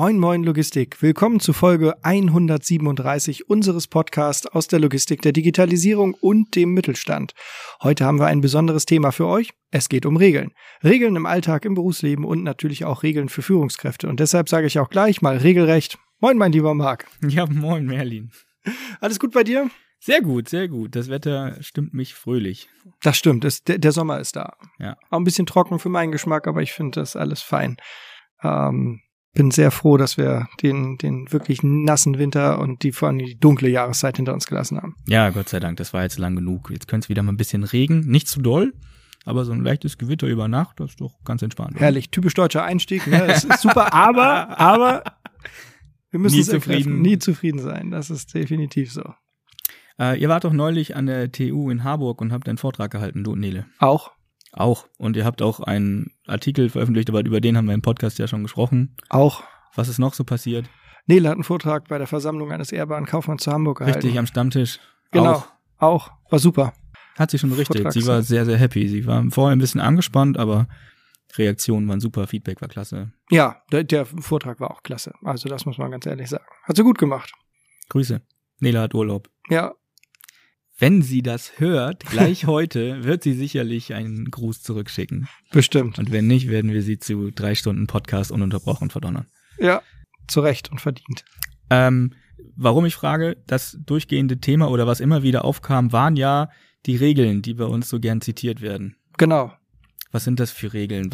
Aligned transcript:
Moin 0.00 0.18
Moin 0.18 0.42
Logistik. 0.44 1.02
Willkommen 1.02 1.40
zu 1.40 1.52
Folge 1.52 2.02
137 2.02 3.50
unseres 3.50 3.86
Podcasts 3.86 4.46
aus 4.46 4.66
der 4.66 4.78
Logistik, 4.80 5.20
der 5.20 5.32
Digitalisierung 5.32 6.14
und 6.14 6.56
dem 6.56 6.72
Mittelstand. 6.72 7.34
Heute 7.82 8.06
haben 8.06 8.18
wir 8.18 8.26
ein 8.26 8.40
besonderes 8.40 8.86
Thema 8.86 9.12
für 9.12 9.26
euch. 9.26 9.50
Es 9.70 9.90
geht 9.90 10.06
um 10.06 10.16
Regeln. 10.16 10.52
Regeln 10.82 11.16
im 11.16 11.26
Alltag, 11.26 11.66
im 11.66 11.74
Berufsleben 11.74 12.24
und 12.24 12.42
natürlich 12.42 12.86
auch 12.86 13.02
Regeln 13.02 13.28
für 13.28 13.42
Führungskräfte. 13.42 14.08
Und 14.08 14.20
deshalb 14.20 14.48
sage 14.48 14.66
ich 14.66 14.78
auch 14.78 14.88
gleich 14.88 15.20
mal 15.20 15.36
regelrecht. 15.36 15.98
Moin, 16.18 16.38
mein 16.38 16.52
lieber 16.52 16.72
Marc. 16.72 17.06
Ja, 17.28 17.44
moin, 17.44 17.84
Merlin. 17.84 18.30
Alles 19.02 19.20
gut 19.20 19.32
bei 19.32 19.44
dir? 19.44 19.68
Sehr 19.98 20.22
gut, 20.22 20.48
sehr 20.48 20.68
gut. 20.68 20.96
Das 20.96 21.10
Wetter 21.10 21.62
stimmt 21.62 21.92
mich 21.92 22.14
fröhlich. 22.14 22.70
Das 23.02 23.18
stimmt. 23.18 23.44
Es, 23.44 23.64
der, 23.64 23.76
der 23.76 23.92
Sommer 23.92 24.18
ist 24.18 24.34
da. 24.34 24.54
Ja. 24.78 24.96
Auch 25.10 25.18
ein 25.18 25.24
bisschen 25.24 25.44
trocken 25.44 25.78
für 25.78 25.90
meinen 25.90 26.10
Geschmack, 26.10 26.48
aber 26.48 26.62
ich 26.62 26.72
finde 26.72 27.00
das 27.00 27.16
alles 27.16 27.42
fein. 27.42 27.76
Ähm, 28.42 29.02
bin 29.32 29.50
sehr 29.50 29.70
froh, 29.70 29.96
dass 29.96 30.16
wir 30.16 30.48
den, 30.62 30.96
den 30.98 31.30
wirklich 31.32 31.62
nassen 31.62 32.18
Winter 32.18 32.58
und 32.58 32.82
die 32.82 32.92
vor 32.92 33.08
allem 33.08 33.18
die 33.18 33.38
dunkle 33.38 33.68
Jahreszeit 33.68 34.16
hinter 34.16 34.34
uns 34.34 34.46
gelassen 34.46 34.78
haben. 34.78 34.96
Ja, 35.06 35.30
Gott 35.30 35.48
sei 35.48 35.60
Dank, 35.60 35.76
das 35.76 35.92
war 35.92 36.02
jetzt 36.02 36.18
lang 36.18 36.34
genug. 36.36 36.70
Jetzt 36.70 36.88
könnte 36.88 37.04
es 37.06 37.08
wieder 37.08 37.22
mal 37.22 37.32
ein 37.32 37.36
bisschen 37.36 37.62
regen. 37.64 38.00
Nicht 38.06 38.26
zu 38.28 38.40
doll, 38.42 38.72
aber 39.24 39.44
so 39.44 39.52
ein 39.52 39.60
leichtes 39.62 39.98
Gewitter 39.98 40.26
über 40.26 40.48
Nacht, 40.48 40.80
das 40.80 40.90
ist 40.90 41.00
doch 41.00 41.22
ganz 41.24 41.42
entspannt. 41.42 41.72
oder? 41.72 41.80
Herrlich, 41.80 42.10
typisch 42.10 42.34
deutscher 42.34 42.64
Einstieg. 42.64 43.06
Ne? 43.06 43.24
Das 43.26 43.44
ist 43.44 43.60
super, 43.60 43.92
aber, 43.94 44.58
aber 44.58 45.04
wir 46.10 46.18
müssen 46.18 46.34
Nie 46.36 46.40
ergreifen. 46.42 46.60
zufrieden. 46.62 47.02
nie 47.02 47.18
zufrieden 47.18 47.58
sein. 47.60 47.90
Das 47.92 48.10
ist 48.10 48.34
definitiv 48.34 48.92
so. 48.92 49.14
Äh, 49.98 50.18
ihr 50.20 50.28
wart 50.28 50.42
doch 50.44 50.52
neulich 50.52 50.96
an 50.96 51.06
der 51.06 51.30
TU 51.30 51.70
in 51.70 51.84
Harburg 51.84 52.20
und 52.20 52.32
habt 52.32 52.48
einen 52.48 52.58
Vortrag 52.58 52.90
gehalten, 52.90 53.22
du 53.22 53.32
und 53.32 53.40
Nele. 53.40 53.66
Auch, 53.78 54.10
Auch. 54.52 54.86
Und 54.98 55.16
ihr 55.16 55.24
habt 55.24 55.42
auch 55.42 55.60
einen 55.60 56.12
Artikel 56.26 56.68
veröffentlicht, 56.70 57.08
aber 57.08 57.20
über 57.24 57.40
den 57.40 57.56
haben 57.56 57.66
wir 57.66 57.74
im 57.74 57.82
Podcast 57.82 58.18
ja 58.18 58.26
schon 58.26 58.42
gesprochen. 58.42 58.96
auch. 59.08 59.44
Was 59.76 59.86
ist 59.88 59.98
noch 59.98 60.14
so 60.14 60.24
passiert? 60.24 60.68
Nele 61.06 61.28
hat 61.28 61.36
einen 61.36 61.44
Vortrag 61.44 61.86
bei 61.88 61.96
der 61.96 62.08
Versammlung 62.08 62.50
eines 62.50 62.72
ehrbaren 62.72 63.06
Kaufmanns 63.06 63.44
zu 63.44 63.52
Hamburg 63.52 63.78
gehalten. 63.78 64.00
Richtig, 64.00 64.18
am 64.18 64.26
Stammtisch. 64.26 64.80
Genau, 65.12 65.34
Auch. 65.34 65.46
auch. 65.78 66.10
War 66.28 66.38
super. 66.40 66.72
Hat 67.16 67.30
sie 67.30 67.38
schon 67.38 67.50
berichtet. 67.50 67.92
Sie 67.92 68.04
war 68.06 68.22
sehr, 68.22 68.44
sehr 68.44 68.56
happy. 68.56 68.88
Sie 68.88 69.06
war 69.06 69.24
vorher 69.30 69.54
ein 69.54 69.60
bisschen 69.60 69.80
angespannt, 69.80 70.38
aber 70.38 70.66
Reaktionen 71.36 71.86
waren 71.88 72.00
super, 72.00 72.26
Feedback 72.26 72.60
war 72.60 72.68
klasse. 72.68 73.12
Ja, 73.30 73.62
der, 73.70 73.84
der 73.84 74.06
Vortrag 74.06 74.58
war 74.58 74.72
auch 74.72 74.82
klasse. 74.82 75.12
Also 75.22 75.48
das 75.48 75.66
muss 75.66 75.78
man 75.78 75.92
ganz 75.92 76.04
ehrlich 76.06 76.28
sagen. 76.28 76.44
Hat 76.64 76.76
sie 76.76 76.82
gut 76.82 76.98
gemacht. 76.98 77.32
Grüße. 77.90 78.20
Nele 78.58 78.80
hat 78.80 78.94
Urlaub. 78.94 79.28
Ja, 79.48 79.72
Wenn 80.80 81.02
sie 81.02 81.20
das 81.22 81.60
hört, 81.60 82.06
gleich 82.06 82.46
heute, 82.46 83.04
wird 83.04 83.22
sie 83.22 83.34
sicherlich 83.34 83.92
einen 83.92 84.30
Gruß 84.30 84.62
zurückschicken. 84.62 85.28
bestimmt. 85.52 85.98
Und 85.98 86.10
wenn 86.10 86.26
nicht, 86.26 86.48
werden 86.48 86.72
wir 86.72 86.82
sie 86.82 86.98
zu 86.98 87.30
drei 87.30 87.54
Stunden 87.54 87.86
Podcast 87.86 88.32
ununterbrochen 88.32 88.88
verdonnern. 88.88 89.26
Ja, 89.58 89.82
zu 90.26 90.40
Recht 90.40 90.70
und 90.70 90.80
verdient. 90.80 91.24
Ähm, 91.68 92.14
warum 92.56 92.86
ich 92.86 92.94
frage, 92.94 93.36
das 93.46 93.78
durchgehende 93.84 94.38
Thema 94.38 94.70
oder 94.70 94.86
was 94.86 95.00
immer 95.00 95.22
wieder 95.22 95.44
aufkam, 95.44 95.92
waren 95.92 96.16
ja 96.16 96.48
die 96.86 96.96
Regeln, 96.96 97.42
die 97.42 97.54
bei 97.54 97.66
uns 97.66 97.90
so 97.90 98.00
gern 98.00 98.22
zitiert 98.22 98.62
werden. 98.62 98.96
Genau. 99.18 99.52
Was 100.12 100.24
sind 100.24 100.40
das 100.40 100.50
für 100.50 100.72
Regeln? 100.72 101.10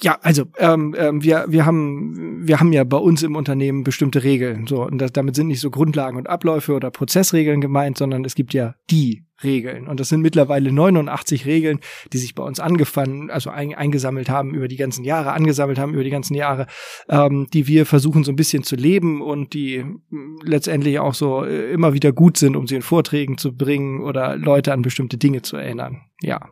Ja, 0.00 0.18
also 0.22 0.44
ähm, 0.58 0.96
ähm, 0.98 1.22
wir 1.22 1.44
wir 1.48 1.64
haben 1.64 2.46
wir 2.46 2.58
haben 2.58 2.72
ja 2.72 2.82
bei 2.82 2.96
uns 2.96 3.22
im 3.22 3.36
Unternehmen 3.36 3.84
bestimmte 3.84 4.24
Regeln. 4.24 4.66
So 4.66 4.82
und 4.82 4.98
das, 4.98 5.12
damit 5.12 5.36
sind 5.36 5.46
nicht 5.46 5.60
so 5.60 5.70
Grundlagen 5.70 6.16
und 6.16 6.28
Abläufe 6.28 6.72
oder 6.74 6.90
Prozessregeln 6.90 7.60
gemeint, 7.60 7.96
sondern 7.96 8.24
es 8.24 8.34
gibt 8.34 8.52
ja 8.52 8.74
die 8.90 9.24
Regeln 9.44 9.86
und 9.86 10.00
das 10.00 10.08
sind 10.08 10.22
mittlerweile 10.22 10.72
89 10.72 11.46
Regeln, 11.46 11.80
die 12.12 12.18
sich 12.18 12.34
bei 12.34 12.42
uns 12.42 12.58
angefangen, 12.58 13.30
also 13.30 13.50
ein, 13.50 13.74
eingesammelt 13.74 14.30
haben 14.30 14.54
über 14.54 14.66
die 14.66 14.76
ganzen 14.76 15.04
Jahre, 15.04 15.32
angesammelt 15.32 15.78
haben 15.78 15.92
über 15.92 16.04
die 16.04 16.10
ganzen 16.10 16.34
Jahre, 16.34 16.66
ähm, 17.08 17.46
die 17.52 17.66
wir 17.66 17.84
versuchen 17.86 18.24
so 18.24 18.32
ein 18.32 18.36
bisschen 18.36 18.62
zu 18.62 18.76
leben 18.76 19.20
und 19.20 19.52
die 19.52 19.84
mh, 19.84 20.40
letztendlich 20.42 20.98
auch 20.98 21.14
so 21.14 21.44
äh, 21.44 21.70
immer 21.70 21.92
wieder 21.92 22.12
gut 22.12 22.38
sind, 22.38 22.56
um 22.56 22.66
sie 22.66 22.76
in 22.76 22.82
Vorträgen 22.82 23.36
zu 23.38 23.54
bringen 23.54 24.02
oder 24.02 24.36
Leute 24.36 24.72
an 24.72 24.82
bestimmte 24.82 25.18
Dinge 25.18 25.42
zu 25.42 25.56
erinnern. 25.56 26.00
Ja. 26.22 26.50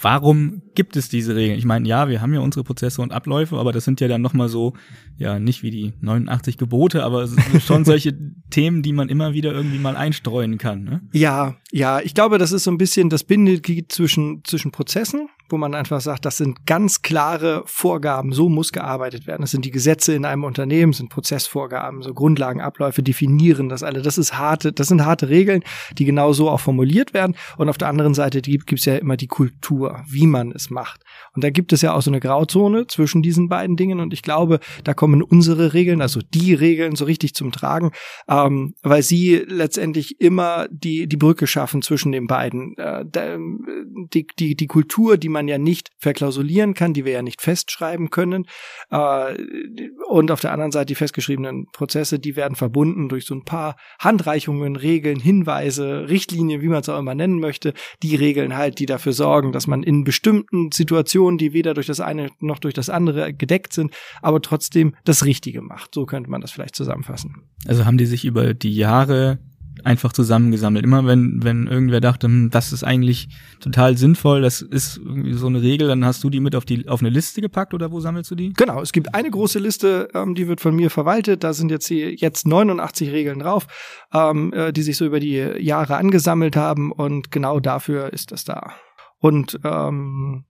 Warum 0.00 0.62
gibt 0.74 0.96
es 0.96 1.08
diese 1.08 1.34
Regeln? 1.34 1.58
Ich 1.58 1.64
meine, 1.64 1.88
ja, 1.88 2.08
wir 2.08 2.20
haben 2.20 2.34
ja 2.34 2.40
unsere 2.40 2.64
Prozesse 2.64 3.00
und 3.00 3.12
Abläufe, 3.12 3.56
aber 3.56 3.72
das 3.72 3.84
sind 3.84 4.00
ja 4.00 4.08
dann 4.08 4.20
nochmal 4.20 4.48
so, 4.48 4.74
ja, 5.16 5.38
nicht 5.38 5.62
wie 5.62 5.70
die 5.70 5.94
89 6.00 6.58
Gebote, 6.58 7.02
aber 7.02 7.22
es 7.22 7.30
sind 7.30 7.62
schon 7.62 7.84
solche 7.86 8.14
Themen, 8.50 8.82
die 8.82 8.92
man 8.92 9.08
immer 9.08 9.32
wieder 9.32 9.52
irgendwie 9.52 9.78
mal 9.78 9.96
einstreuen 9.96 10.58
kann. 10.58 10.84
Ne? 10.84 11.00
Ja, 11.12 11.56
ja, 11.72 12.00
ich 12.00 12.12
glaube, 12.12 12.36
das 12.36 12.52
ist 12.52 12.64
so 12.64 12.70
ein 12.70 12.78
bisschen 12.78 13.08
das 13.08 13.24
Bindeglied 13.24 13.90
zwischen, 13.90 14.44
zwischen 14.44 14.70
Prozessen, 14.70 15.28
wo 15.48 15.56
man 15.56 15.74
einfach 15.74 16.00
sagt, 16.00 16.26
das 16.26 16.36
sind 16.36 16.66
ganz 16.66 17.00
klare 17.00 17.62
Vorgaben, 17.64 18.32
so 18.32 18.50
muss 18.50 18.72
gearbeitet 18.72 19.26
werden. 19.26 19.42
Das 19.42 19.52
sind 19.52 19.64
die 19.64 19.70
Gesetze 19.70 20.12
in 20.14 20.26
einem 20.26 20.44
Unternehmen, 20.44 20.92
sind 20.92 21.08
Prozessvorgaben, 21.08 22.02
so 22.02 22.12
Grundlagen, 22.12 22.60
Abläufe 22.60 23.02
definieren 23.02 23.70
das 23.70 23.82
alle. 23.82 24.02
Das 24.02 24.18
ist 24.18 24.36
harte, 24.36 24.72
das 24.72 24.88
sind 24.88 25.04
harte 25.04 25.30
Regeln, 25.30 25.62
die 25.96 26.04
genau 26.04 26.34
so 26.34 26.50
auch 26.50 26.60
formuliert 26.60 27.14
werden. 27.14 27.34
Und 27.56 27.68
auf 27.70 27.78
der 27.78 27.88
anderen 27.88 28.12
Seite 28.12 28.42
gibt 28.42 28.72
es 28.72 28.84
ja 28.84 28.96
immer 28.96 29.16
die 29.16 29.28
Kultur, 29.28 29.45
wie 30.08 30.26
man 30.26 30.52
es 30.52 30.70
macht. 30.70 31.02
Und 31.34 31.44
da 31.44 31.50
gibt 31.50 31.72
es 31.72 31.82
ja 31.82 31.94
auch 31.94 32.02
so 32.02 32.10
eine 32.10 32.20
Grauzone 32.20 32.86
zwischen 32.86 33.22
diesen 33.22 33.48
beiden 33.48 33.76
Dingen. 33.76 34.00
Und 34.00 34.12
ich 34.12 34.22
glaube, 34.22 34.60
da 34.84 34.94
kommen 34.94 35.22
unsere 35.22 35.74
Regeln, 35.74 36.00
also 36.00 36.20
die 36.22 36.54
Regeln, 36.54 36.96
so 36.96 37.04
richtig 37.04 37.34
zum 37.34 37.52
Tragen, 37.52 37.92
ähm, 38.28 38.74
weil 38.82 39.02
sie 39.02 39.36
letztendlich 39.46 40.20
immer 40.20 40.66
die, 40.70 41.06
die 41.06 41.16
Brücke 41.16 41.46
schaffen 41.46 41.82
zwischen 41.82 42.12
den 42.12 42.26
beiden. 42.26 42.76
Äh, 42.78 43.04
da, 43.10 43.36
die, 44.12 44.26
die, 44.38 44.56
die 44.56 44.66
Kultur, 44.66 45.16
die 45.16 45.28
man 45.28 45.48
ja 45.48 45.58
nicht 45.58 45.90
verklausulieren 45.98 46.74
kann, 46.74 46.94
die 46.94 47.04
wir 47.04 47.12
ja 47.12 47.22
nicht 47.22 47.42
festschreiben 47.42 48.10
können. 48.10 48.46
Äh, 48.90 49.34
und 50.08 50.30
auf 50.30 50.40
der 50.40 50.52
anderen 50.52 50.72
Seite 50.72 50.86
die 50.86 50.94
festgeschriebenen 50.94 51.66
Prozesse, 51.72 52.18
die 52.18 52.36
werden 52.36 52.56
verbunden 52.56 53.08
durch 53.08 53.26
so 53.26 53.34
ein 53.34 53.44
paar 53.44 53.76
Handreichungen, 53.98 54.76
Regeln, 54.76 55.20
Hinweise, 55.20 56.08
Richtlinien, 56.08 56.62
wie 56.62 56.68
man 56.68 56.80
es 56.80 56.88
auch 56.88 56.98
immer 56.98 57.14
nennen 57.14 57.40
möchte. 57.40 57.74
Die 58.02 58.16
Regeln 58.16 58.56
halt, 58.56 58.78
die 58.78 58.86
dafür 58.86 59.12
sorgen, 59.12 59.35
dass 59.42 59.66
man 59.66 59.82
in 59.82 60.04
bestimmten 60.04 60.70
Situationen, 60.72 61.38
die 61.38 61.52
weder 61.52 61.74
durch 61.74 61.86
das 61.86 62.00
eine 62.00 62.30
noch 62.40 62.58
durch 62.58 62.74
das 62.74 62.90
andere 62.90 63.32
gedeckt 63.32 63.72
sind, 63.72 63.92
aber 64.22 64.40
trotzdem 64.42 64.94
das 65.04 65.24
Richtige 65.24 65.62
macht. 65.62 65.94
So 65.94 66.06
könnte 66.06 66.30
man 66.30 66.40
das 66.40 66.50
vielleicht 66.50 66.76
zusammenfassen. 66.76 67.42
Also 67.66 67.84
haben 67.84 67.98
die 67.98 68.06
sich 68.06 68.24
über 68.24 68.54
die 68.54 68.74
Jahre 68.74 69.38
einfach 69.84 70.12
zusammengesammelt. 70.12 70.84
Immer 70.84 71.06
wenn, 71.06 71.42
wenn 71.42 71.66
irgendwer 71.66 72.00
dachte, 72.00 72.26
hm, 72.26 72.50
das 72.50 72.72
ist 72.72 72.84
eigentlich 72.84 73.28
total 73.60 73.96
sinnvoll, 73.96 74.42
das 74.42 74.62
ist 74.62 74.98
irgendwie 74.98 75.34
so 75.34 75.46
eine 75.46 75.62
Regel, 75.62 75.88
dann 75.88 76.04
hast 76.04 76.24
du 76.24 76.30
die 76.30 76.40
mit 76.40 76.54
auf 76.54 76.64
die 76.64 76.88
auf 76.88 77.00
eine 77.00 77.10
Liste 77.10 77.40
gepackt 77.40 77.74
oder 77.74 77.92
wo 77.92 78.00
sammelst 78.00 78.30
du 78.30 78.34
die? 78.34 78.52
Genau, 78.52 78.80
es 78.80 78.92
gibt 78.92 79.14
eine 79.14 79.30
große 79.30 79.58
Liste, 79.58 80.08
ähm, 80.14 80.34
die 80.34 80.48
wird 80.48 80.60
von 80.60 80.74
mir 80.74 80.90
verwaltet. 80.90 81.44
Da 81.44 81.52
sind 81.52 81.70
jetzt 81.70 81.86
hier 81.86 82.14
jetzt 82.14 82.46
89 82.46 83.10
Regeln 83.12 83.40
drauf, 83.40 83.66
ähm, 84.12 84.52
äh, 84.52 84.72
die 84.72 84.82
sich 84.82 84.96
so 84.96 85.04
über 85.04 85.20
die 85.20 85.36
Jahre 85.36 85.96
angesammelt 85.96 86.56
haben 86.56 86.92
und 86.92 87.30
genau 87.30 87.60
dafür 87.60 88.12
ist 88.12 88.32
das 88.32 88.44
da. 88.44 88.74
Und 89.18 89.58
ähm, 89.64 90.44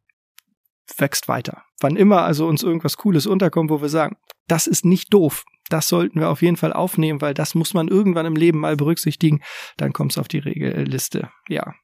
wächst 0.97 1.29
weiter. 1.29 1.65
Wann 1.81 1.97
immer 1.97 2.23
also 2.23 2.47
uns 2.47 2.63
irgendwas 2.63 2.97
Cooles 2.97 3.27
unterkommt, 3.27 3.71
wo 3.71 3.83
wir 3.83 3.89
sagen, 3.89 4.17
das 4.49 4.67
ist 4.67 4.85
nicht 4.85 5.13
doof, 5.13 5.45
das 5.69 5.89
sollten 5.89 6.21
wir 6.21 6.29
auf 6.29 6.43
jeden 6.43 6.57
Fall 6.57 6.73
aufnehmen, 6.73 7.21
weil 7.21 7.35
das 7.35 7.55
muss 7.55 7.75
man 7.75 7.89
irgendwann 7.89 8.27
im 8.27 8.37
Leben 8.37 8.61
mal 8.61 8.77
berücksichtigen, 8.77 9.43
dann 9.77 9.93
kommt 9.93 10.13
es 10.13 10.19
auf 10.19 10.29
die 10.29 10.39
Regelliste. 10.39 11.31
Ja. 11.49 11.75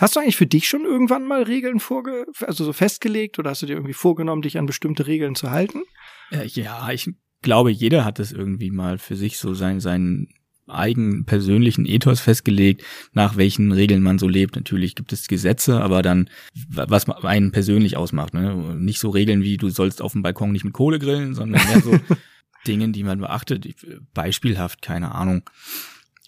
Hast 0.00 0.16
du 0.16 0.20
eigentlich 0.20 0.36
für 0.36 0.46
dich 0.46 0.68
schon 0.68 0.84
irgendwann 0.84 1.26
mal 1.26 1.42
Regeln 1.42 1.78
vorge 1.78 2.26
also 2.40 2.64
so 2.64 2.72
festgelegt 2.72 3.38
oder 3.38 3.50
hast 3.50 3.62
du 3.62 3.66
dir 3.66 3.74
irgendwie 3.74 3.94
vorgenommen, 3.94 4.42
dich 4.42 4.58
an 4.58 4.66
bestimmte 4.66 5.06
Regeln 5.06 5.34
zu 5.34 5.50
halten? 5.50 5.82
Äh, 6.30 6.46
ja, 6.46 6.90
ich 6.90 7.10
glaube, 7.42 7.70
jeder 7.70 8.04
hat 8.04 8.18
es 8.18 8.32
irgendwie 8.32 8.70
mal 8.70 8.98
für 8.98 9.14
sich 9.14 9.38
so 9.38 9.54
sein, 9.54 9.80
seinen 9.80 10.28
eigenen 10.70 11.24
persönlichen 11.24 11.86
Ethos 11.86 12.20
festgelegt, 12.20 12.82
nach 13.12 13.36
welchen 13.36 13.72
Regeln 13.72 14.02
man 14.02 14.18
so 14.18 14.28
lebt. 14.28 14.56
Natürlich 14.56 14.94
gibt 14.94 15.12
es 15.12 15.28
Gesetze, 15.28 15.80
aber 15.80 16.02
dann, 16.02 16.30
was 16.68 17.08
einen 17.08 17.52
persönlich 17.52 17.96
ausmacht. 17.96 18.34
Ne? 18.34 18.76
Nicht 18.76 19.00
so 19.00 19.10
Regeln 19.10 19.42
wie, 19.42 19.56
du 19.56 19.70
sollst 19.70 20.02
auf 20.02 20.12
dem 20.12 20.22
Balkon 20.22 20.52
nicht 20.52 20.64
mit 20.64 20.74
Kohle 20.74 20.98
grillen, 20.98 21.34
sondern 21.34 21.66
mehr 21.66 21.80
so 21.80 21.98
Dingen, 22.66 22.92
die 22.92 23.04
man 23.04 23.20
beachtet. 23.20 23.66
Beispielhaft, 24.14 24.82
keine 24.82 25.14
Ahnung. 25.14 25.42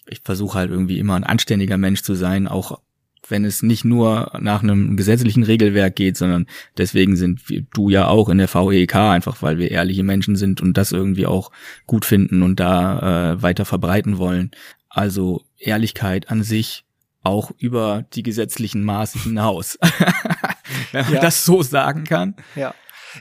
Ich 0.07 0.21
versuche 0.23 0.57
halt 0.57 0.71
irgendwie 0.71 0.99
immer 0.99 1.15
ein 1.15 1.23
anständiger 1.23 1.77
Mensch 1.77 2.01
zu 2.01 2.15
sein, 2.15 2.47
auch 2.47 2.81
wenn 3.27 3.45
es 3.45 3.63
nicht 3.63 3.85
nur 3.85 4.31
nach 4.39 4.63
einem 4.63 4.97
gesetzlichen 4.97 5.43
Regelwerk 5.43 5.95
geht, 5.95 6.17
sondern 6.17 6.47
deswegen 6.77 7.15
sind 7.15 7.47
wir, 7.49 7.63
du 7.73 7.89
ja 7.89 8.07
auch 8.07 8.29
in 8.29 8.37
der 8.37 8.53
VEK, 8.53 8.95
einfach 8.95 9.41
weil 9.41 9.57
wir 9.57 9.71
ehrliche 9.71 10.03
Menschen 10.03 10.35
sind 10.35 10.61
und 10.61 10.77
das 10.77 10.91
irgendwie 10.91 11.25
auch 11.25 11.51
gut 11.87 12.05
finden 12.05 12.43
und 12.43 12.59
da 12.59 13.33
äh, 13.33 13.41
weiter 13.41 13.65
verbreiten 13.65 14.17
wollen. 14.17 14.51
Also 14.89 15.43
Ehrlichkeit 15.57 16.29
an 16.29 16.43
sich 16.43 16.83
auch 17.23 17.51
über 17.57 18.05
die 18.13 18.23
gesetzlichen 18.23 18.83
Maße 18.83 19.19
hinaus. 19.19 19.77
wenn 20.91 21.05
man 21.05 21.13
Ja. 21.13 21.21
das 21.21 21.45
so 21.45 21.61
sagen 21.61 22.03
kann. 22.03 22.35
Ja. 22.55 22.73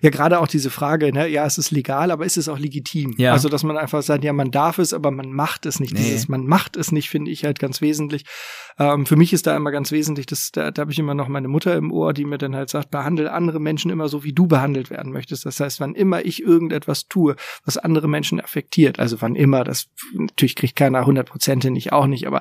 Ja, 0.03 0.11
gerade 0.11 0.41
auch 0.41 0.49
diese 0.49 0.71
Frage, 0.71 1.13
ne, 1.13 1.29
ja, 1.29 1.47
es 1.47 1.59
ist 1.59 1.71
legal, 1.71 2.11
aber 2.11 2.25
ist 2.25 2.37
es 2.37 2.49
auch 2.49 2.59
legitim? 2.59 3.15
Ja. 3.19 3.33
Also, 3.33 3.49
dass 3.49 3.63
man 3.63 3.77
einfach 3.77 4.03
sagt, 4.03 4.25
ja, 4.25 4.33
man 4.33 4.51
darf 4.51 4.79
es, 4.79 4.93
aber 4.93 5.11
man 5.11 5.33
macht 5.33 5.67
es 5.67 5.81
nicht. 5.81 5.95
Nee. 5.95 6.01
Dieses, 6.01 6.29
man 6.29 6.47
macht 6.47 6.77
es 6.77 6.93
nicht, 6.93 7.11
finde 7.11 7.31
ich 7.31 7.45
halt 7.45 7.59
ganz 7.59 7.81
wesentlich. 7.81 8.25
Ähm, 8.79 9.07
für 9.07 9.17
mich 9.17 9.33
ist 9.33 9.47
da 9.47 9.57
immer 9.57 9.71
ganz 9.71 9.93
wesentlich, 9.93 10.27
dass, 10.27 10.53
da, 10.53 10.71
da 10.71 10.81
habe 10.83 10.93
ich 10.93 10.99
immer 10.99 11.15
noch 11.15 11.29
meine 11.29 11.49
Mutter 11.49 11.77
im 11.77 11.93
Ohr, 11.93 12.13
die 12.13 12.25
mir 12.25 12.39
dann 12.39 12.57
halt 12.57 12.71
sagt, 12.71 12.91
behandle 12.91 13.33
andere 13.33 13.61
Menschen 13.61 13.91
immer 13.91 14.09
so, 14.09 14.25
wie 14.25 14.33
du 14.33 14.47
behandelt 14.47 14.91
werden 14.91 15.13
möchtest. 15.13 15.45
Das 15.45 15.61
heißt, 15.61 15.81
wann 15.81 15.95
immer 15.95 16.25
ich 16.25 16.43
irgendetwas 16.43 17.07
tue, 17.07 17.37
was 17.65 17.77
andere 17.77 18.09
Menschen 18.09 18.41
affektiert, 18.41 18.99
also 18.99 19.21
wann 19.21 19.37
immer, 19.37 19.65
das 19.65 19.89
natürlich 20.15 20.57
kriegt 20.57 20.77
keiner 20.77 21.01
100 21.01 21.29
Prozent 21.29 21.65
hin, 21.65 21.77
ich 21.77 21.93
auch 21.93 22.07
nicht, 22.07 22.27
aber 22.27 22.41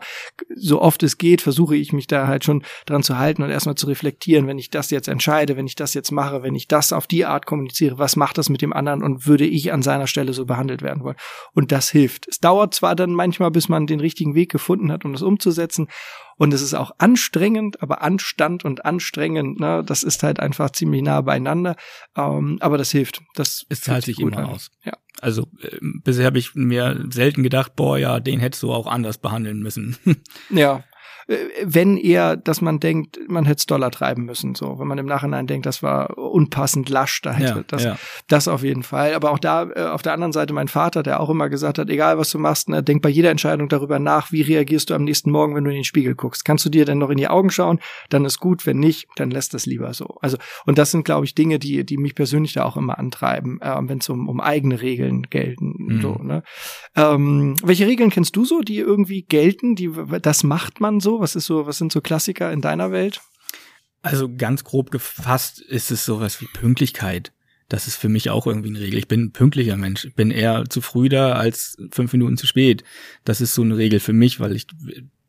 so 0.56 0.82
oft 0.82 1.04
es 1.04 1.18
geht, 1.18 1.42
versuche 1.42 1.76
ich 1.76 1.94
mich 1.94 2.08
da 2.08 2.28
halt 2.28 2.46
schon 2.46 2.64
dran 2.86 3.04
zu 3.04 3.18
halten 3.18 3.44
und 3.44 3.50
erstmal 3.50 3.76
zu 3.76 3.88
reflektieren, 3.88 4.48
wenn 4.48 4.60
ich 4.60 4.70
das 4.70 4.92
jetzt 4.92 5.08
entscheide, 5.08 5.58
wenn 5.58 5.68
ich 5.68 5.76
das 5.76 5.94
jetzt 5.94 6.12
mache, 6.12 6.44
wenn 6.44 6.56
ich 6.56 6.68
das 6.68 6.94
auf 6.94 7.08
die 7.08 7.26
Art 7.26 7.39
kommuniziere, 7.46 7.98
was 7.98 8.16
macht 8.16 8.38
das 8.38 8.50
mit 8.50 8.62
dem 8.62 8.74
anderen 8.74 9.04
und 9.04 9.26
würde 9.28 9.46
ich 9.46 9.72
an 9.74 9.82
seiner 9.82 10.08
Stelle 10.08 10.34
so 10.34 10.46
behandelt 10.46 10.82
werden 10.82 11.04
wollen? 11.04 11.18
Und 11.54 11.72
das 11.72 11.90
hilft. 11.90 12.28
Es 12.28 12.40
dauert 12.40 12.74
zwar 12.74 12.96
dann 12.96 13.12
manchmal, 13.12 13.52
bis 13.52 13.70
man 13.70 13.88
den 13.88 14.00
richtigen 14.00 14.36
Weg 14.36 14.52
gefunden 14.52 14.92
hat, 14.92 15.06
um 15.06 15.14
das 15.14 15.22
umzusetzen. 15.22 15.88
Und 16.38 16.54
es 16.54 16.62
ist 16.62 16.74
auch 16.74 16.92
anstrengend, 17.00 17.82
aber 17.84 18.02
Anstand 18.02 18.64
und 18.64 18.86
anstrengend, 18.86 19.60
ne, 19.60 19.84
das 19.86 20.04
ist 20.04 20.24
halt 20.24 20.40
einfach 20.40 20.70
ziemlich 20.70 21.02
nah 21.02 21.20
beieinander. 21.22 21.76
Ähm, 22.16 22.58
aber 22.62 22.78
das 22.78 22.92
hilft. 22.92 23.22
Das 23.36 23.66
Es 23.68 23.82
zahlt 23.82 24.06
sich 24.06 24.20
immer 24.20 24.38
an. 24.38 24.46
aus. 24.46 24.72
Ja. 24.86 24.94
Also 25.20 25.48
äh, 25.62 25.78
bisher 25.82 26.26
habe 26.26 26.40
ich 26.40 26.56
mir 26.56 27.06
selten 27.10 27.44
gedacht, 27.44 27.76
boah, 27.76 27.98
ja, 27.98 28.20
den 28.22 28.40
hättest 28.40 28.64
du 28.64 28.72
auch 28.72 28.88
anders 28.88 29.18
behandeln 29.18 29.60
müssen. 29.60 29.98
Ja. 30.50 30.84
Wenn 31.64 31.98
eher, 31.98 32.36
dass 32.36 32.62
man 32.62 32.80
denkt, 32.80 33.20
man 33.28 33.46
hätte 33.46 33.60
es 33.60 33.66
Dollar 33.66 33.92
treiben 33.92 34.26
müssen, 34.26 34.56
so. 34.56 34.80
Wenn 34.80 34.88
man 34.88 34.98
im 34.98 35.06
Nachhinein 35.06 35.46
denkt, 35.48 35.66
das 35.66 35.84
war 35.84 36.18
unpassend 36.18 36.90
lasch, 36.90 37.22
da 37.22 37.34
hätte 37.34 37.60
ja, 37.60 37.64
das, 37.68 37.84
ja. 37.84 37.98
das 38.28 38.48
auf 38.48 38.64
jeden 38.64 38.84
Fall. 38.84 39.14
Aber 39.14 39.32
auch 39.32 39.40
da, 39.40 39.70
äh, 39.70 39.86
auf 39.86 40.02
der 40.02 40.14
anderen 40.14 40.32
Seite 40.32 40.54
mein 40.54 40.68
Vater, 40.68 41.04
der 41.04 41.20
auch 41.20 41.30
immer 41.30 41.50
gesagt 41.50 41.78
hat, 41.78 41.90
egal 41.90 42.18
was 42.18 42.32
du 42.32 42.40
machst, 42.40 42.70
ne, 42.70 42.82
denk 42.82 43.02
bei 43.02 43.10
jeder 43.10 43.30
Entscheidung 43.30 43.70
darüber 43.70 44.00
nach, 44.00 44.32
wie 44.32 44.42
reagierst 44.42 44.90
du 44.90 44.94
am 44.96 45.04
nächsten 45.04 45.32
Morgen, 45.32 45.56
wenn 45.56 45.64
du 45.64 45.70
in 45.70 45.78
den 45.78 45.84
Spiegel 45.84 46.16
guckst. 46.16 46.46
Kannst 46.46 46.66
du 46.66 46.70
dir 46.70 46.86
denn 46.86 46.98
noch 46.98 47.10
in 47.10 47.18
die 47.18 47.28
Augen 47.28 47.52
schauen? 47.52 47.80
Dann 48.10 48.26
ist 48.26 48.40
gut. 48.40 48.66
Wenn 48.66 48.80
nicht, 48.80 49.08
dann 49.16 49.32
lässt 49.32 49.54
es 49.54 49.66
lieber 49.66 49.94
so. 49.94 50.18
Also, 50.22 50.38
und 50.66 50.78
das 50.78 50.92
sind, 50.92 51.06
glaube 51.06 51.26
ich, 51.26 51.36
Dinge, 51.36 51.60
die, 51.60 51.86
die 51.86 51.98
mich 51.98 52.16
persönlich 52.16 52.54
da 52.54 52.66
auch 52.66 52.78
immer 52.78 52.98
antreiben, 52.98 53.62
äh, 53.62 53.76
wenn 53.82 54.00
es 54.00 54.10
um, 54.10 54.28
um 54.28 54.40
eigene 54.42 54.82
Regeln 54.82 55.24
gelten, 55.30 55.76
Mhm. 55.80 56.02
so, 56.02 56.14
ne. 56.22 56.44
Ähm, 56.96 57.56
welche 57.64 57.88
Regeln 57.88 58.10
kennst 58.10 58.36
du 58.36 58.46
so, 58.46 58.62
die 58.62 58.78
irgendwie 58.78 59.24
gelten? 59.24 59.76
Die, 59.76 59.92
das 60.22 60.44
macht 60.44 60.82
man 60.82 61.00
so? 61.00 61.19
Was 61.20 61.36
ist 61.36 61.46
so, 61.46 61.66
was 61.68 61.78
sind 61.78 61.92
so 61.92 62.02
Klassiker 62.02 62.52
in 62.52 62.62
deiner 62.62 62.92
Welt? 62.92 63.22
Also 64.02 64.30
ganz 64.34 64.64
grob 64.64 64.92
gefasst 64.92 65.60
ist 65.60 65.92
es 65.92 66.06
sowas 66.06 66.40
wie 66.42 66.46
Pünktlichkeit. 66.48 67.32
Das 67.68 67.86
ist 67.86 67.98
für 67.98 68.10
mich 68.10 68.30
auch 68.30 68.48
irgendwie 68.48 68.70
eine 68.70 68.80
Regel. 68.80 68.98
Ich 68.98 69.08
bin 69.08 69.26
ein 69.26 69.32
pünktlicher 69.32 69.78
Mensch. 69.78 70.06
Ich 70.06 70.16
bin 70.16 70.32
eher 70.32 70.64
zu 70.70 70.82
früh 70.82 71.10
da 71.10 71.34
als 71.34 71.78
fünf 71.92 72.14
Minuten 72.14 72.38
zu 72.38 72.48
spät. 72.48 72.84
Das 73.26 73.42
ist 73.42 73.54
so 73.54 73.62
eine 73.62 73.78
Regel 73.78 74.00
für 74.00 74.14
mich, 74.14 74.40
weil 74.40 74.56
ich 74.56 74.66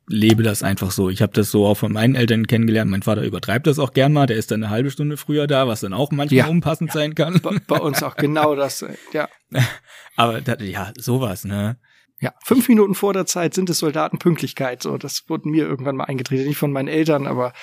lebe 0.08 0.42
das 0.42 0.62
einfach 0.62 0.90
so. 0.90 1.10
Ich 1.10 1.20
habe 1.20 1.32
das 1.34 1.50
so 1.50 1.66
auch 1.66 1.75
von 1.76 1.92
meinen 1.92 2.14
Eltern 2.14 2.46
kennengelernt. 2.46 2.90
Mein 2.90 3.02
Vater 3.02 3.22
übertreibt 3.22 3.66
das 3.66 3.78
auch 3.78 3.92
gern 3.92 4.12
mal. 4.12 4.26
Der 4.26 4.37
ist 4.38 4.50
dann 4.50 4.62
eine 4.64 4.70
halbe 4.70 4.90
Stunde 4.90 5.16
früher 5.19 5.46
da, 5.46 5.69
was 5.69 5.81
dann 5.81 5.92
auch 5.92 6.10
manchmal 6.12 6.38
Ja. 6.38 6.46
unpassend 6.46 6.92
sein 6.92 7.14
kann. 7.14 7.40
Bei, 7.42 7.58
bei 7.66 7.78
uns 7.78 8.02
auch 8.02 8.16
genau 8.16 8.54
das, 8.56 8.84
ja. 9.12 9.28
Aber 10.16 10.40
das, 10.40 10.62
ja, 10.62 10.92
sowas, 10.98 11.44
ne? 11.44 11.76
Ja, 12.22 12.34
fünf 12.44 12.69
Minuten 12.69 12.94
vor 12.94 13.14
der 13.14 13.25
Zeit 13.25 13.55
sind 13.55 13.70
es 13.70 13.78
Soldatenpünktlichkeit. 13.78 14.82
So, 14.82 14.99
das 14.99 15.25
wurde 15.28 15.49
mir 15.49 15.67
irgendwann 15.67 15.96
mal 15.96 16.05
eingetreten, 16.05 16.46
nicht 16.46 16.58
von 16.58 16.70
meinen 16.70 16.88
Eltern, 16.88 17.26
aber 17.26 17.55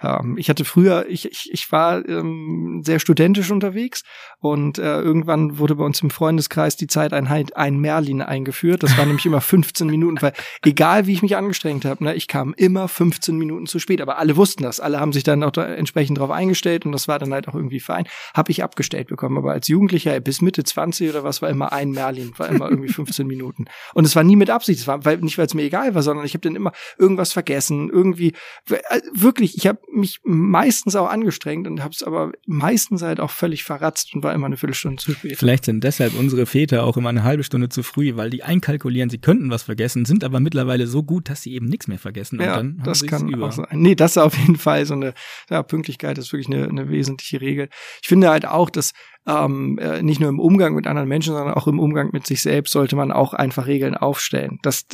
ähm, 0.00 0.36
ich 0.38 0.48
hatte 0.48 0.64
früher, 0.64 1.06
ich, 1.06 1.30
ich, 1.30 1.50
ich 1.52 1.70
war 1.70 2.06
ähm, 2.08 2.82
sehr 2.82 2.98
studentisch 2.98 3.50
unterwegs 3.50 4.04
und 4.38 4.78
äh, 4.78 5.00
irgendwann 5.00 5.58
wurde 5.58 5.74
bei 5.76 5.84
uns 5.84 6.00
im 6.00 6.08
Freundeskreis 6.08 6.76
die 6.76 6.86
Zeiteinheit 6.86 7.56
ein 7.56 7.78
Merlin 7.78 8.22
eingeführt. 8.22 8.82
Das 8.82 8.96
war 8.96 9.04
nämlich 9.06 9.26
immer 9.26 9.42
15 9.42 9.86
Minuten, 9.86 10.20
weil 10.22 10.32
egal 10.64 11.06
wie 11.06 11.12
ich 11.12 11.22
mich 11.22 11.36
angestrengt 11.36 11.84
habe, 11.84 12.04
ne, 12.04 12.14
ich 12.14 12.26
kam 12.26 12.54
immer 12.54 12.88
15 12.88 13.36
Minuten 13.36 13.66
zu 13.66 13.78
spät. 13.78 14.00
Aber 14.00 14.16
alle 14.18 14.36
wussten 14.36 14.62
das, 14.62 14.80
alle 14.80 14.98
haben 14.98 15.12
sich 15.12 15.24
dann 15.24 15.42
auch 15.42 15.50
da 15.50 15.66
entsprechend 15.66 16.18
drauf 16.18 16.30
eingestellt 16.30 16.86
und 16.86 16.92
das 16.92 17.06
war 17.06 17.18
dann 17.18 17.34
halt 17.34 17.48
auch 17.48 17.54
irgendwie 17.54 17.80
fein. 17.80 18.06
Habe 18.34 18.50
ich 18.50 18.62
abgestellt 18.62 19.08
bekommen, 19.08 19.36
aber 19.36 19.52
als 19.52 19.68
Jugendlicher 19.68 20.18
bis 20.20 20.40
Mitte 20.40 20.64
20 20.64 21.10
oder 21.10 21.22
was 21.24 21.42
war 21.42 21.50
immer 21.50 21.72
ein 21.72 21.90
Merlin, 21.90 22.32
war 22.38 22.48
immer 22.48 22.70
irgendwie 22.70 22.92
15 22.92 23.26
Minuten. 23.26 23.66
Und 23.92 24.05
es 24.06 24.16
war 24.16 24.24
nie 24.24 24.36
mit 24.36 24.50
Absicht, 24.50 24.80
es 24.80 24.86
war 24.86 25.04
weil, 25.04 25.18
nicht, 25.18 25.38
weil 25.38 25.46
es 25.46 25.54
mir 25.54 25.62
egal 25.62 25.94
war, 25.94 26.02
sondern 26.02 26.24
ich 26.24 26.34
habe 26.34 26.42
dann 26.42 26.56
immer 26.56 26.72
irgendwas 26.98 27.32
vergessen, 27.32 27.90
irgendwie 27.90 28.32
äh, 28.70 29.00
wirklich, 29.12 29.56
ich 29.56 29.66
habe 29.66 29.80
mich 29.92 30.20
meistens 30.24 30.96
auch 30.96 31.08
angestrengt 31.08 31.66
und 31.66 31.82
habe 31.82 31.92
es 31.92 32.02
aber 32.02 32.32
meistens 32.46 33.02
halt 33.02 33.20
auch 33.20 33.30
völlig 33.30 33.64
verratzt 33.64 34.14
und 34.14 34.22
war 34.22 34.34
immer 34.34 34.46
eine 34.46 34.56
Viertelstunde 34.56 35.02
zu 35.02 35.12
spät. 35.12 35.36
Vielleicht 35.36 35.64
sind 35.64 35.84
deshalb 35.84 36.18
unsere 36.18 36.46
Väter 36.46 36.84
auch 36.84 36.96
immer 36.96 37.08
eine 37.08 37.22
halbe 37.22 37.44
Stunde 37.44 37.68
zu 37.68 37.82
früh, 37.82 38.16
weil 38.16 38.30
die 38.30 38.42
einkalkulieren, 38.42 39.10
sie 39.10 39.18
könnten 39.18 39.50
was 39.50 39.64
vergessen, 39.64 40.04
sind 40.04 40.24
aber 40.24 40.40
mittlerweile 40.40 40.86
so 40.86 41.02
gut, 41.02 41.28
dass 41.28 41.42
sie 41.42 41.54
eben 41.54 41.66
nichts 41.66 41.88
mehr 41.88 41.98
vergessen. 41.98 42.40
Ja, 42.40 42.58
und 42.58 42.86
das 42.86 43.04
kann 43.06 43.28
über. 43.28 43.48
auch 43.48 43.52
sein. 43.52 43.66
Nee, 43.72 43.94
das 43.94 44.12
ist 44.12 44.18
auf 44.18 44.36
jeden 44.36 44.56
Fall 44.56 44.86
so 44.86 44.94
eine 44.94 45.14
ja, 45.50 45.62
Pünktlichkeit 45.62 46.18
ist 46.18 46.32
wirklich 46.32 46.48
eine, 46.48 46.68
eine 46.68 46.88
wesentliche 46.88 47.40
Regel. 47.40 47.68
Ich 48.02 48.08
finde 48.08 48.30
halt 48.30 48.46
auch, 48.46 48.70
dass 48.70 48.92
ähm, 49.26 49.78
äh, 49.78 50.02
nicht 50.02 50.20
nur 50.20 50.28
im 50.28 50.38
Umgang 50.38 50.74
mit 50.74 50.86
anderen 50.86 51.08
Menschen, 51.08 51.34
sondern 51.34 51.54
auch 51.54 51.66
im 51.66 51.80
Umgang 51.80 52.10
mit 52.12 52.26
sich 52.26 52.42
selbst 52.42 52.72
sollte 52.72 52.96
man 52.96 53.10
auch 53.10 53.34
einfach 53.34 53.66
Regeln 53.66 53.96
aufstellen. 53.96 54.58
Das, 54.62 54.86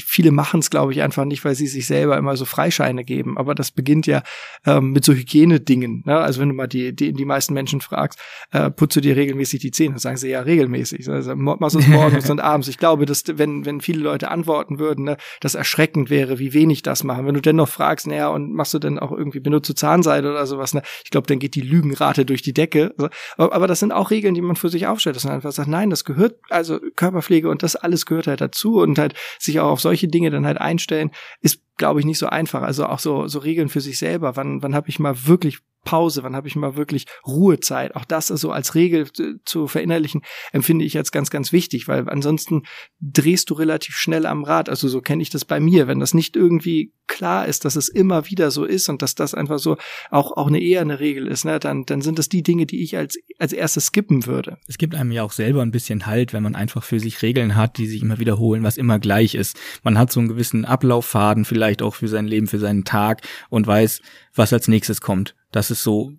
viele 0.00 0.30
machen 0.30 0.60
es, 0.60 0.70
glaube 0.70 0.92
ich, 0.92 1.02
einfach 1.02 1.24
nicht, 1.24 1.44
weil 1.44 1.54
sie 1.54 1.66
sich 1.66 1.86
selber 1.86 2.16
immer 2.16 2.36
so 2.36 2.44
Freischeine 2.44 3.04
geben. 3.04 3.38
Aber 3.38 3.54
das 3.54 3.70
beginnt 3.70 4.06
ja 4.06 4.22
ähm, 4.64 4.92
mit 4.92 5.04
so 5.04 5.12
Hygienedingen. 5.12 6.02
Ne? 6.06 6.16
Also 6.16 6.40
wenn 6.40 6.48
du 6.48 6.54
mal 6.54 6.66
die, 6.66 6.94
die, 6.94 7.12
die 7.12 7.24
meisten 7.24 7.54
Menschen 7.54 7.80
fragst, 7.80 8.18
äh, 8.52 8.70
putzt 8.70 8.96
du 8.96 9.00
dir 9.00 9.16
regelmäßig 9.16 9.60
die 9.60 9.70
Zähne? 9.70 9.94
Dann 9.94 9.98
sagen 9.98 10.16
sie 10.16 10.28
ja 10.28 10.40
regelmäßig. 10.40 11.08
Also 11.08 11.34
machst 11.36 11.76
du 11.76 11.80
es 11.80 11.88
morgens 11.88 12.30
und 12.30 12.40
abends. 12.40 12.68
Ich 12.68 12.78
glaube, 12.78 13.06
dass 13.06 13.24
wenn, 13.26 13.64
wenn 13.64 13.80
viele 13.80 14.00
Leute 14.00 14.30
antworten 14.30 14.78
würden, 14.78 15.04
ne, 15.04 15.16
das 15.40 15.54
erschreckend 15.54 16.10
wäre, 16.10 16.38
wie 16.38 16.52
wenig 16.52 16.82
das 16.82 17.04
machen. 17.04 17.26
Wenn 17.26 17.34
du 17.34 17.40
dennoch 17.40 17.68
fragst, 17.68 18.06
naja, 18.06 18.28
und 18.28 18.52
machst 18.52 18.74
du 18.74 18.78
denn 18.78 18.98
auch 18.98 19.12
irgendwie, 19.12 19.40
benutzt 19.40 19.68
du 19.68 19.74
Zahnseide 19.74 20.30
oder 20.30 20.46
sowas, 20.46 20.74
ne? 20.74 20.82
Ich 21.04 21.10
glaube, 21.10 21.26
dann 21.26 21.38
geht 21.38 21.54
die 21.54 21.60
Lügenrate 21.60 22.24
durch 22.24 22.42
die 22.42 22.54
Decke. 22.54 22.94
Also, 22.96 23.10
aber, 23.36 23.54
aber 23.54 23.66
das 23.66 23.80
sind 23.80 23.92
auch 23.92 24.10
Regeln, 24.10 24.34
die 24.34 24.40
man 24.40 24.56
für 24.56 24.68
sich 24.68 24.86
aufstellt, 24.86 25.16
dass 25.16 25.24
man 25.24 25.34
einfach 25.34 25.52
sagt, 25.52 25.68
nein, 25.68 25.90
das 25.90 26.04
gehört, 26.04 26.36
also 26.50 26.80
Körperpflege 26.96 27.48
und 27.48 27.62
das 27.62 27.76
alles 27.76 28.06
gehört 28.06 28.26
halt 28.26 28.40
dazu 28.40 28.80
und 28.80 28.98
halt 28.98 29.14
sich 29.38 29.60
auch 29.60 29.70
auf 29.70 29.80
solche 29.86 30.08
Dinge 30.08 30.30
dann 30.30 30.46
halt 30.46 30.58
einstellen, 30.58 31.12
ist, 31.40 31.62
glaube 31.76 32.00
ich, 32.00 32.06
nicht 32.06 32.18
so 32.18 32.26
einfach. 32.26 32.62
Also 32.62 32.86
auch 32.86 32.98
so, 32.98 33.26
so 33.28 33.38
Regeln 33.38 33.68
für 33.68 33.80
sich 33.80 33.98
selber. 33.98 34.36
Wann, 34.36 34.62
wann 34.62 34.74
habe 34.74 34.88
ich 34.88 34.98
mal 34.98 35.26
wirklich 35.26 35.58
Pause, 35.86 36.22
wann 36.22 36.36
habe 36.36 36.48
ich 36.48 36.56
mal 36.56 36.76
wirklich 36.76 37.06
Ruhezeit. 37.26 37.96
Auch 37.96 38.04
das 38.04 38.30
also 38.30 38.50
als 38.50 38.74
Regel 38.74 39.10
zu, 39.10 39.42
zu 39.44 39.68
verinnerlichen, 39.68 40.20
empfinde 40.52 40.84
ich 40.84 40.98
als 40.98 41.12
ganz, 41.12 41.30
ganz 41.30 41.52
wichtig, 41.52 41.88
weil 41.88 42.06
ansonsten 42.10 42.64
drehst 43.00 43.48
du 43.48 43.54
relativ 43.54 43.94
schnell 43.96 44.26
am 44.26 44.44
Rad. 44.44 44.68
Also 44.68 44.88
so 44.88 45.00
kenne 45.00 45.22
ich 45.22 45.30
das 45.30 45.46
bei 45.46 45.60
mir. 45.60 45.86
Wenn 45.86 46.00
das 46.00 46.12
nicht 46.12 46.36
irgendwie 46.36 46.92
klar 47.06 47.46
ist, 47.46 47.64
dass 47.64 47.76
es 47.76 47.88
immer 47.88 48.26
wieder 48.26 48.50
so 48.50 48.64
ist 48.64 48.88
und 48.88 49.00
dass 49.00 49.14
das 49.14 49.32
einfach 49.32 49.60
so 49.60 49.76
auch, 50.10 50.36
auch 50.36 50.48
eine 50.48 50.60
eher 50.60 50.80
eine 50.80 50.98
Regel 50.98 51.28
ist, 51.28 51.44
ne, 51.44 51.60
dann, 51.60 51.84
dann 51.86 52.02
sind 52.02 52.18
das 52.18 52.28
die 52.28 52.42
Dinge, 52.42 52.66
die 52.66 52.82
ich 52.82 52.96
als, 52.96 53.16
als 53.38 53.52
erstes 53.52 53.86
skippen 53.86 54.26
würde. 54.26 54.58
Es 54.66 54.78
gibt 54.78 54.94
einem 54.94 55.12
ja 55.12 55.22
auch 55.22 55.32
selber 55.32 55.62
ein 55.62 55.70
bisschen 55.70 56.06
Halt, 56.06 56.32
wenn 56.32 56.42
man 56.42 56.56
einfach 56.56 56.82
für 56.82 56.98
sich 56.98 57.22
Regeln 57.22 57.54
hat, 57.54 57.78
die 57.78 57.86
sich 57.86 58.02
immer 58.02 58.18
wiederholen, 58.18 58.64
was 58.64 58.76
immer 58.76 58.98
gleich 58.98 59.34
ist. 59.34 59.56
Man 59.84 59.98
hat 59.98 60.12
so 60.12 60.20
einen 60.20 60.28
gewissen 60.28 60.64
Ablauffaden 60.64 61.44
vielleicht 61.44 61.65
auch 61.82 61.94
für 61.94 62.08
sein 62.08 62.26
Leben, 62.26 62.46
für 62.46 62.58
seinen 62.58 62.84
Tag 62.84 63.22
und 63.50 63.66
weiß, 63.66 64.00
was 64.34 64.52
als 64.52 64.68
nächstes 64.68 65.00
kommt. 65.00 65.34
Das 65.52 65.70
ist 65.70 65.82
so 65.82 66.12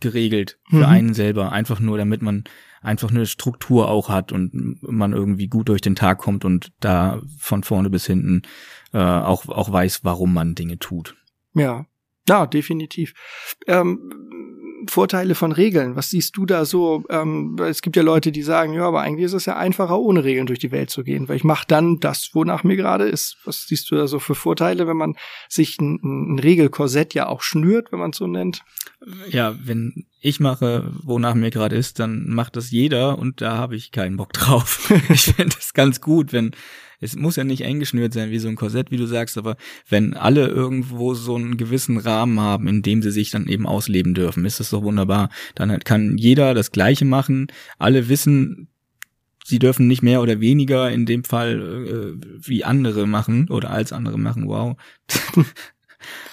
geregelt 0.00 0.58
für 0.70 0.76
Mhm. 0.78 0.84
einen 0.84 1.14
selber, 1.14 1.52
einfach 1.52 1.80
nur, 1.80 1.96
damit 1.98 2.20
man 2.22 2.44
einfach 2.82 3.10
eine 3.10 3.24
Struktur 3.26 3.88
auch 3.88 4.08
hat 4.10 4.32
und 4.32 4.82
man 4.82 5.12
irgendwie 5.12 5.46
gut 5.48 5.68
durch 5.68 5.80
den 5.80 5.94
Tag 5.96 6.18
kommt 6.18 6.44
und 6.44 6.72
da 6.80 7.22
von 7.38 7.62
vorne 7.62 7.88
bis 7.88 8.06
hinten 8.06 8.42
äh, 8.92 8.98
auch, 8.98 9.48
auch 9.48 9.72
weiß, 9.72 10.00
warum 10.04 10.34
man 10.34 10.54
Dinge 10.54 10.78
tut. 10.78 11.16
Ja, 11.54 11.86
ja, 12.28 12.46
definitiv. 12.46 13.14
Ähm, 13.66 14.23
Vorteile 14.88 15.34
von 15.34 15.52
Regeln. 15.52 15.96
Was 15.96 16.10
siehst 16.10 16.36
du 16.36 16.46
da 16.46 16.64
so? 16.64 17.04
Ähm, 17.10 17.56
es 17.60 17.82
gibt 17.82 17.96
ja 17.96 18.02
Leute, 18.02 18.32
die 18.32 18.42
sagen, 18.42 18.72
ja, 18.72 18.86
aber 18.86 19.00
eigentlich 19.00 19.26
ist 19.26 19.32
es 19.32 19.46
ja 19.46 19.56
einfacher, 19.56 19.98
ohne 19.98 20.24
Regeln 20.24 20.46
durch 20.46 20.58
die 20.58 20.72
Welt 20.72 20.90
zu 20.90 21.04
gehen, 21.04 21.28
weil 21.28 21.36
ich 21.36 21.44
mache 21.44 21.66
dann 21.66 22.00
das, 22.00 22.30
wonach 22.32 22.64
mir 22.64 22.76
gerade 22.76 23.04
ist. 23.04 23.38
Was 23.44 23.66
siehst 23.66 23.90
du 23.90 23.96
da 23.96 24.06
so 24.06 24.18
für 24.18 24.34
Vorteile, 24.34 24.86
wenn 24.86 24.96
man 24.96 25.16
sich 25.48 25.78
ein, 25.80 26.00
ein 26.02 26.38
Regelkorsett 26.38 27.14
ja 27.14 27.28
auch 27.28 27.42
schnürt, 27.42 27.92
wenn 27.92 27.98
man 27.98 28.10
es 28.10 28.16
so 28.16 28.26
nennt? 28.26 28.62
Ja, 29.28 29.54
wenn 29.62 30.06
ich 30.24 30.40
mache, 30.40 30.90
wonach 31.02 31.34
mir 31.34 31.50
gerade 31.50 31.76
ist, 31.76 31.98
dann 31.98 32.26
macht 32.30 32.56
das 32.56 32.70
jeder 32.70 33.18
und 33.18 33.42
da 33.42 33.58
habe 33.58 33.76
ich 33.76 33.92
keinen 33.92 34.16
Bock 34.16 34.32
drauf. 34.32 34.90
ich 35.10 35.24
finde 35.24 35.54
das 35.54 35.74
ganz 35.74 36.00
gut, 36.00 36.32
wenn 36.32 36.52
es 37.00 37.14
muss 37.14 37.36
ja 37.36 37.44
nicht 37.44 37.60
eng 37.60 37.78
geschnürt 37.78 38.14
sein 38.14 38.30
wie 38.30 38.38
so 38.38 38.48
ein 38.48 38.56
Korsett, 38.56 38.90
wie 38.90 38.96
du 38.96 39.04
sagst, 39.04 39.36
aber 39.36 39.56
wenn 39.86 40.14
alle 40.14 40.46
irgendwo 40.46 41.12
so 41.12 41.34
einen 41.34 41.58
gewissen 41.58 41.98
Rahmen 41.98 42.40
haben, 42.40 42.66
in 42.68 42.80
dem 42.80 43.02
sie 43.02 43.10
sich 43.10 43.30
dann 43.30 43.46
eben 43.48 43.66
ausleben 43.66 44.14
dürfen, 44.14 44.46
ist 44.46 44.60
das 44.60 44.70
doch 44.70 44.82
wunderbar. 44.82 45.28
Dann 45.54 45.78
kann 45.80 46.16
jeder 46.16 46.54
das 46.54 46.72
Gleiche 46.72 47.04
machen. 47.04 47.48
Alle 47.78 48.08
wissen, 48.08 48.68
sie 49.44 49.58
dürfen 49.58 49.86
nicht 49.86 50.02
mehr 50.02 50.22
oder 50.22 50.40
weniger 50.40 50.90
in 50.90 51.04
dem 51.04 51.24
Fall 51.24 52.16
äh, 52.20 52.26
wie 52.40 52.64
andere 52.64 53.06
machen 53.06 53.50
oder 53.50 53.70
als 53.70 53.92
andere 53.92 54.18
machen. 54.18 54.48
Wow. 54.48 54.76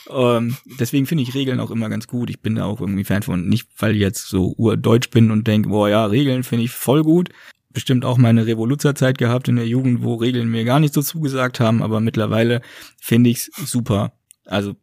Ähm, 0.10 0.56
deswegen 0.80 1.06
finde 1.06 1.24
ich 1.24 1.34
Regeln 1.34 1.60
auch 1.60 1.72
immer 1.72 1.90
ganz 1.90 2.08
gut. 2.08 2.30
Ich 2.30 2.42
bin 2.42 2.56
da 2.56 2.66
auch 2.66 2.82
irgendwie 2.82 3.04
Fan 3.04 3.24
von. 3.24 3.48
Nicht, 3.48 3.70
weil 3.78 3.94
ich 3.94 4.02
jetzt 4.02 4.28
so 4.28 4.54
urdeutsch 4.58 5.10
bin 5.10 5.32
und 5.32 5.48
denke, 5.48 5.70
boah 5.70 5.90
ja, 5.90 6.06
Regeln 6.06 6.44
finde 6.44 6.66
ich 6.66 6.72
voll 6.72 7.04
gut. 7.04 7.30
Bestimmt 7.70 8.04
auch 8.04 8.18
meine 8.18 8.46
Revoluzerzeit 8.46 9.18
gehabt 9.18 9.48
in 9.48 9.56
der 9.56 9.68
Jugend, 9.68 10.04
wo 10.04 10.16
Regeln 10.16 10.50
mir 10.50 10.66
gar 10.66 10.80
nicht 10.80 10.94
so 10.94 11.02
zugesagt 11.02 11.60
haben, 11.60 11.82
aber 11.82 12.02
mittlerweile 12.02 12.62
finde 13.00 13.30
ich's 13.30 13.50
super. 13.56 14.14
Also. 14.46 14.76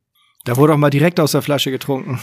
Da 0.45 0.57
wurde 0.57 0.73
auch 0.73 0.79
mal 0.79 0.91
direkt 0.91 1.21
aus 1.21 1.33
der 1.33 1.43
Flasche 1.43 1.71
getrunken. 1.71 2.21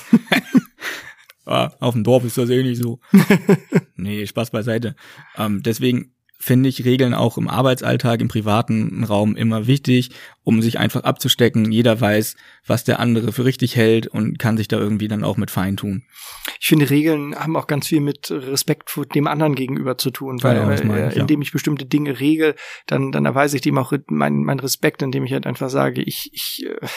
ah, 1.45 1.72
auf 1.79 1.93
dem 1.93 2.03
Dorf 2.03 2.24
ist 2.24 2.38
das 2.38 2.50
eh 2.50 2.63
nicht 2.63 2.81
so. 2.81 3.00
nee, 3.95 4.25
Spaß 4.25 4.50
beiseite. 4.50 4.95
Ähm, 5.38 5.62
deswegen 5.62 6.15
finde 6.38 6.70
ich 6.70 6.86
Regeln 6.86 7.13
auch 7.13 7.38
im 7.38 7.48
Arbeitsalltag, 7.48 8.22
im 8.22 8.27
privaten 8.27 9.04
Raum 9.04 9.36
immer 9.36 9.68
wichtig, 9.68 10.12
um 10.44 10.62
sich 10.62 10.77
einfach 10.80 11.04
abzustecken. 11.04 11.72
Jeder 11.72 12.00
weiß, 12.00 12.36
was 12.68 12.84
der 12.84 13.00
andere 13.00 13.32
für 13.32 13.46
richtig 13.46 13.75
hält 13.75 14.08
und 14.08 14.38
kann 14.38 14.58
sich 14.58 14.68
da 14.68 14.77
irgendwie 14.77 15.08
dann 15.08 15.24
auch 15.24 15.38
mit 15.38 15.50
fein 15.51 15.77
tun. 15.77 16.04
Ich 16.60 16.68
finde, 16.68 16.89
Regeln 16.89 17.36
haben 17.36 17.56
auch 17.56 17.68
ganz 17.68 17.88
viel 17.88 18.01
mit 18.01 18.30
Respekt 18.32 18.89
vor 18.89 19.06
dem 19.06 19.27
anderen 19.27 19.56
gegenüber 19.56 19.98
zu 19.98 20.12
tun, 20.12 20.42
weil 20.44 20.58
ja, 20.58 20.70
äh, 20.70 21.10
ich, 21.10 21.18
indem 21.18 21.42
ich 21.42 21.51
bestimmte 21.51 21.86
Dinge 21.86 22.20
regel, 22.20 22.56
dann, 22.86 23.12
dann 23.12 23.25
erweise 23.25 23.56
ich 23.56 23.62
dem 23.62 23.77
auch 23.77 23.94
meinen 24.08 24.44
mein 24.44 24.60
Respekt, 24.60 25.01
indem 25.01 25.24
ich 25.25 25.34
halt 25.34 25.48
einfach 25.48 25.70
sage, 25.70 26.01
ich, 26.01 26.30
ich, 26.34 26.65
äh, 26.65 26.88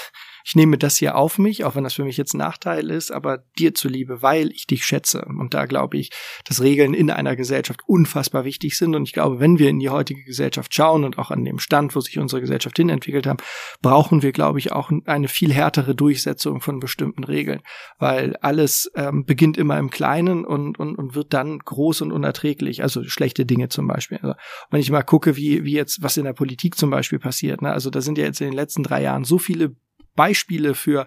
ich 0.49 0.57
nehme 0.57 0.78
das 0.78 0.97
hier 0.97 1.14
auf 1.14 1.37
mich, 1.37 1.64
auch 1.64 1.76
wenn 1.76 1.85
das 1.85 1.93
für 1.93 2.05
mich 2.05 2.17
jetzt 2.17 2.33
ein 2.33 2.38
Nachteil 2.38 2.88
ist, 2.88 3.11
aber 3.11 3.45
dir 3.59 3.75
zuliebe, 3.75 4.23
weil 4.23 4.50
ich 4.52 4.67
dich 4.67 4.83
schätze. 4.83 5.26
Und 5.26 5.52
da 5.52 5.67
glaube 5.67 5.99
ich, 5.99 6.11
dass 6.47 6.62
Regeln 6.62 6.95
in 6.95 7.11
einer 7.11 7.37
Gesellschaft 7.37 7.83
unfassbar 7.87 8.47
wichtig 8.47 8.78
sind. 8.78 8.95
Und 8.95 9.02
ich 9.02 9.12
glaube, 9.12 9.40
wenn 9.40 9.59
wir 9.59 9.69
in 9.69 9.78
die 9.78 9.90
heutige 9.90 10.25
Gesellschaft 10.25 10.73
schauen 10.73 11.05
und 11.05 11.19
auch 11.19 11.31
an 11.31 11.45
dem 11.45 11.59
Stand, 11.59 11.95
wo 11.95 12.00
sich 12.00 12.19
unsere 12.19 12.40
Gesellschaft 12.40 12.78
hin 12.78 12.88
entwickelt 12.88 13.26
haben, 13.26 13.37
brauchen 13.83 14.23
wir, 14.23 14.33
glaube 14.33 14.59
ich, 14.59 14.73
auch 14.73 14.90
eine 15.05 15.28
viel 15.28 15.52
härtere 15.52 15.95
Durchsetzung 15.95 16.62
von 16.62 16.81
bestimmten 16.81 17.25
Regeln, 17.25 17.61
weil 17.99 18.35
alles 18.37 18.90
ähm, 18.95 19.26
beginnt 19.26 19.59
immer 19.59 19.78
im 19.78 19.90
Kleinen 19.90 20.47
und, 20.47 20.78
und, 20.78 20.97
und 20.97 21.14
wird 21.14 21.35
dann 21.35 21.59
groß 21.59 22.00
und 22.00 22.11
unerträglich. 22.11 22.83
Also 22.83 23.05
schlechte 23.05 23.45
Dinge 23.45 23.69
zum 23.69 23.87
Beispiel. 23.87 24.17
Also, 24.23 24.35
wenn 24.71 24.81
ich 24.81 24.90
mal 24.90 25.02
gucke, 25.02 25.37
wie, 25.37 25.64
wie 25.64 25.75
jetzt, 25.75 26.02
was 26.02 26.17
in 26.17 26.25
der 26.25 26.33
Politik 26.33 26.78
zum 26.78 26.88
Beispiel 26.88 27.19
passiert, 27.19 27.61
ne? 27.61 27.71
also 27.71 27.90
da 27.90 28.00
sind 28.00 28.17
ja 28.17 28.25
jetzt 28.25 28.40
in 28.40 28.47
den 28.47 28.57
letzten 28.57 28.83
drei 28.83 29.02
Jahren 29.02 29.25
so 29.25 29.37
viele 29.37 29.76
Beispiele 30.18 30.75
für 30.75 31.06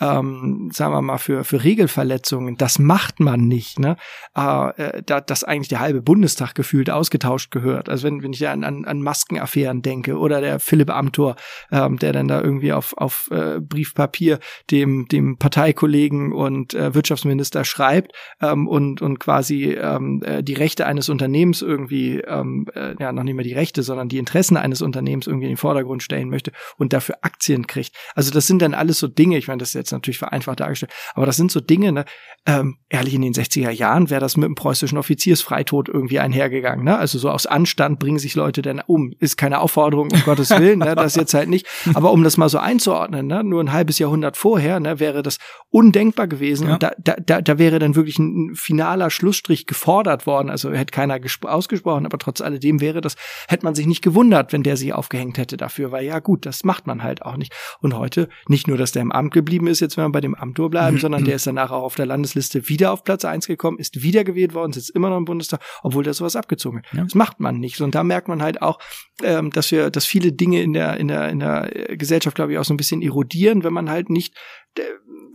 ähm, 0.00 0.70
sagen 0.72 0.92
wir 0.92 1.02
mal, 1.02 1.18
für, 1.18 1.44
für 1.44 1.64
Regelverletzungen. 1.64 2.56
Das 2.56 2.78
macht 2.78 3.20
man 3.20 3.48
nicht, 3.48 3.78
ne? 3.78 3.96
Äh, 4.34 5.02
da, 5.04 5.20
dass 5.20 5.44
eigentlich 5.44 5.68
der 5.68 5.80
halbe 5.80 6.02
Bundestag 6.02 6.54
gefühlt 6.54 6.90
ausgetauscht 6.90 7.50
gehört. 7.50 7.88
Also 7.88 8.06
wenn, 8.06 8.22
wenn 8.22 8.32
ich 8.32 8.46
an, 8.48 8.64
an, 8.64 8.84
an 8.84 9.02
Maskenaffären 9.02 9.82
denke 9.82 10.18
oder 10.18 10.40
der 10.40 10.60
Philipp 10.60 10.90
Amthor, 10.90 11.36
ähm, 11.72 11.98
der 11.98 12.12
dann 12.12 12.28
da 12.28 12.40
irgendwie 12.40 12.72
auf, 12.72 12.96
auf 12.96 13.28
äh, 13.30 13.60
Briefpapier 13.60 14.38
dem, 14.70 15.08
dem 15.08 15.38
Parteikollegen 15.38 16.32
und 16.32 16.74
äh, 16.74 16.94
Wirtschaftsminister 16.94 17.64
schreibt 17.64 18.12
ähm, 18.40 18.68
und, 18.68 19.02
und 19.02 19.18
quasi 19.18 19.72
ähm, 19.72 20.22
äh, 20.24 20.42
die 20.42 20.54
Rechte 20.54 20.86
eines 20.86 21.08
Unternehmens 21.08 21.62
irgendwie, 21.62 22.20
ähm, 22.20 22.66
äh, 22.74 22.94
ja, 23.00 23.12
noch 23.12 23.24
nicht 23.24 23.34
mehr 23.34 23.44
die 23.44 23.54
Rechte, 23.54 23.82
sondern 23.82 24.08
die 24.08 24.18
Interessen 24.18 24.56
eines 24.56 24.82
Unternehmens 24.82 25.26
irgendwie 25.26 25.46
in 25.46 25.52
den 25.52 25.58
Vordergrund 25.58 26.02
stellen 26.02 26.30
möchte 26.30 26.52
und 26.76 26.92
dafür 26.92 27.16
Aktien 27.22 27.66
kriegt. 27.66 27.94
Also 28.14 28.30
das 28.30 28.46
sind 28.46 28.62
dann 28.62 28.74
alles 28.74 28.98
so 28.98 29.08
Dinge, 29.08 29.38
ich 29.38 29.48
meine, 29.48 29.58
das 29.58 29.70
ist 29.70 29.74
jetzt 29.74 29.87
jetzt 29.88 29.92
natürlich 29.92 30.18
vereinfacht 30.18 30.60
dargestellt, 30.60 30.92
aber 31.14 31.26
das 31.26 31.36
sind 31.36 31.50
so 31.50 31.60
Dinge, 31.60 31.92
ne, 31.92 32.04
ähm, 32.46 32.78
ehrlich, 32.88 33.14
in 33.14 33.22
den 33.22 33.34
60er 33.34 33.70
Jahren 33.70 34.08
wäre 34.10 34.20
das 34.20 34.36
mit 34.36 34.46
dem 34.46 34.54
preußischen 34.54 34.96
Offiziersfreitod 34.96 35.88
irgendwie 35.88 36.18
einhergegangen, 36.18 36.84
ne? 36.84 36.96
Also 36.96 37.18
so 37.18 37.30
aus 37.30 37.44
Anstand 37.46 37.98
bringen 37.98 38.18
sich 38.18 38.34
Leute 38.34 38.62
denn 38.62 38.80
um. 38.86 39.12
Ist 39.18 39.36
keine 39.36 39.60
Aufforderung, 39.60 40.08
um 40.10 40.22
Gottes 40.22 40.50
Willen, 40.50 40.78
ne? 40.78 40.94
Das 40.94 41.14
jetzt 41.14 41.34
halt 41.34 41.50
nicht. 41.50 41.66
Aber 41.92 42.10
um 42.12 42.24
das 42.24 42.38
mal 42.38 42.48
so 42.48 42.58
einzuordnen, 42.58 43.26
ne? 43.26 43.44
Nur 43.44 43.62
ein 43.62 43.72
halbes 43.72 43.98
Jahrhundert 43.98 44.38
vorher, 44.38 44.80
ne, 44.80 44.98
wäre 44.98 45.22
das 45.22 45.38
undenkbar 45.68 46.26
gewesen. 46.26 46.68
Ja. 46.68 46.74
Und 46.74 46.82
da, 46.82 46.92
da, 46.98 47.16
da, 47.16 47.42
da 47.42 47.58
wäre 47.58 47.78
dann 47.78 47.94
wirklich 47.94 48.18
ein, 48.18 48.54
finaler 48.54 49.10
Schlussstrich 49.10 49.66
gefordert 49.66 50.26
worden. 50.26 50.48
Also 50.48 50.72
hätte 50.72 50.92
keiner 50.92 51.18
ausgesprochen, 51.42 52.06
aber 52.06 52.18
trotz 52.18 52.40
alledem 52.40 52.80
wäre 52.80 53.00
das, 53.00 53.16
hätte 53.48 53.64
man 53.64 53.74
sich 53.74 53.86
nicht 53.86 54.02
gewundert, 54.02 54.52
wenn 54.52 54.62
der 54.62 54.76
sich 54.76 54.92
aufgehängt 54.92 55.36
hätte 55.36 55.56
dafür, 55.56 55.92
weil 55.92 56.06
ja 56.06 56.18
gut, 56.18 56.46
das 56.46 56.64
macht 56.64 56.86
man 56.86 57.02
halt 57.02 57.22
auch 57.22 57.36
nicht. 57.36 57.52
Und 57.80 57.94
heute 57.94 58.28
nicht 58.46 58.68
nur, 58.68 58.78
dass 58.78 58.92
der 58.92 59.02
im 59.02 59.12
Amt 59.12 59.34
geblieben 59.34 59.66
ist, 59.66 59.77
ist 59.78 59.80
jetzt, 59.80 59.96
wenn 59.96 60.04
wir 60.04 60.12
bei 60.12 60.20
dem 60.20 60.34
Amtor 60.34 60.70
bleiben, 60.70 60.96
mhm. 60.96 61.00
sondern 61.00 61.24
der 61.24 61.36
ist 61.36 61.46
danach 61.46 61.70
auch 61.70 61.82
auf 61.82 61.94
der 61.94 62.06
Landesliste 62.06 62.68
wieder 62.68 62.92
auf 62.92 63.04
Platz 63.04 63.24
eins 63.24 63.46
gekommen, 63.46 63.78
ist 63.78 64.02
wieder 64.02 64.24
gewählt 64.24 64.54
worden, 64.54 64.72
sitzt 64.72 64.90
immer 64.90 65.08
noch 65.08 65.16
im 65.16 65.24
Bundestag, 65.24 65.60
obwohl 65.82 66.04
der 66.04 66.14
sowas 66.14 66.36
abgezogen 66.36 66.78
hat. 66.78 66.92
Ja. 66.92 67.04
Das 67.04 67.14
macht 67.14 67.40
man 67.40 67.58
nicht. 67.58 67.80
Und 67.80 67.94
da 67.94 68.02
merkt 68.02 68.28
man 68.28 68.42
halt 68.42 68.60
auch, 68.62 68.78
ähm, 69.22 69.50
dass 69.50 69.70
wir, 69.70 69.90
dass 69.90 70.04
viele 70.04 70.32
Dinge 70.32 70.62
in 70.62 70.72
der, 70.72 70.96
in 70.96 71.08
der, 71.08 71.28
in 71.28 71.40
der 71.40 71.70
Gesellschaft, 71.96 72.34
glaube 72.34 72.52
ich, 72.52 72.58
auch 72.58 72.64
so 72.64 72.74
ein 72.74 72.78
bisschen 72.78 73.02
erodieren, 73.02 73.64
wenn 73.64 73.72
man 73.72 73.88
halt 73.90 74.10
nicht 74.10 74.34
äh, 74.76 74.82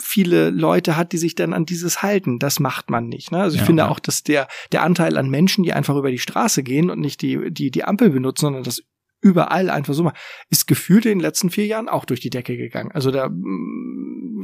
viele 0.01 0.49
Leute 0.49 0.97
hat, 0.97 1.11
die 1.11 1.17
sich 1.17 1.35
dann 1.35 1.53
an 1.53 1.65
dieses 1.65 2.01
halten. 2.03 2.39
Das 2.39 2.59
macht 2.59 2.89
man 2.89 3.07
nicht. 3.07 3.31
Ne? 3.31 3.39
Also 3.39 3.55
ich 3.55 3.61
ja, 3.61 3.65
finde 3.65 3.83
ja. 3.83 3.89
auch, 3.89 3.99
dass 3.99 4.23
der, 4.23 4.47
der 4.71 4.83
Anteil 4.83 5.17
an 5.17 5.29
Menschen, 5.29 5.63
die 5.63 5.73
einfach 5.73 5.95
über 5.95 6.11
die 6.11 6.19
Straße 6.19 6.63
gehen 6.63 6.89
und 6.89 6.99
nicht 6.99 7.21
die, 7.21 7.51
die, 7.51 7.71
die 7.71 7.83
Ampel 7.83 8.09
benutzen, 8.09 8.45
sondern 8.45 8.63
das 8.63 8.83
überall 9.23 9.69
einfach 9.69 9.93
so 9.93 10.03
mal, 10.03 10.13
ist 10.49 10.67
gefühlt 10.67 11.05
in 11.05 11.13
den 11.13 11.19
letzten 11.21 11.49
vier 11.49 11.65
Jahren 11.65 11.89
auch 11.89 12.05
durch 12.05 12.19
die 12.19 12.29
Decke 12.29 12.57
gegangen. 12.57 12.91
Also 12.91 13.09
da 13.09 13.29
mm, 13.29 13.92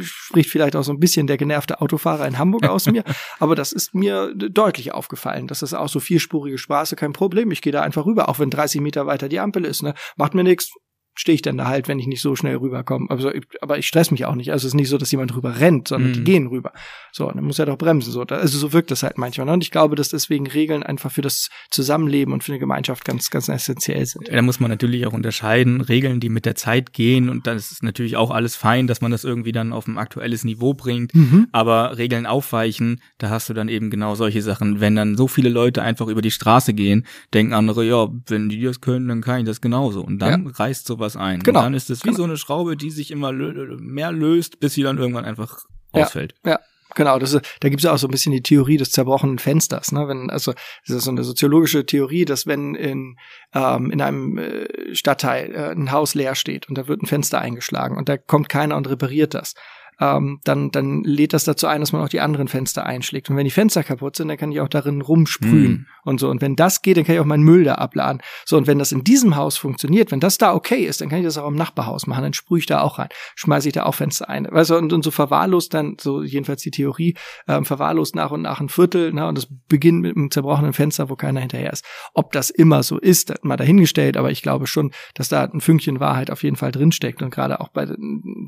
spricht 0.03 0.49
vielleicht 0.49 0.75
auch 0.75 0.83
so 0.83 0.91
ein 0.91 0.99
bisschen 0.99 1.27
der 1.27 1.37
genervte 1.37 1.81
Autofahrer 1.81 2.27
in 2.27 2.37
Hamburg 2.37 2.67
aus 2.67 2.85
mir, 2.87 3.03
aber 3.39 3.55
das 3.55 3.71
ist 3.71 3.93
mir 3.93 4.33
deutlich 4.35 4.91
aufgefallen. 4.91 5.47
Das 5.47 5.61
ist 5.61 5.73
auch 5.73 5.89
so 5.89 5.99
vierspurige 5.99 6.57
Straße, 6.57 6.95
kein 6.95 7.13
Problem. 7.13 7.51
Ich 7.51 7.61
gehe 7.61 7.73
da 7.73 7.81
einfach 7.81 8.05
rüber, 8.05 8.29
auch 8.29 8.39
wenn 8.39 8.49
30 8.49 8.81
Meter 8.81 9.05
weiter 9.05 9.29
die 9.29 9.39
Ampel 9.39 9.65
ist. 9.65 9.83
Ne? 9.83 9.93
Macht 10.15 10.33
mir 10.33 10.43
nichts, 10.43 10.73
stehe 11.19 11.35
ich 11.35 11.41
dann 11.41 11.57
da 11.57 11.67
halt, 11.67 11.89
wenn 11.89 11.99
ich 11.99 12.07
nicht 12.07 12.21
so 12.21 12.37
schnell 12.37 12.55
rüberkomme. 12.55 13.07
Also, 13.09 13.29
aber 13.59 13.77
ich 13.77 13.85
stress 13.85 14.09
mich 14.09 14.25
auch 14.25 14.35
nicht. 14.35 14.53
Also 14.53 14.65
es 14.65 14.71
ist 14.71 14.75
nicht 14.75 14.87
so, 14.87 14.97
dass 14.97 15.11
jemand 15.11 15.35
rüber 15.35 15.59
rennt, 15.59 15.89
sondern 15.89 16.11
mm. 16.11 16.13
die 16.13 16.19
mhm. 16.21 16.23
gehen 16.23 16.47
rüber. 16.47 16.71
So, 17.11 17.29
dann 17.29 17.43
muss 17.43 17.59
er 17.59 17.65
doch 17.65 17.77
bremsen. 17.77 18.13
So, 18.13 18.21
also 18.21 18.57
so 18.57 18.71
wirkt 18.71 18.89
das 18.89 19.03
halt 19.03 19.17
manchmal. 19.17 19.45
Ne? 19.45 19.51
Und 19.51 19.61
ich 19.61 19.69
glaube, 19.69 19.97
dass 19.97 20.07
deswegen 20.07 20.47
Regeln 20.47 20.81
einfach 20.81 21.11
für 21.11 21.21
das 21.21 21.49
Zusammenleben 21.71 22.33
und 22.33 22.45
für 22.45 22.53
eine 22.53 22.59
Gemeinschaft 22.59 23.03
ganz, 23.03 23.29
ganz 23.31 23.49
essentiell 23.49 24.05
sind. 24.05 24.29
Da 24.31 24.41
muss 24.41 24.61
man 24.61 24.71
natürlich 24.71 25.05
auch 25.07 25.11
unterscheiden. 25.11 25.81
Regeln, 25.81 26.21
die 26.21 26.29
mit 26.29 26.45
der 26.45 26.55
Zeit 26.55 26.93
gehen 26.93 27.27
und 27.27 27.47
dann 27.47 27.57
ist 27.57 27.73
es 27.73 27.83
natürlich 27.83 28.15
auch 28.15 28.31
alles 28.31 28.55
fein, 28.55 28.87
dass 28.87 29.01
man 29.01 29.11
das 29.11 29.25
irgendwie 29.25 29.51
dann 29.51 29.73
auf 29.73 29.87
ein 29.87 29.97
aktuelles 29.97 30.45
Niveau 30.45 30.73
bringt. 30.73 31.13
Mhm. 31.13 31.47
Aber 31.51 31.97
Regeln 31.97 32.27
aufweichen, 32.27 33.01
da 33.17 33.29
hast 33.29 33.49
du 33.49 33.53
dann 33.53 33.67
eben 33.67 33.89
genau 33.89 34.15
solche 34.15 34.41
Sachen. 34.41 34.79
Wenn 34.79 34.95
dann 34.95 35.17
so 35.17 35.27
viele 35.27 35.49
Leute 35.49 35.81
einfach 35.81 36.07
über 36.07 36.21
die 36.21 36.31
Straße 36.31 36.73
gehen, 36.73 37.05
denken 37.33 37.51
andere, 37.51 37.83
ja, 37.83 38.07
wenn 38.27 38.47
die 38.47 38.61
das 38.61 38.79
können, 38.79 39.09
dann 39.09 39.19
kann 39.19 39.41
ich 39.41 39.45
das 39.45 39.59
genauso. 39.59 40.01
Und 40.01 40.19
dann 40.19 40.45
ja. 40.45 40.51
reißt 40.53 40.87
sowas 40.87 41.08
was 41.15 41.21
ein. 41.21 41.41
Genau. 41.41 41.59
Und 41.59 41.65
dann 41.65 41.73
ist 41.73 41.89
es 41.89 42.03
wie 42.03 42.09
genau. 42.09 42.17
so 42.17 42.23
eine 42.23 42.37
Schraube, 42.37 42.77
die 42.77 42.91
sich 42.91 43.11
immer 43.11 43.31
lö 43.31 43.77
mehr 43.79 44.11
löst, 44.11 44.59
bis 44.59 44.73
sie 44.73 44.83
dann 44.83 44.97
irgendwann 44.97 45.25
einfach 45.25 45.57
ausfällt. 45.91 46.33
Ja. 46.45 46.51
ja. 46.51 46.59
Genau, 46.95 47.19
das 47.19 47.33
ist, 47.33 47.45
da 47.59 47.69
gibt 47.69 47.81
es 47.81 47.83
ja 47.83 47.93
auch 47.93 47.99
so 47.99 48.07
ein 48.07 48.11
bisschen 48.11 48.31
die 48.31 48.41
Theorie 48.41 48.77
des 48.77 48.89
zerbrochenen 48.91 49.37
Fensters. 49.37 49.91
Ne? 49.91 50.07
Wenn, 50.07 50.31
also 50.31 50.53
das 50.87 50.97
ist 50.97 51.03
so 51.03 51.11
eine 51.11 51.23
soziologische 51.23 51.85
Theorie, 51.85 52.25
dass 52.25 52.47
wenn 52.47 52.73
in, 52.73 53.15
ähm, 53.53 53.91
in 53.91 54.01
einem 54.01 54.37
äh, 54.39 54.95
Stadtteil 54.95 55.53
äh, 55.53 55.71
ein 55.71 55.91
Haus 55.91 56.15
leer 56.15 56.33
steht 56.33 56.67
und 56.67 56.77
da 56.77 56.87
wird 56.87 57.03
ein 57.03 57.05
Fenster 57.05 57.39
eingeschlagen 57.39 57.95
und 57.95 58.09
da 58.09 58.17
kommt 58.17 58.49
keiner 58.49 58.75
und 58.75 58.89
repariert 58.89 59.35
das, 59.35 59.53
ähm, 59.99 60.39
dann, 60.43 60.71
dann 60.71 61.03
lädt 61.03 61.33
das 61.33 61.43
dazu 61.43 61.67
ein, 61.67 61.81
dass 61.81 61.91
man 61.91 62.01
auch 62.01 62.09
die 62.09 62.21
anderen 62.21 62.47
Fenster 62.47 62.85
einschlägt. 62.85 63.29
Und 63.29 63.35
wenn 63.35 63.45
die 63.45 63.51
Fenster 63.51 63.83
kaputt 63.83 64.15
sind, 64.15 64.29
dann 64.29 64.37
kann 64.37 64.51
ich 64.51 64.61
auch 64.61 64.67
darin 64.67 65.01
rumsprühen 65.01 65.87
mm. 66.03 66.07
und 66.07 66.19
so. 66.19 66.29
Und 66.29 66.41
wenn 66.41 66.55
das 66.55 66.81
geht, 66.81 66.97
dann 66.97 67.03
kann 67.03 67.15
ich 67.15 67.21
auch 67.21 67.25
meinen 67.25 67.43
Müll 67.43 67.63
da 67.63 67.75
abladen. 67.75 68.21
So, 68.45 68.57
und 68.57 68.67
wenn 68.67 68.79
das 68.79 68.91
in 68.91 69.03
diesem 69.03 69.35
Haus 69.35 69.57
funktioniert, 69.57 70.11
wenn 70.11 70.19
das 70.19 70.37
da 70.37 70.53
okay 70.53 70.85
ist, 70.85 71.01
dann 71.01 71.09
kann 71.09 71.19
ich 71.19 71.25
das 71.25 71.37
auch 71.37 71.47
im 71.47 71.55
Nachbarhaus 71.55 72.07
machen. 72.07 72.23
Dann 72.23 72.33
sprühe 72.33 72.59
ich 72.59 72.65
da 72.65 72.81
auch 72.81 72.99
rein, 72.99 73.09
schmeiße 73.35 73.67
ich 73.67 73.73
da 73.73 73.83
auch 73.83 73.95
Fenster 73.95 74.29
ein. 74.29 74.47
Weißt 74.49 74.69
du, 74.69 74.77
und, 74.77 74.93
und 74.93 75.03
so 75.03 75.11
verwahrlost 75.11 75.73
dann, 75.73 75.97
so 75.99 76.23
jedenfalls 76.23 76.61
die 76.61 76.71
Theorie, 76.71 77.15
ähm, 77.47 77.65
verwahrlost 77.65 78.15
nach 78.15 78.31
und 78.31 78.41
nach 78.41 78.59
ein 78.61 78.69
Viertel, 78.69 79.13
ne, 79.13 79.27
und 79.27 79.37
das 79.37 79.47
beginnt 79.67 80.01
mit 80.01 80.15
einem 80.15 80.31
zerbrochenen 80.31 80.73
Fenster, 80.73 81.09
wo 81.09 81.15
keiner 81.15 81.41
hinterher 81.41 81.73
ist. 81.73 81.85
Ob 82.13 82.31
das 82.31 82.49
immer 82.49 82.83
so 82.83 82.97
ist, 82.97 83.33
mal 83.43 83.57
dahingestellt, 83.57 84.17
aber 84.17 84.31
ich 84.31 84.41
glaube 84.41 84.67
schon, 84.67 84.91
dass 85.13 85.29
da 85.29 85.43
ein 85.43 85.61
Fünkchen 85.61 85.99
Wahrheit 85.99 86.31
auf 86.31 86.43
jeden 86.43 86.55
Fall 86.55 86.71
drinsteckt. 86.71 87.21
Und 87.21 87.31
gerade 87.31 87.59
auch 87.59 87.69
bei, 87.69 87.87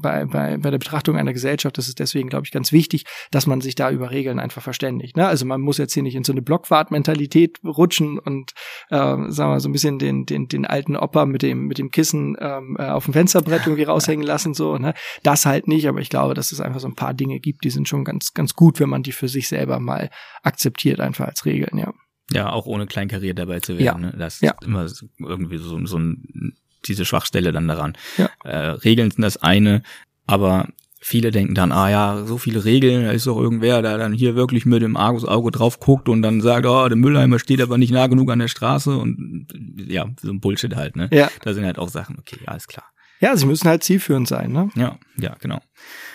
bei, 0.01 0.25
bei, 0.25 0.58
bei 0.58 0.72
der 0.72 0.77
Betrachtung 0.77 1.17
einer 1.17 1.34
Gesellschaft 1.41 1.77
ist 1.79 1.88
es 1.88 1.95
deswegen, 1.95 2.29
glaube 2.29 2.45
ich, 2.45 2.51
ganz 2.51 2.71
wichtig, 2.71 3.05
dass 3.31 3.48
man 3.48 3.62
sich 3.62 3.74
da 3.74 3.89
über 3.89 4.12
Regeln 4.12 4.39
einfach 4.39 4.62
verständigt. 4.62 5.17
Ne? 5.17 5.27
Also 5.27 5.45
man 5.45 5.60
muss 5.60 5.79
jetzt 5.79 5.93
hier 5.93 6.03
nicht 6.03 6.15
in 6.15 6.24
so 6.24 6.31
eine 6.31 6.43
Blockwart-Mentalität 6.43 7.57
rutschen 7.65 8.19
und 8.19 8.51
äh, 8.89 8.95
sagen 8.98 9.51
wir 9.51 9.60
so 9.60 9.69
ein 9.69 9.71
bisschen 9.71 9.98
den, 9.98 10.25
den, 10.25 10.48
den 10.48 10.65
alten 10.67 10.95
Opa 10.95 11.25
mit 11.25 11.41
dem, 11.41 11.65
mit 11.65 11.79
dem 11.79 11.89
Kissen 11.89 12.38
ähm, 12.39 12.77
äh, 12.77 12.89
auf 12.89 13.05
dem 13.05 13.13
Fensterbrett 13.13 13.65
irgendwie 13.65 13.83
raushängen 13.83 14.25
lassen. 14.25 14.53
So, 14.53 14.77
ne? 14.77 14.93
Das 15.24 15.48
halt 15.48 15.67
nicht, 15.67 15.88
aber 15.88 16.00
ich 16.00 16.10
glaube, 16.10 16.36
dass 16.36 16.51
es 16.51 16.62
einfach 16.62 16.79
so 16.79 16.88
ein 16.88 16.95
paar 16.95 17.15
Dinge 17.15 17.39
gibt, 17.39 17.63
die 17.63 17.71
sind 17.71 17.88
schon 17.88 18.03
ganz, 18.03 18.33
ganz 18.33 18.53
gut, 18.53 18.79
wenn 18.79 18.89
man 18.89 19.01
die 19.01 19.12
für 19.12 19.27
sich 19.27 19.48
selber 19.48 19.79
mal 19.79 20.12
akzeptiert, 20.43 21.00
einfach 21.00 21.27
als 21.27 21.45
Regeln, 21.45 21.77
ja. 21.77 21.91
Ja, 22.31 22.51
auch 22.51 22.65
ohne 22.65 22.86
kleinkariert 22.86 23.39
dabei 23.39 23.60
zu 23.60 23.77
werden. 23.77 24.03
Ja. 24.03 24.10
Ne? 24.12 24.15
Das 24.17 24.36
ist 24.36 24.41
ja. 24.43 24.55
immer 24.63 24.88
irgendwie 25.19 25.57
so, 25.57 25.86
so 25.86 25.98
ein, 25.98 26.55
diese 26.86 27.03
Schwachstelle 27.03 27.51
dann 27.51 27.67
daran. 27.67 27.98
Ja. 28.17 28.29
Äh, 28.43 28.69
Regeln 28.69 29.12
sind 29.12 29.24
das 29.24 29.38
eine, 29.38 29.83
aber 30.27 30.69
viele 31.03 31.31
denken 31.31 31.55
dann, 31.55 31.72
ah 31.72 31.89
ja, 31.89 32.25
so 32.25 32.38
viele 32.38 32.63
Regeln, 32.63 33.03
da 33.05 33.12
ist 33.12 33.25
doch 33.25 33.38
irgendwer, 33.38 33.81
der 33.81 33.98
dann 33.98 34.13
hier 34.13 34.36
wirklich 34.36 34.65
mit 34.65 34.84
dem 34.84 34.96
Argusauge 34.96 35.50
drauf 35.50 35.79
guckt 35.79 36.08
und 36.08 36.22
dann 36.22 36.41
sagt, 36.41 36.65
oh, 36.67 36.88
der 36.88 36.96
Mülleimer 36.96 37.39
steht 37.39 37.60
aber 37.60 37.79
nicht 37.79 37.91
nah 37.91 38.05
genug 38.05 38.31
an 38.31 38.39
der 38.39 38.48
Straße 38.48 38.96
und 38.96 39.48
ja, 39.75 40.05
so 40.22 40.29
ein 40.29 40.39
Bullshit 40.39 40.75
halt, 40.75 40.96
ne? 40.96 41.10
Ja. 41.12 41.29
Da 41.41 41.53
sind 41.53 41.65
halt 41.65 41.79
auch 41.79 41.89
Sachen, 41.89 42.17
okay, 42.20 42.38
alles 42.46 42.67
klar. 42.67 42.86
Ja, 43.20 43.36
sie 43.36 43.48
müssen 43.48 43.67
halt 43.67 43.84
zielführend 43.84 44.27
sein, 44.27 44.51
ne? 44.51 44.70
Ja, 44.75 45.00
ja, 45.17 45.36
genau. 45.39 45.60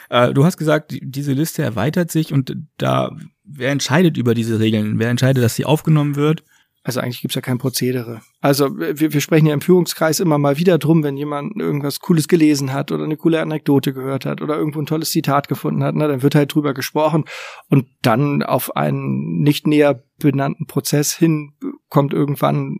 Äh, 0.09 0.33
du 0.33 0.45
hast 0.45 0.57
gesagt, 0.57 0.97
diese 1.01 1.33
Liste 1.33 1.63
erweitert 1.63 2.13
sich 2.13 2.33
und 2.33 2.57
da, 2.79 3.11
wer 3.45 3.71
entscheidet 3.71 4.17
über 4.17 4.35
diese 4.35 4.61
Regeln? 4.61 5.01
Wer 5.01 5.11
entscheidet, 5.11 5.43
dass 5.43 5.57
sie 5.57 5.65
aufgenommen 5.65 6.15
wird? 6.15 6.45
Also 6.87 7.01
eigentlich 7.01 7.21
gibt's 7.21 7.35
ja 7.35 7.41
kein 7.41 7.59
Prozedere. 7.59 8.21
Also 8.41 8.79
wir, 8.79 9.13
wir 9.13 9.21
sprechen 9.21 9.47
ja 9.47 9.55
im 9.55 9.61
Führungskreis 9.61 10.21
immer 10.21 10.39
mal 10.39 10.57
wieder 10.57 10.79
drum, 10.79 11.03
wenn 11.03 11.17
jemand 11.17 11.57
irgendwas 11.61 11.99
Cooles 11.99 12.29
gelesen 12.29 12.73
hat 12.73 12.93
oder 12.93 13.03
eine 13.03 13.17
coole 13.17 13.41
Anekdote 13.43 13.93
gehört 13.93 14.25
hat 14.25 14.41
oder 14.41 14.57
irgendwo 14.57 14.79
ein 14.79 14.87
tolles 14.87 15.11
Zitat 15.11 15.49
gefunden 15.49 15.83
hat, 15.83 15.97
na, 15.97 16.07
dann 16.07 16.23
wird 16.23 16.37
halt 16.37 16.55
drüber 16.55 16.75
gesprochen 16.75 17.25
und 17.69 17.89
dann 18.03 18.45
auf 18.45 18.77
einen 18.77 19.41
nicht 19.43 19.67
näher 19.67 20.05
benannten 20.21 20.67
Prozess 20.67 21.13
hin 21.13 21.55
kommt 21.89 22.15
irgendwann 22.15 22.79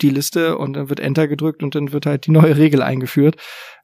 die 0.00 0.08
Liste 0.08 0.56
und 0.56 0.72
dann 0.72 0.88
wird 0.88 1.00
Enter 1.00 1.28
gedrückt 1.28 1.62
und 1.62 1.74
dann 1.74 1.92
wird 1.92 2.06
halt 2.06 2.24
die 2.24 2.30
neue 2.30 2.56
Regel 2.56 2.80
eingeführt. 2.80 3.36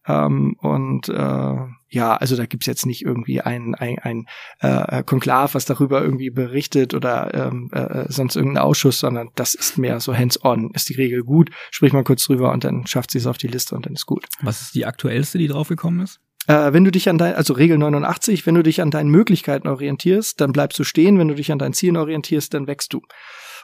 Ähm, 0.07 0.57
und 0.59 1.11
äh, 1.11 1.57
ja, 1.90 2.14
also 2.16 2.37
da 2.37 2.47
gibt's 2.47 2.66
jetzt 2.66 2.87
nicht 2.87 3.04
irgendwie 3.04 3.40
ein, 3.40 3.75
ein, 3.75 3.99
ein 3.99 4.26
äh, 4.61 5.02
Konklav, 5.02 5.54
was 5.54 5.64
darüber 5.64 6.02
irgendwie 6.02 6.30
berichtet 6.30 6.94
oder 6.94 7.35
ähm, 7.35 7.70
äh, 7.73 8.04
sonst 8.09 8.37
irgendein 8.37 8.62
Ausschuss, 8.62 9.00
sondern 9.00 9.30
das 9.35 9.54
ist 9.54 9.76
mehr 9.76 9.99
so 10.00 10.16
hands-on. 10.16 10.70
Ist 10.73 10.88
die 10.88 10.94
Regel 10.94 11.23
gut, 11.23 11.50
spricht 11.70 11.92
man 11.92 12.04
kurz 12.04 12.25
drüber 12.25 12.52
und 12.52 12.64
dann 12.64 12.87
schafft 12.87 13.11
sie 13.11 13.18
es 13.18 13.26
auf 13.26 13.38
die 13.38 13.49
Liste 13.49 13.75
und 13.75 13.87
dann 13.87 13.94
ist 13.94 14.06
gut. 14.06 14.26
Was 14.40 14.62
ist 14.62 14.75
die 14.75 14.87
aktuellste, 14.87 15.38
die 15.38 15.49
draufgekommen 15.49 16.00
ist? 16.00 16.20
Äh, 16.47 16.73
wenn 16.73 16.85
du 16.85 16.90
dich 16.90 17.09
an 17.09 17.18
dein, 17.18 17.35
also 17.35 17.54
Regel 17.54 17.76
89, 17.76 18.47
wenn 18.47 18.54
du 18.54 18.62
dich 18.62 18.80
an 18.80 18.90
deinen 18.90 19.11
Möglichkeiten 19.11 19.68
orientierst, 19.68 20.40
dann 20.40 20.52
bleibst 20.52 20.78
du 20.78 20.85
stehen. 20.85 21.18
Wenn 21.18 21.28
du 21.28 21.35
dich 21.35 21.50
an 21.50 21.59
deinen 21.59 21.75
Zielen 21.75 21.97
orientierst, 21.97 22.54
dann 22.54 22.66
wächst 22.66 22.92
du 22.92 23.02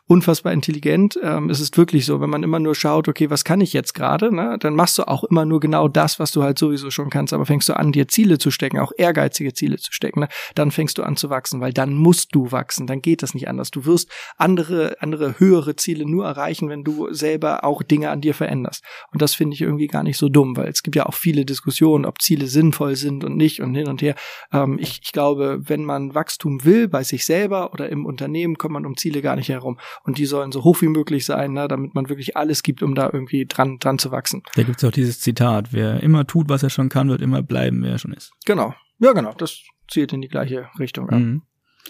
unfassbar 0.09 0.53
intelligent. 0.53 1.19
Ähm, 1.23 1.51
es 1.51 1.61
ist 1.61 1.77
wirklich 1.77 2.07
so, 2.07 2.21
wenn 2.21 2.31
man 2.31 2.45
immer 2.45 2.61
nur 2.61 2.77
schaut, 2.77 3.09
okay, 3.09 3.29
was 3.29 3.45
kann 3.45 3.61
ich 3.61 3.73
jetzt 3.73 3.93
gerade, 3.93 4.33
ne, 4.33 4.57
dann 4.61 4.75
machst 4.75 4.99
du 4.99 5.09
auch 5.09 5.25
immer 5.25 5.45
nur 5.45 5.59
genau 5.59 5.89
das, 5.89 6.21
was 6.21 6.31
du 6.31 6.45
halt 6.45 6.59
sowieso 6.59 6.91
schon 6.91 7.11
kannst. 7.11 7.33
Aber 7.33 7.45
fängst 7.45 7.69
du 7.69 7.77
an, 7.77 7.91
dir 7.91 8.07
Ziele 8.07 8.39
zu 8.39 8.53
stecken, 8.53 8.79
auch 8.79 8.93
ehrgeizige 8.97 9.53
Ziele 9.53 9.79
zu 9.79 9.93
stecken, 9.93 10.21
ne, 10.21 10.29
dann 10.55 10.71
fängst 10.71 10.99
du 10.99 11.03
an 11.03 11.17
zu 11.17 11.29
wachsen, 11.29 11.61
weil 11.61 11.73
dann 11.73 11.95
musst 11.95 12.35
du 12.35 12.53
wachsen. 12.53 12.87
Dann 12.87 13.03
geht 13.03 13.23
das 13.23 13.35
nicht 13.35 13.49
anders. 13.49 13.73
Du 13.73 13.85
wirst 13.85 14.09
andere, 14.37 14.97
andere 15.01 15.41
höhere 15.41 15.75
Ziele 15.75 16.07
nur 16.07 16.25
erreichen, 16.25 16.69
wenn 16.69 16.85
du 16.85 17.13
selber 17.13 17.65
auch 17.65 17.83
Dinge 17.83 18.11
an 18.11 18.21
dir 18.21 18.35
veränderst. 18.35 18.85
Und 19.13 19.23
das 19.23 19.35
finde 19.35 19.55
ich 19.55 19.61
irgendwie 19.61 19.89
gar 19.89 20.05
nicht 20.05 20.19
so 20.19 20.29
dumm, 20.29 20.57
weil 20.57 20.69
es 20.69 20.85
gibt 20.85 20.95
ja 20.95 21.07
auch 21.07 21.15
viele 21.15 21.45
Diskussionen, 21.45 22.05
ob 22.05 22.23
Ziele 22.23 22.47
sinnvoll 22.47 22.95
sind 22.95 23.25
und 23.25 23.37
nicht 23.37 23.61
und 23.61 23.75
hin 23.75 23.89
und 23.89 24.03
her. 24.03 24.15
Ähm, 24.53 24.79
ich, 24.81 25.01
ich 25.03 25.11
glaube, 25.11 25.59
wenn 25.63 25.85
man 25.85 26.15
Wachstum 26.15 26.65
will 26.65 26.87
bei 26.87 27.03
sich 27.03 27.25
selber 27.25 27.73
oder 27.73 27.89
im 27.89 28.07
Unternehmen, 28.07 28.57
kommt 28.57 28.75
man 28.75 28.87
um 28.87 28.97
Ziele 28.97 29.21
gar 29.21 29.35
nicht 29.35 29.49
herum 29.49 29.79
und 30.05 30.19
die 30.19 30.27
sollen 30.27 30.53
so 30.53 30.65
hoch 30.65 30.81
wie 30.83 30.89
möglich 30.89 31.25
sein, 31.25 31.53
ne, 31.53 31.69
damit 31.69 31.95
man 31.95 32.09
wirklich 32.09 32.37
alles 32.37 32.63
gibt, 32.63 32.83
um 32.83 32.95
da 32.95 33.11
irgendwie 33.13 33.47
dran, 33.47 33.79
dran 33.79 33.99
zu 33.99 34.11
wachsen. 34.11 34.43
Da 34.55 34.63
gibt's 34.63 34.85
auch 34.85 34.93
dieses 34.93 35.21
Zitat, 35.21 35.73
wer 35.73 36.03
immer 36.03 36.27
tut, 36.27 36.49
was 36.49 36.63
er 36.63 36.71
schon 36.71 36.89
kann, 36.89 37.09
wird 37.09 37.23
immer 37.23 37.43
bleiben, 37.43 37.83
wer 37.83 37.93
er 37.93 37.99
schon 37.99 38.13
ist. 38.13 38.33
Genau. 38.45 38.75
Ja, 38.99 39.13
genau. 39.13 39.33
Das 39.35 39.63
zielt 39.89 40.13
in 40.13 40.23
die 40.23 40.29
gleiche 40.29 40.69
Richtung. 40.79 41.09
Ja. 41.11 41.19
Mhm. 41.19 41.43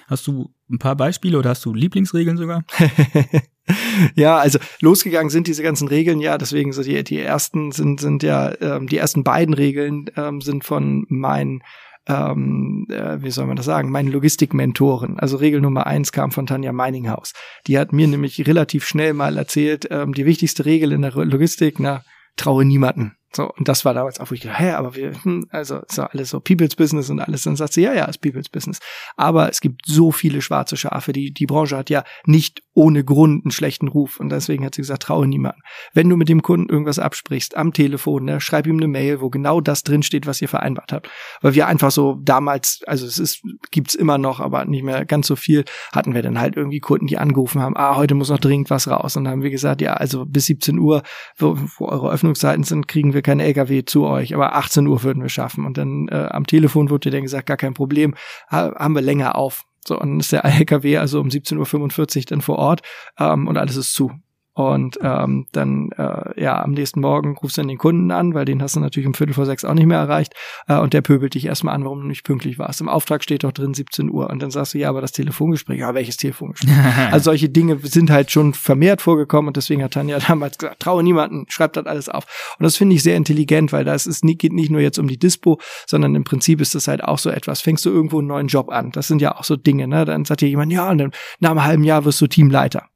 Hast 0.08 0.26
du 0.26 0.52
ein 0.70 0.78
paar 0.78 0.96
Beispiele 0.96 1.38
oder 1.38 1.50
hast 1.50 1.64
du 1.64 1.72
Lieblingsregeln 1.72 2.36
sogar? 2.36 2.64
ja, 4.14 4.36
also 4.36 4.58
losgegangen 4.80 5.30
sind 5.30 5.46
diese 5.46 5.62
ganzen 5.62 5.88
Regeln, 5.88 6.20
ja, 6.20 6.38
deswegen 6.38 6.72
so 6.72 6.82
die, 6.82 7.02
die 7.02 7.18
ersten 7.18 7.72
sind, 7.72 8.00
sind 8.00 8.22
ja, 8.22 8.52
ähm, 8.60 8.88
die 8.88 8.98
ersten 8.98 9.24
beiden 9.24 9.54
Regeln 9.54 10.10
ähm, 10.16 10.40
sind 10.40 10.64
von 10.64 11.06
meinen 11.08 11.62
ähm, 12.06 12.86
äh, 12.90 13.22
wie 13.22 13.30
soll 13.30 13.46
man 13.46 13.56
das 13.56 13.66
sagen, 13.66 13.90
meine 13.90 14.10
Logistikmentoren. 14.10 15.18
Also 15.18 15.36
Regel 15.36 15.60
Nummer 15.60 15.86
eins 15.86 16.12
kam 16.12 16.30
von 16.30 16.46
Tanja 16.46 16.72
Meininghaus. 16.72 17.32
Die 17.66 17.78
hat 17.78 17.92
mir 17.92 18.06
nämlich 18.06 18.46
relativ 18.46 18.86
schnell 18.86 19.12
mal 19.12 19.36
erzählt, 19.36 19.88
ähm, 19.90 20.14
die 20.14 20.26
wichtigste 20.26 20.64
Regel 20.64 20.92
in 20.92 21.02
der 21.02 21.12
Logistik, 21.12 21.80
na, 21.80 22.02
traue 22.36 22.64
niemanden. 22.64 23.16
So, 23.34 23.50
und 23.52 23.68
das 23.68 23.84
war 23.84 23.92
damals 23.92 24.18
auch, 24.18 24.30
wo 24.30 24.34
ich 24.34 24.40
gedacht, 24.40 24.60
hä, 24.60 24.70
aber 24.70 24.94
wir, 24.94 25.12
hm, 25.22 25.46
also 25.50 25.82
ja 25.94 26.06
alles 26.06 26.30
so 26.30 26.40
People's 26.40 26.76
Business 26.76 27.10
und 27.10 27.20
alles. 27.20 27.42
Dann 27.42 27.56
sagt 27.56 27.74
sie, 27.74 27.82
ja, 27.82 27.92
ja, 27.92 28.06
ist 28.06 28.18
People's 28.18 28.48
Business. 28.48 28.78
Aber 29.16 29.50
es 29.50 29.60
gibt 29.60 29.82
so 29.84 30.10
viele 30.10 30.40
schwarze 30.40 30.76
Schafe. 30.76 31.12
Die, 31.12 31.32
die 31.32 31.46
Branche 31.46 31.76
hat 31.76 31.90
ja 31.90 32.04
nicht 32.24 32.62
ohne 32.76 33.04
Grund 33.04 33.44
einen 33.44 33.50
schlechten 33.50 33.88
Ruf. 33.88 34.20
Und 34.20 34.28
deswegen 34.28 34.64
hat 34.64 34.74
sie 34.74 34.82
gesagt, 34.82 35.04
traue 35.04 35.26
niemanden. 35.26 35.60
Wenn 35.94 36.10
du 36.10 36.16
mit 36.16 36.28
dem 36.28 36.42
Kunden 36.42 36.68
irgendwas 36.68 36.98
absprichst, 36.98 37.56
am 37.56 37.72
Telefon, 37.72 38.24
ne, 38.24 38.40
schreib 38.40 38.66
ihm 38.66 38.76
eine 38.76 38.86
Mail, 38.86 39.22
wo 39.22 39.30
genau 39.30 39.62
das 39.62 39.82
drinsteht, 39.82 40.26
was 40.26 40.42
ihr 40.42 40.48
vereinbart 40.48 40.92
habt. 40.92 41.08
Weil 41.40 41.54
wir 41.54 41.66
einfach 41.66 41.90
so 41.90 42.20
damals, 42.22 42.82
also 42.86 43.06
es 43.06 43.18
ist, 43.18 43.42
gibt's 43.70 43.94
immer 43.94 44.18
noch, 44.18 44.40
aber 44.40 44.66
nicht 44.66 44.84
mehr 44.84 45.06
ganz 45.06 45.26
so 45.26 45.36
viel, 45.36 45.64
hatten 45.90 46.14
wir 46.14 46.20
dann 46.20 46.38
halt 46.38 46.56
irgendwie 46.56 46.80
Kunden, 46.80 47.06
die 47.06 47.16
angerufen 47.16 47.62
haben, 47.62 47.76
ah, 47.78 47.96
heute 47.96 48.14
muss 48.14 48.28
noch 48.28 48.38
dringend 48.40 48.68
was 48.68 48.88
raus. 48.88 49.16
Und 49.16 49.24
dann 49.24 49.32
haben 49.32 49.42
wir 49.42 49.50
gesagt, 49.50 49.80
ja, 49.80 49.94
also 49.94 50.26
bis 50.26 50.44
17 50.44 50.78
Uhr, 50.78 51.02
wo, 51.38 51.56
wo 51.78 51.88
eure 51.88 52.10
Öffnungszeiten 52.10 52.62
sind, 52.62 52.88
kriegen 52.88 53.14
wir 53.14 53.22
kein 53.22 53.40
LKW 53.40 53.86
zu 53.86 54.04
euch, 54.04 54.34
aber 54.34 54.54
18 54.54 54.86
Uhr 54.86 55.02
würden 55.02 55.22
wir 55.22 55.30
schaffen. 55.30 55.64
Und 55.64 55.78
dann 55.78 56.08
äh, 56.08 56.28
am 56.30 56.46
Telefon 56.46 56.90
wurde 56.90 57.10
dann 57.10 57.22
gesagt, 57.22 57.46
gar 57.46 57.56
kein 57.56 57.72
Problem, 57.72 58.14
ha 58.50 58.74
haben 58.76 58.94
wir 58.94 59.02
länger 59.02 59.36
auf. 59.36 59.64
So, 59.86 59.98
und 59.98 60.08
dann 60.10 60.20
ist 60.20 60.32
der 60.32 60.44
LKW 60.44 60.98
also 60.98 61.20
um 61.20 61.28
17.45 61.28 62.18
Uhr 62.18 62.22
dann 62.26 62.40
vor 62.40 62.58
Ort 62.58 62.82
ähm, 63.18 63.46
und 63.46 63.56
alles 63.56 63.76
ist 63.76 63.94
zu. 63.94 64.12
Und 64.56 64.98
ähm, 65.02 65.46
dann, 65.52 65.90
äh, 65.98 66.42
ja, 66.42 66.62
am 66.62 66.70
nächsten 66.70 67.00
Morgen 67.00 67.36
rufst 67.36 67.58
du 67.58 67.60
dann 67.60 67.68
den 67.68 67.76
Kunden 67.76 68.10
an, 68.10 68.32
weil 68.32 68.46
den 68.46 68.62
hast 68.62 68.74
du 68.74 68.80
natürlich 68.80 69.06
um 69.06 69.12
Viertel 69.12 69.34
vor 69.34 69.44
sechs 69.44 69.66
auch 69.66 69.74
nicht 69.74 69.84
mehr 69.84 69.98
erreicht. 69.98 70.32
Äh, 70.66 70.78
und 70.78 70.94
der 70.94 71.02
pöbelt 71.02 71.34
dich 71.34 71.44
erstmal 71.44 71.74
an, 71.74 71.84
warum 71.84 72.00
du 72.00 72.06
nicht 72.06 72.24
pünktlich 72.24 72.58
warst. 72.58 72.80
Im 72.80 72.88
Auftrag 72.88 73.22
steht 73.22 73.44
doch 73.44 73.52
drin 73.52 73.74
17 73.74 74.10
Uhr. 74.10 74.30
Und 74.30 74.40
dann 74.40 74.50
sagst 74.50 74.72
du, 74.72 74.78
ja, 74.78 74.88
aber 74.88 75.02
das 75.02 75.12
Telefongespräch, 75.12 75.80
ja, 75.80 75.92
welches 75.92 76.16
Telefongespräch? 76.16 76.72
also 77.12 77.24
solche 77.24 77.50
Dinge 77.50 77.78
sind 77.82 78.08
halt 78.08 78.30
schon 78.30 78.54
vermehrt 78.54 79.02
vorgekommen 79.02 79.48
und 79.48 79.58
deswegen 79.58 79.82
hat 79.82 79.92
Tanja 79.92 80.18
damals 80.26 80.56
gesagt, 80.56 80.80
traue 80.80 81.02
niemanden, 81.02 81.44
schreib 81.48 81.74
das 81.74 81.84
alles 81.84 82.08
auf. 82.08 82.24
Und 82.58 82.64
das 82.64 82.76
finde 82.76 82.96
ich 82.96 83.02
sehr 83.02 83.18
intelligent, 83.18 83.74
weil 83.74 83.84
das 83.84 84.06
ist, 84.06 84.22
geht 84.22 84.54
nicht 84.54 84.70
nur 84.70 84.80
jetzt 84.80 84.98
um 84.98 85.06
die 85.06 85.18
Dispo, 85.18 85.60
sondern 85.86 86.14
im 86.14 86.24
Prinzip 86.24 86.62
ist 86.62 86.74
das 86.74 86.88
halt 86.88 87.04
auch 87.04 87.18
so 87.18 87.28
etwas. 87.28 87.60
Fängst 87.60 87.84
du 87.84 87.90
irgendwo 87.90 88.20
einen 88.20 88.28
neuen 88.28 88.46
Job 88.46 88.70
an? 88.70 88.90
Das 88.90 89.06
sind 89.06 89.20
ja 89.20 89.36
auch 89.36 89.44
so 89.44 89.56
Dinge, 89.56 89.86
ne? 89.86 90.06
Dann 90.06 90.24
sagt 90.24 90.40
dir 90.40 90.48
jemand, 90.48 90.72
ja, 90.72 90.90
und 90.90 90.96
dann 90.96 91.10
nach 91.40 91.50
einem 91.50 91.64
halben 91.64 91.84
Jahr 91.84 92.06
wirst 92.06 92.22
du 92.22 92.26
Teamleiter. 92.26 92.88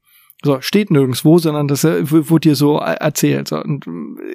So, 0.43 0.61
steht 0.63 0.91
nirgendwo, 0.91 1.39
sondern 1.39 1.69
das 1.69 1.85
äh, 1.85 2.11
wurde 2.11 2.49
dir 2.49 2.55
so 2.55 2.79
erzählt. 2.79 3.49
So, 3.49 3.63
und 3.63 3.85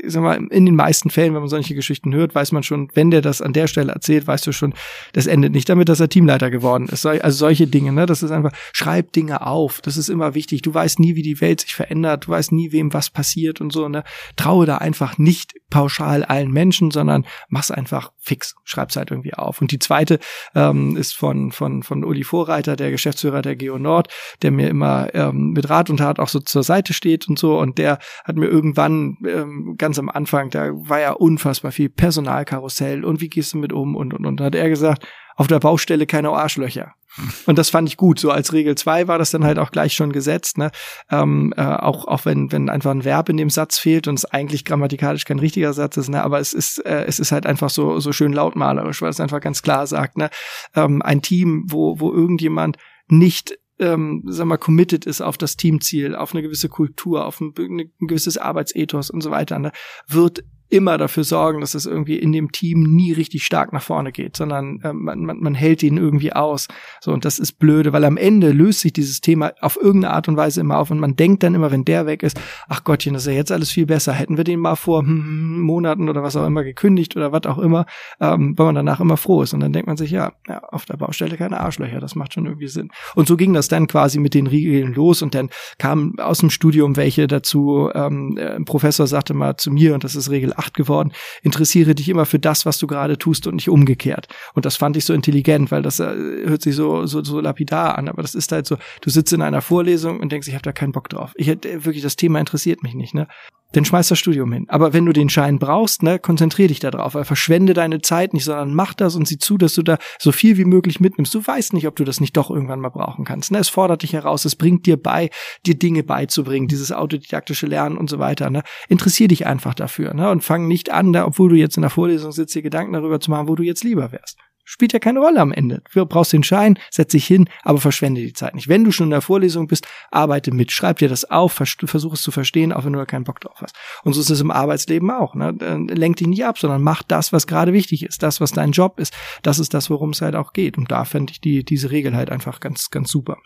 ich 0.04 0.14
sag 0.14 0.22
mal, 0.22 0.36
in 0.36 0.66
den 0.66 0.76
meisten 0.76 1.10
Fällen, 1.10 1.34
wenn 1.34 1.42
man 1.42 1.50
solche 1.50 1.74
Geschichten 1.74 2.14
hört, 2.14 2.36
weiß 2.36 2.52
man 2.52 2.62
schon, 2.62 2.90
wenn 2.94 3.10
der 3.10 3.22
das 3.22 3.42
an 3.42 3.54
der 3.54 3.66
Stelle 3.66 3.92
erzählt, 3.92 4.28
weißt 4.28 4.46
du 4.46 4.52
schon, 4.52 4.76
das 5.14 5.26
endet 5.26 5.54
nicht 5.54 5.68
damit, 5.68 5.90
dass 5.90 6.00
er 6.00 6.10
Teamleiter 6.10 6.52
geworden 6.52 6.88
ist. 6.90 7.06
Also 7.06 7.38
solche 7.38 7.66
Dinge, 7.66 7.92
ne? 7.92 8.06
Das 8.06 8.22
ist 8.22 8.30
einfach, 8.30 8.52
schreib 8.72 9.14
Dinge 9.14 9.48
auf. 9.48 9.82
Das 9.82 9.98
ist 9.98 10.10
immer 10.10 10.36
wichtig. 10.36 10.62
Du 10.62 10.74
weißt 10.74 11.00
nie, 11.00 11.16
wie 11.16 11.24
die 11.24 11.42
Welt 11.42 11.62
sich 11.62 11.74
verändert. 11.74 12.28
Du 12.28 12.30
weißt 12.30 12.52
nie, 12.52 12.72
wem 12.72 12.94
was 12.94 13.10
passiert 13.10 13.60
und 13.60 13.74
so, 13.74 13.90
ne? 13.90 14.04
Traue 14.36 14.68
da 14.68 14.78
einfach 14.78 15.18
nicht 15.18 15.56
pauschal 15.72 16.24
allen 16.24 16.52
Menschen, 16.52 16.92
sondern 16.92 17.26
mach's 17.50 17.72
einfach 17.72 18.12
fix. 18.20 18.56
Schreib's 18.64 18.96
halt 18.96 19.12
irgendwie 19.12 19.34
auf. 19.34 19.60
Und 19.60 19.72
die 19.72 19.80
zweite 19.80 20.20
ähm, 20.54 20.96
ist 20.96 21.16
von, 21.16 21.52
von, 21.52 21.84
von 21.84 22.04
Uli 22.04 22.24
Vorreiter, 22.24 22.76
der 22.76 22.92
Geschäftsführer 22.92 23.42
der 23.42 23.56
Geo 23.56 23.78
Nord, 23.78 24.08
der 24.42 24.52
mir 24.52 24.70
immer 24.70 25.14
ähm, 25.14 25.52
mit 25.52 25.70
Rat 25.70 25.90
und 25.90 25.95
und 25.96 26.00
Tat 26.00 26.20
auch 26.20 26.28
so 26.28 26.40
zur 26.40 26.64
Seite 26.64 26.94
steht 26.94 27.28
und 27.28 27.40
so. 27.40 27.58
Und 27.58 27.78
der 27.78 28.00
hat 28.24 28.36
mir 28.36 28.48
irgendwann 28.48 29.18
ähm, 29.28 29.76
ganz 29.78 29.98
am 29.98 30.10
Anfang, 30.10 30.50
da 30.50 30.72
war 30.74 31.00
ja 31.00 31.12
unfassbar 31.12 31.72
viel 31.72 31.90
Personalkarussell 31.90 33.04
und 33.04 33.22
wie 33.22 33.30
gehst 33.30 33.54
du 33.54 33.58
mit 33.58 33.74
um 33.74 33.96
und 33.96 34.14
und 34.14 34.26
und. 34.26 34.42
Hat 34.42 34.56
er 34.56 34.70
gesagt, 34.70 35.08
auf 35.36 35.48
der 35.48 35.60
Baustelle 35.60 36.06
keine 36.06 36.30
Arschlöcher. 36.30 36.94
Und 37.46 37.58
das 37.58 37.70
fand 37.70 37.88
ich 37.88 37.98
gut. 37.98 38.20
So 38.20 38.32
als 38.32 38.54
Regel 38.54 38.76
zwei 38.76 39.08
war 39.08 39.18
das 39.18 39.32
dann 39.32 39.46
halt 39.46 39.60
auch 39.60 39.72
gleich 39.72 39.94
schon 39.94 40.12
gesetzt. 40.12 40.58
Ne? 40.58 40.72
Ähm, 41.10 41.54
äh, 41.56 41.62
auch 41.62 42.08
auch 42.08 42.26
wenn 42.26 42.52
wenn 42.52 42.70
einfach 42.70 42.92
ein 42.92 43.06
Verb 43.06 43.30
in 43.30 43.38
dem 43.38 43.50
Satz 43.50 43.78
fehlt 43.78 44.08
und 44.08 44.16
es 44.16 44.26
eigentlich 44.26 44.66
grammatikalisch 44.66 45.26
kein 45.26 45.40
richtiger 45.40 45.74
Satz 45.74 45.98
ist. 45.98 46.10
Ne? 46.10 46.24
Aber 46.24 46.40
es 46.40 46.54
ist 46.54 46.86
äh, 46.86 47.06
es 47.06 47.20
ist 47.20 47.32
halt 47.32 47.46
einfach 47.46 47.70
so 47.70 48.00
so 48.00 48.12
schön 48.12 48.34
lautmalerisch, 48.34 49.02
weil 49.02 49.10
es 49.10 49.20
einfach 49.20 49.42
ganz 49.42 49.62
klar 49.62 49.88
sagt. 49.88 50.18
Ne? 50.18 50.30
Ähm, 50.76 51.02
ein 51.02 51.22
Team, 51.22 51.66
wo 51.68 52.00
wo 52.00 52.12
irgendjemand 52.12 52.78
nicht 53.08 53.58
ähm, 53.80 54.24
sag 54.26 54.46
mal, 54.46 54.58
committed 54.58 55.06
ist 55.06 55.22
auf 55.22 55.38
das 55.38 55.58
Teamziel, 55.58 56.16
auf 56.16 56.34
eine 56.34 56.42
gewisse 56.42 56.70
Kultur, 56.70 57.26
auf 57.26 57.42
ein, 57.42 57.54
ein 57.58 57.92
gewisses 58.00 58.38
Arbeitsethos 58.38 59.10
und 59.10 59.22
so 59.22 59.32
weiter, 59.32 59.60
ne, 59.60 59.72
wird 60.08 60.44
immer 60.70 60.98
dafür 60.98 61.24
sorgen, 61.24 61.62
dass 61.62 61.76
es 61.76 61.86
irgendwie 61.86 62.18
in 62.18 62.32
dem 62.32 62.52
Team 62.52 62.82
nie 62.82 63.12
richtig 63.12 63.44
stark 63.44 63.72
nach 63.72 63.82
vorne 63.82 64.12
geht, 64.12 64.36
sondern 64.36 64.80
äh, 64.82 64.94
man, 64.94 65.26
man, 65.26 65.40
man 65.40 65.54
hält 65.54 65.84
ihn 65.84 65.98
irgendwie 65.98 66.34
aus. 66.34 66.68
So, 67.02 67.12
und 67.12 67.24
das 67.24 67.40
ist 67.40 67.60
blöde, 67.60 67.94
weil 67.94 68.04
am 68.04 68.18
Ende 68.18 68.52
löst 68.52 68.80
sich 68.80 68.94
dieses 68.94 69.22
Thema 69.22 69.54
auf 69.62 69.78
irgendeine 69.78 70.14
Art 70.14 70.28
und 70.28 70.38
Weise 70.38 70.62
immer 70.62 70.78
auf 70.78 70.90
und 70.90 71.00
man 71.00 71.16
denkt 71.16 71.44
dann 71.44 71.54
immer, 71.54 71.72
wenn 71.72 71.86
der 71.86 72.06
weg 72.08 72.24
ist, 72.24 72.40
ach 72.68 72.84
Gottchen, 72.84 73.14
das 73.14 73.24
ist 73.24 73.28
ja 73.28 73.34
jetzt 73.34 73.52
alles 73.52 73.72
viel 73.72 73.86
besser. 73.86 74.14
Hätten 74.14 74.38
wir 74.38 74.44
den 74.44 74.60
mal 74.60 74.76
vor 74.76 75.02
hm, 75.02 75.08
hm 75.08 75.62
Monaten 75.62 76.10
oder 76.10 76.24
was 76.24 76.36
auch 76.36 76.46
immer 76.46 76.64
gekündigt 76.64 77.16
oder 77.16 77.32
was 77.32 77.46
auch 77.46 77.58
immer, 77.58 77.86
ähm, 78.20 78.58
weil 78.58 78.66
man 78.68 78.76
danach 78.76 79.00
immer 79.00 79.18
froh 79.18 79.44
ist. 79.44 79.54
Und 79.54 79.60
dann 79.60 79.74
denkt 79.74 79.88
man 79.88 79.98
sich, 79.98 80.12
ja, 80.12 80.34
ja, 80.48 80.64
auf 80.64 80.86
der 80.86 80.98
Baustelle 80.98 81.38
keine 81.38 81.60
Arschlöcher, 81.60 82.00
das 82.00 82.16
macht 82.16 82.34
schon 82.34 82.46
irgendwie 82.46 82.68
Sinn. 82.68 82.90
Und 83.14 83.28
so 83.28 83.38
ging 83.38 83.54
das 83.54 83.68
dann 83.68 83.88
quasi 83.88 84.20
mit 84.20 84.34
den 84.34 84.48
Regeln 84.48 84.94
los 84.94 85.22
und 85.22 85.36
dann 85.36 85.50
kamen 85.78 86.20
aus 86.20 86.40
dem 86.40 86.50
Studium 86.50 86.96
welche 86.96 87.28
dazu. 87.28 87.90
Ähm, 87.94 88.38
ein 88.40 88.66
Professor 88.66 89.06
sagte 89.08 89.34
mal 89.34 89.58
zu 89.58 89.72
mir, 89.72 89.94
und 89.94 90.04
das 90.04 90.16
ist 90.16 90.30
Regel 90.30 90.54
8 90.58 90.74
geworden, 90.74 91.12
interessiere 91.42 91.96
dich 91.96 92.10
immer 92.10 92.26
für 92.26 92.40
das, 92.40 92.66
was 92.66 92.78
du 92.78 92.88
gerade 92.88 93.18
tust 93.18 93.48
und 93.48 93.56
nicht 93.56 93.70
umgekehrt. 93.70 94.28
Und 94.54 94.66
das 94.66 94.76
fand 94.76 94.98
ich 94.98 95.06
so 95.06 95.14
intelligent, 95.14 95.72
weil 95.72 95.82
das 95.82 96.00
äh, 96.00 96.06
hört 96.46 96.62
sich 96.62 96.76
so, 96.76 97.06
so, 97.06 97.24
so 97.24 97.40
lapidar 97.40 97.98
an, 97.98 98.10
aber 98.10 98.22
das 98.22 98.36
ist 98.36 98.52
halt 98.52 98.66
so, 98.66 98.78
du 99.02 99.10
sitzt 99.10 99.34
in 99.34 99.42
einer 99.42 99.62
Vorlesung 99.62 100.20
und 100.20 100.32
denkst, 100.32 100.48
ich 100.48 100.54
habe 100.54 100.64
da 100.64 100.72
keinen 100.72 100.92
Bock 100.92 101.10
drauf. 101.10 101.34
Ich 101.36 101.48
hätte 101.48 101.86
wirklich, 101.86 102.04
das 102.04 102.16
Thema 102.16 102.40
interessiert 102.40 102.84
mich 102.84 102.94
nicht, 102.94 103.14
ne? 103.14 103.28
Dann 103.72 103.86
schmeiß 103.86 104.08
das 104.08 104.20
Studium 104.20 104.52
hin. 104.54 104.66
Aber 104.70 104.94
wenn 104.94 105.06
du 105.06 105.14
den 105.14 105.30
Schein 105.30 105.60
brauchst, 105.60 106.04
ne, 106.04 106.20
konzentrier 106.20 106.68
dich 106.68 106.80
darauf, 106.80 107.16
weil 107.16 107.26
verschwende 107.26 107.74
deine 107.74 108.02
Zeit 108.02 108.34
nicht, 108.34 108.46
sondern 108.46 108.74
mach 108.74 108.94
das 108.94 109.16
und 109.16 109.28
sieh 109.28 109.38
zu, 109.38 109.58
dass 109.58 109.74
du 109.74 109.84
da 109.84 109.98
so 110.20 110.32
viel 110.32 110.58
wie 110.58 110.66
möglich 110.66 111.00
mitnimmst. 111.00 111.34
Du 111.34 111.46
weißt 111.46 111.74
nicht, 111.74 111.88
ob 111.88 111.96
du 111.96 112.04
das 112.04 112.22
nicht 112.22 112.38
doch 112.38 112.50
irgendwann 112.50 112.80
mal 112.80 112.90
brauchen 112.90 113.26
kannst. 113.26 113.52
Ne? 113.52 113.58
Es 113.58 113.70
fordert 113.70 114.04
dich 114.04 114.14
heraus, 114.14 114.46
es 114.46 114.56
bringt 114.56 114.86
dir 114.86 115.02
bei, 115.02 115.30
dir 115.66 115.76
Dinge 115.76 116.04
beizubringen, 116.04 116.68
dieses 116.68 116.92
autodidaktische 116.92 117.68
Lernen 117.68 117.98
und 117.98 118.10
so 118.10 118.20
weiter. 118.20 118.50
Ne? 118.50 118.64
Interessier 118.88 119.28
dich 119.28 119.46
einfach 119.46 119.74
dafür 119.74 120.14
ne? 120.14 120.30
und 120.30 120.44
fang 120.44 120.68
nicht 120.68 120.92
an, 120.92 121.12
da, 121.12 121.26
obwohl 121.26 121.50
du 121.50 121.56
jetzt 121.56 121.78
in 121.78 121.82
der 121.82 121.90
Vorlesung 121.90 122.32
sitzt, 122.32 122.56
dir 122.56 122.62
Gedanken 122.62 122.94
darüber 122.94 123.20
zu 123.20 123.30
machen, 123.30 123.48
wo 123.48 123.56
du 123.56 123.64
jetzt 123.64 123.84
lieber 123.84 124.12
wärst 124.12 124.38
spielt 124.66 124.92
ja 124.92 125.00
keine 125.00 125.20
Rolle 125.20 125.40
am 125.40 125.52
Ende. 125.52 125.82
Du 125.94 126.06
brauchst 126.06 126.34
den 126.34 126.44
Schein, 126.44 126.78
setz 126.92 127.12
dich 127.12 127.26
hin, 127.26 127.48
aber 127.64 127.80
verschwende 127.80 128.22
die 128.22 128.34
Zeit 128.34 128.56
nicht. 128.56 128.68
Wenn 128.68 128.84
du 128.84 128.92
schon 128.92 129.08
in 129.08 129.12
der 129.12 129.22
Vorlesung 129.22 129.68
bist, 129.68 129.88
arbeite 130.12 130.52
mit, 130.52 130.72
schreib 130.72 130.98
dir 130.98 131.08
das 131.08 131.30
auf, 131.30 131.54
versuch 131.54 132.14
es 132.14 132.22
zu 132.22 132.32
verstehen, 132.32 132.74
auch 132.74 132.84
wenn 132.84 132.94
du 132.94 133.00
da 133.00 133.06
keinen 133.06 133.24
Bock 133.24 133.40
drauf 133.40 133.62
hast. 133.62 133.76
Und 134.04 134.14
so 134.14 134.22
ist 134.22 134.30
es 134.30 134.42
im 134.42 134.52
Arbeitsleben 134.52 135.10
auch. 135.12 135.36
Ne? 135.36 135.52
Lenk 135.90 136.18
dich 136.18 136.28
nicht 136.28 136.44
ab, 136.46 136.58
sondern 136.58 136.82
mach 136.82 137.04
das, 137.04 137.32
was 137.32 137.48
gerade 137.48 137.72
wichtig 137.72 138.04
ist, 138.04 138.24
das, 138.24 138.42
was 138.42 138.52
dein 138.52 138.72
Job 138.72 139.00
ist. 139.00 139.14
Das 139.44 139.60
ist 139.60 139.74
das, 139.74 139.90
worum 139.90 140.10
es 140.10 140.22
halt 140.22 140.36
auch 140.36 140.52
geht. 140.52 140.78
Und 140.78 140.92
da 140.92 141.06
fände 141.06 141.32
ich 141.32 141.40
die, 141.40 141.64
diese 141.64 141.92
Regel 141.92 142.16
halt 142.16 142.32
einfach 142.32 142.60
ganz, 142.60 142.90
ganz 142.90 143.12
super. 143.12 143.38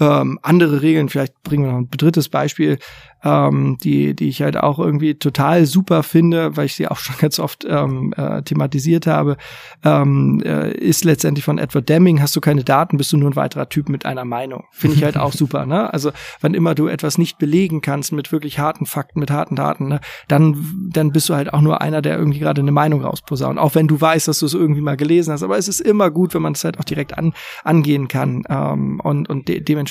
Ähm, 0.00 0.38
andere 0.42 0.82
Regeln, 0.82 1.08
vielleicht 1.08 1.42
bringen 1.42 1.64
wir 1.64 1.72
noch 1.72 1.78
ein 1.78 1.90
drittes 1.90 2.28
Beispiel, 2.28 2.78
ähm, 3.22 3.76
die, 3.82 4.14
die 4.14 4.28
ich 4.28 4.42
halt 4.42 4.56
auch 4.56 4.78
irgendwie 4.78 5.14
total 5.14 5.66
super 5.66 6.02
finde, 6.02 6.56
weil 6.56 6.66
ich 6.66 6.74
sie 6.74 6.88
auch 6.88 6.96
schon 6.98 7.16
ganz 7.18 7.38
oft 7.38 7.66
ähm, 7.68 8.14
äh, 8.16 8.42
thematisiert 8.42 9.06
habe, 9.06 9.36
ähm, 9.84 10.42
äh, 10.44 10.72
ist 10.72 11.04
letztendlich 11.04 11.44
von 11.44 11.58
Edward 11.58 11.88
Deming, 11.88 12.20
hast 12.20 12.34
du 12.36 12.40
keine 12.40 12.64
Daten, 12.64 12.96
bist 12.96 13.12
du 13.12 13.16
nur 13.16 13.30
ein 13.30 13.36
weiterer 13.36 13.68
Typ 13.68 13.88
mit 13.88 14.06
einer 14.06 14.24
Meinung. 14.24 14.64
Finde 14.70 14.96
ich 14.96 15.04
halt 15.04 15.16
auch 15.16 15.32
super, 15.40 15.66
ne? 15.66 15.92
Also, 15.92 16.12
wann 16.40 16.54
immer 16.54 16.74
du 16.74 16.88
etwas 16.88 17.18
nicht 17.18 17.38
belegen 17.38 17.80
kannst 17.80 18.12
mit 18.12 18.32
wirklich 18.32 18.58
harten 18.58 18.86
Fakten, 18.86 19.20
mit 19.20 19.30
harten 19.30 19.56
Daten, 19.56 19.88
ne, 19.88 20.00
dann, 20.28 20.88
dann 20.92 21.12
bist 21.12 21.28
du 21.28 21.34
halt 21.34 21.52
auch 21.52 21.60
nur 21.60 21.80
einer, 21.80 22.02
der 22.02 22.16
irgendwie 22.16 22.38
gerade 22.38 22.60
eine 22.60 22.72
Meinung 22.72 23.02
rausposaunt. 23.02 23.58
Auch 23.58 23.74
wenn 23.74 23.88
du 23.88 24.00
weißt, 24.00 24.28
dass 24.28 24.38
du 24.38 24.46
es 24.46 24.54
irgendwie 24.54 24.80
mal 24.80 24.96
gelesen 24.96 25.32
hast. 25.32 25.42
Aber 25.42 25.58
es 25.58 25.68
ist 25.68 25.80
immer 25.80 26.10
gut, 26.10 26.34
wenn 26.34 26.42
man 26.42 26.52
es 26.52 26.64
halt 26.64 26.78
auch 26.78 26.84
direkt 26.84 27.16
an, 27.16 27.34
angehen 27.64 28.08
kann. 28.08 28.44
Ähm, 28.48 29.00
und 29.00 29.28
und 29.28 29.48
de 29.48 29.60
dementsprechend, 29.60 29.89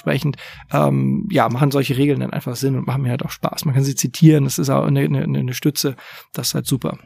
ähm, 0.72 1.28
ja, 1.32 1.50
machen 1.50 1.72
solche 1.72 1.98
Regeln 1.98 2.20
dann 2.20 2.32
einfach 2.32 2.56
Sinn 2.56 2.76
und 2.76 2.88
machen 2.88 3.04
mir 3.04 3.10
halt 3.10 3.24
auch 3.24 3.32
Spaß. 3.32 3.66
Man 3.66 3.76
kann 3.76 3.84
sie 3.84 3.96
zitieren, 3.96 4.44
das 4.44 4.60
ist 4.60 4.70
auch 4.70 4.86
eine, 4.86 5.02
eine, 5.02 5.24
eine 5.24 5.54
Stütze. 5.54 5.96
Das 6.34 6.50
ist 6.50 6.56
halt 6.56 6.68
super. 6.68 6.98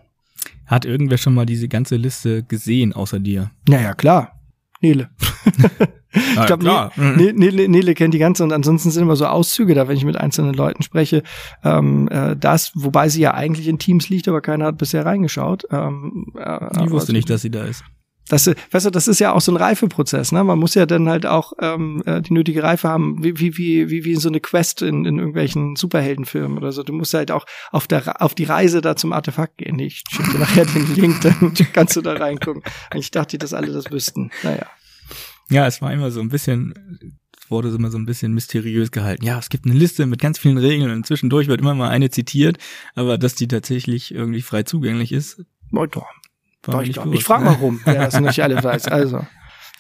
Hat 0.65 0.86
irgendwer 0.86 1.17
schon 1.17 1.34
mal 1.34 1.45
diese 1.45 1.67
ganze 1.67 1.95
Liste 1.95 2.43
gesehen, 2.43 2.93
außer 2.93 3.19
dir? 3.19 3.51
Naja, 3.67 3.93
klar. 3.93 4.39
Nele. 4.82 5.10
ich 6.12 6.45
glaube, 6.45 6.91
Nele, 6.97 7.34
Nele, 7.34 7.69
Nele 7.69 7.93
kennt 7.93 8.13
die 8.13 8.19
ganze 8.19 8.43
und 8.43 8.51
ansonsten 8.51 8.91
sind 8.91 9.03
immer 9.03 9.15
so 9.15 9.25
Auszüge 9.25 9.73
da, 9.73 9.88
wenn 9.88 9.97
ich 9.97 10.03
mit 10.03 10.17
einzelnen 10.17 10.53
Leuten 10.53 10.84
spreche. 10.84 11.23
Ähm, 11.63 12.10
äh, 12.10 12.36
das, 12.36 12.71
wobei 12.75 13.08
sie 13.10 13.21
ja 13.21 13.34
eigentlich 13.34 13.67
in 13.67 13.79
Teams 13.79 14.10
liegt, 14.10 14.27
aber 14.27 14.41
keiner 14.41 14.65
hat 14.65 14.77
bisher 14.77 15.06
reingeschaut. 15.06 15.65
Ähm, 15.71 16.34
äh, 16.38 16.84
ich 16.84 16.91
wusste 16.91 17.13
nicht, 17.13 17.29
dass 17.29 17.41
sie 17.41 17.51
da 17.51 17.63
ist. 17.63 17.84
Das, 18.30 18.50
weißt 18.72 18.86
du, 18.86 18.90
das 18.90 19.08
ist 19.10 19.20
ja 19.20 19.34
auch 19.34 19.42
so 19.42 19.52
ein 19.52 19.58
Reifeprozess, 19.58 20.32
ne? 20.32 20.44
Man 20.44 20.58
muss 20.58 20.76
ja 20.76 20.86
dann 20.86 21.10
halt 21.10 21.26
auch 21.26 21.54
ähm, 21.60 22.04
äh, 22.06 22.22
die 22.22 22.34
nötige 22.34 22.64
Reife 22.64 22.88
haben, 22.88 23.22
wie, 23.24 23.38
wie, 23.40 23.58
wie, 23.58 24.06
wie, 24.06 24.16
so 24.16 24.30
eine 24.30 24.40
Quest 24.40 24.82
in, 24.82 25.06
in 25.06 25.18
irgendwelchen 25.18 25.76
Superheldenfilmen 25.76 26.58
oder 26.58 26.72
so. 26.72 26.84
Du 26.84 26.94
musst 26.94 27.14
halt 27.14 27.32
auch 27.32 27.46
auf, 27.72 27.88
der, 27.88 28.22
auf 28.22 28.34
die 28.34 28.46
Reise 28.46 28.80
da 28.80 28.96
zum 28.96 29.12
Artefakt 29.12 29.58
gehen. 29.58 29.78
Ich 29.80 30.04
schicke 30.10 30.32
dir 30.32 30.40
nachher 30.40 30.66
den 30.66 30.96
Link, 30.96 31.22
dann 31.22 31.54
kannst 31.74 31.98
du 31.98 32.02
da 32.02 32.14
reingucken. 32.14 32.64
Ich 32.96 33.12
dachte, 33.12 33.38
dass 33.38 33.54
alle 33.54 33.74
das 33.74 33.92
wüssten. 33.92 34.32
Naja. 34.42 34.68
Ja, 35.50 35.68
es 35.68 35.82
war 35.82 35.92
immer 35.92 36.10
so 36.10 36.22
ein 36.22 36.30
bisschen, 36.30 37.20
wurde 37.50 37.70
immer 37.70 37.92
so 37.92 37.98
ein 37.98 38.06
bisschen 38.06 38.34
mysteriös 38.34 38.92
gehalten. 38.92 39.26
Ja, 39.26 39.38
es 39.38 39.50
gibt 39.50 39.66
eine 39.66 39.76
Liste 39.76 40.06
mit 40.06 40.22
ganz 40.22 40.40
vielen 40.40 40.58
Regeln 40.58 40.92
und 40.92 41.06
zwischendurch 41.06 41.48
wird 41.48 41.60
immer 41.60 41.76
mal 41.76 41.90
eine 41.90 42.10
zitiert, 42.10 42.58
aber 42.96 43.18
dass 43.18 43.36
die 43.36 43.50
tatsächlich 43.50 44.14
irgendwie 44.14 44.42
frei 44.42 44.64
zugänglich 44.64 45.12
ist. 45.12 45.44
Oh, 45.74 45.86
war 46.67 46.84
ich 46.84 46.97
ich 46.97 47.23
frage 47.23 47.45
mal 47.45 47.54
rum, 47.54 47.82
wer 47.86 48.06
das 48.06 48.19
nicht 48.19 48.39
alle 48.43 48.63
weiß. 48.63 48.88
Also, 48.88 49.26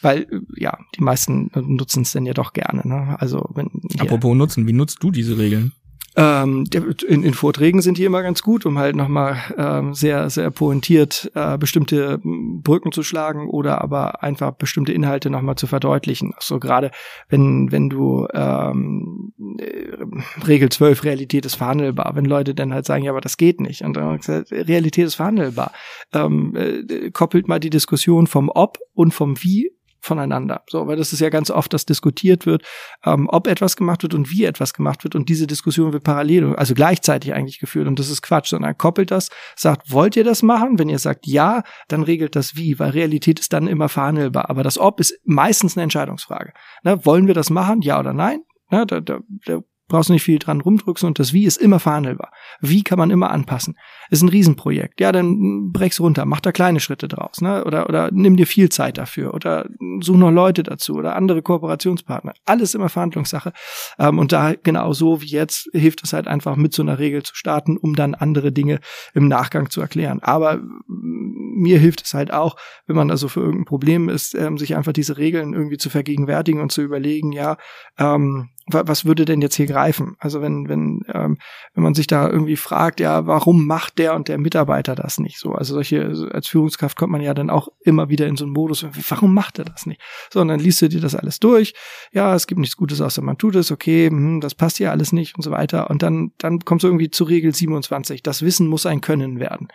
weil 0.01 0.27
ja, 0.55 0.77
die 0.95 1.01
meisten 1.01 1.49
nutzen 1.55 2.03
es 2.03 2.11
denn 2.11 2.25
ja 2.25 2.33
doch 2.33 2.53
gerne. 2.53 2.81
Ne? 2.85 3.15
Also 3.19 3.49
wenn 3.53 3.69
apropos 3.99 4.35
nutzen, 4.35 4.67
wie 4.67 4.73
nutzt 4.73 5.01
du 5.01 5.11
diese 5.11 5.37
Regeln? 5.37 5.73
Ähm, 6.15 6.65
in, 7.07 7.23
in 7.23 7.33
Vorträgen 7.33 7.81
sind 7.81 7.97
die 7.97 8.05
immer 8.05 8.21
ganz 8.21 8.43
gut, 8.43 8.65
um 8.65 8.77
halt 8.77 8.95
nochmal 8.95 9.37
ähm, 9.57 9.93
sehr, 9.93 10.29
sehr 10.29 10.51
pointiert 10.51 11.31
äh, 11.33 11.57
bestimmte 11.57 12.19
Brücken 12.23 12.91
zu 12.91 13.01
schlagen 13.01 13.49
oder 13.49 13.81
aber 13.81 14.21
einfach 14.21 14.51
bestimmte 14.51 14.93
Inhalte 14.93 15.29
nochmal 15.29 15.55
zu 15.55 15.65
verdeutlichen. 15.65 16.29
So 16.39 16.55
also 16.55 16.59
gerade 16.59 16.91
wenn, 17.29 17.71
wenn 17.71 17.89
du 17.89 18.27
ähm, 18.33 19.33
äh, 19.57 20.45
Regel 20.45 20.69
12, 20.69 21.03
Realität 21.03 21.45
ist 21.45 21.55
verhandelbar, 21.55 22.11
wenn 22.15 22.25
Leute 22.25 22.53
dann 22.53 22.73
halt 22.73 22.85
sagen, 22.85 23.03
ja, 23.03 23.11
aber 23.11 23.21
das 23.21 23.37
geht 23.37 23.59
nicht. 23.59 23.81
Und 23.81 23.97
dann 23.97 24.17
gesagt, 24.17 24.51
Realität 24.51 25.05
ist 25.05 25.15
verhandelbar. 25.15 25.71
Ähm, 26.13 26.55
äh, 26.55 27.09
koppelt 27.11 27.47
mal 27.47 27.59
die 27.59 27.71
Diskussion 27.71 28.27
vom 28.27 28.49
Ob 28.53 28.77
und 28.93 29.13
vom 29.13 29.41
Wie 29.41 29.71
voneinander. 30.03 30.63
So, 30.69 30.87
weil 30.87 30.97
das 30.97 31.13
ist 31.13 31.19
ja 31.19 31.29
ganz 31.29 31.49
oft, 31.49 31.73
dass 31.73 31.85
diskutiert 31.85 32.45
wird, 32.45 32.63
ähm, 33.05 33.27
ob 33.29 33.47
etwas 33.47 33.75
gemacht 33.75 34.03
wird 34.03 34.13
und 34.13 34.29
wie 34.29 34.43
etwas 34.43 34.73
gemacht 34.73 35.03
wird. 35.03 35.15
Und 35.15 35.29
diese 35.29 35.47
Diskussion 35.47 35.93
wird 35.93 36.03
parallel, 36.03 36.55
also 36.55 36.73
gleichzeitig 36.73 37.33
eigentlich 37.33 37.59
geführt. 37.59 37.87
Und 37.87 37.99
das 37.99 38.09
ist 38.09 38.21
Quatsch, 38.21 38.49
sondern 38.49 38.77
koppelt 38.77 39.11
das, 39.11 39.29
sagt, 39.55 39.91
wollt 39.91 40.15
ihr 40.15 40.23
das 40.23 40.43
machen? 40.43 40.77
Wenn 40.77 40.89
ihr 40.89 40.99
sagt 40.99 41.25
ja, 41.25 41.63
dann 41.87 42.03
regelt 42.03 42.35
das 42.35 42.55
wie, 42.55 42.77
weil 42.79 42.91
Realität 42.91 43.39
ist 43.39 43.53
dann 43.53 43.67
immer 43.67 43.89
verhandelbar. 43.89 44.49
Aber 44.49 44.63
das 44.63 44.77
Ob 44.77 44.99
ist 44.99 45.19
meistens 45.23 45.77
eine 45.77 45.83
Entscheidungsfrage. 45.83 46.53
Ne, 46.83 47.05
wollen 47.05 47.27
wir 47.27 47.33
das 47.33 47.49
machen? 47.49 47.81
Ja 47.81 47.99
oder 47.99 48.13
nein? 48.13 48.41
Ne, 48.69 48.85
da, 48.85 48.99
da, 48.99 49.19
da 49.45 49.61
brauchst 49.93 50.09
nicht 50.09 50.23
viel 50.23 50.39
dran 50.39 50.59
rumdrücken 50.59 51.05
und 51.05 51.19
das 51.19 51.33
Wie 51.33 51.45
ist 51.45 51.57
immer 51.57 51.79
verhandelbar. 51.79 52.31
Wie 52.59 52.81
kann 52.81 52.97
man 52.97 53.11
immer 53.11 53.29
anpassen. 53.29 53.77
Ist 54.09 54.23
ein 54.23 54.29
Riesenprojekt. 54.29 54.99
Ja, 54.99 55.11
dann 55.11 55.71
brech's 55.71 55.99
runter, 55.99 56.25
mach 56.25 56.39
da 56.39 56.51
kleine 56.51 56.79
Schritte 56.79 57.07
draus, 57.07 57.41
ne? 57.41 57.63
Oder, 57.63 57.87
oder 57.89 58.09
nimm 58.11 58.35
dir 58.35 58.47
viel 58.47 58.69
Zeit 58.69 58.97
dafür 58.97 59.35
oder 59.35 59.67
such 60.01 60.17
noch 60.17 60.31
Leute 60.31 60.63
dazu 60.63 60.95
oder 60.95 61.15
andere 61.15 61.43
Kooperationspartner. 61.43 62.33
Alles 62.45 62.73
immer 62.73 62.89
Verhandlungssache. 62.89 63.53
Ähm, 63.99 64.17
und 64.17 64.31
da 64.31 64.55
genau 64.55 64.93
so 64.93 65.21
wie 65.21 65.27
jetzt 65.27 65.69
hilft 65.73 66.03
es 66.03 66.11
halt 66.11 66.27
einfach 66.27 66.55
mit 66.55 66.73
so 66.73 66.81
einer 66.81 66.97
Regel 66.97 67.21
zu 67.21 67.35
starten, 67.35 67.77
um 67.77 67.95
dann 67.95 68.15
andere 68.15 68.51
Dinge 68.51 68.79
im 69.13 69.27
Nachgang 69.27 69.69
zu 69.69 69.79
erklären. 69.79 70.23
Aber 70.23 70.59
mir 70.87 71.77
hilft 71.77 72.03
es 72.03 72.15
halt 72.15 72.33
auch, 72.33 72.55
wenn 72.87 72.95
man 72.95 73.11
also 73.11 73.27
für 73.27 73.41
irgendein 73.41 73.65
Problem 73.65 74.09
ist, 74.09 74.33
ähm, 74.33 74.57
sich 74.57 74.75
einfach 74.75 74.93
diese 74.93 75.17
Regeln 75.17 75.53
irgendwie 75.53 75.77
zu 75.77 75.91
vergegenwärtigen 75.91 76.61
und 76.61 76.71
zu 76.71 76.81
überlegen, 76.81 77.31
ja, 77.31 77.57
ähm, 77.99 78.49
was 78.67 79.05
würde 79.05 79.25
denn 79.25 79.41
jetzt 79.41 79.55
hier 79.55 79.65
greifen? 79.65 80.15
Also 80.19 80.41
wenn, 80.41 80.69
wenn, 80.69 81.01
ähm, 81.13 81.37
wenn 81.73 81.83
man 81.83 81.93
sich 81.93 82.07
da 82.07 82.29
irgendwie 82.29 82.55
fragt, 82.55 82.99
ja, 82.99 83.25
warum 83.27 83.67
macht 83.67 83.97
der 83.97 84.15
und 84.15 84.29
der 84.29 84.37
Mitarbeiter 84.37 84.95
das 84.95 85.19
nicht 85.19 85.37
so? 85.37 85.53
Also 85.53 85.73
solche, 85.73 86.29
als 86.31 86.47
Führungskraft 86.47 86.97
kommt 86.97 87.11
man 87.11 87.21
ja 87.21 87.33
dann 87.33 87.49
auch 87.49 87.67
immer 87.81 88.09
wieder 88.09 88.27
in 88.27 88.37
so 88.37 88.45
einen 88.45 88.53
Modus, 88.53 88.85
warum 89.09 89.33
macht 89.33 89.59
er 89.59 89.65
das 89.65 89.85
nicht? 89.85 90.01
So, 90.31 90.39
und 90.39 90.47
dann 90.47 90.59
liest 90.59 90.81
du 90.81 90.87
dir 90.87 91.01
das 91.01 91.15
alles 91.15 91.39
durch. 91.39 91.73
Ja, 92.13 92.33
es 92.35 92.47
gibt 92.47 92.59
nichts 92.59 92.77
Gutes, 92.77 93.01
außer 93.01 93.21
man 93.21 93.37
tut 93.37 93.55
es, 93.55 93.71
okay, 93.71 94.07
hm, 94.07 94.39
das 94.39 94.55
passt 94.55 94.79
ja 94.79 94.91
alles 94.91 95.11
nicht 95.11 95.35
und 95.35 95.41
so 95.41 95.51
weiter. 95.51 95.89
Und 95.89 96.01
dann, 96.01 96.31
dann 96.37 96.59
kommst 96.59 96.83
du 96.83 96.87
irgendwie 96.87 97.11
zu 97.11 97.25
Regel 97.25 97.53
27. 97.53 98.23
Das 98.23 98.43
Wissen 98.43 98.67
muss 98.67 98.85
ein 98.85 99.01
Können 99.01 99.39
werden. 99.39 99.67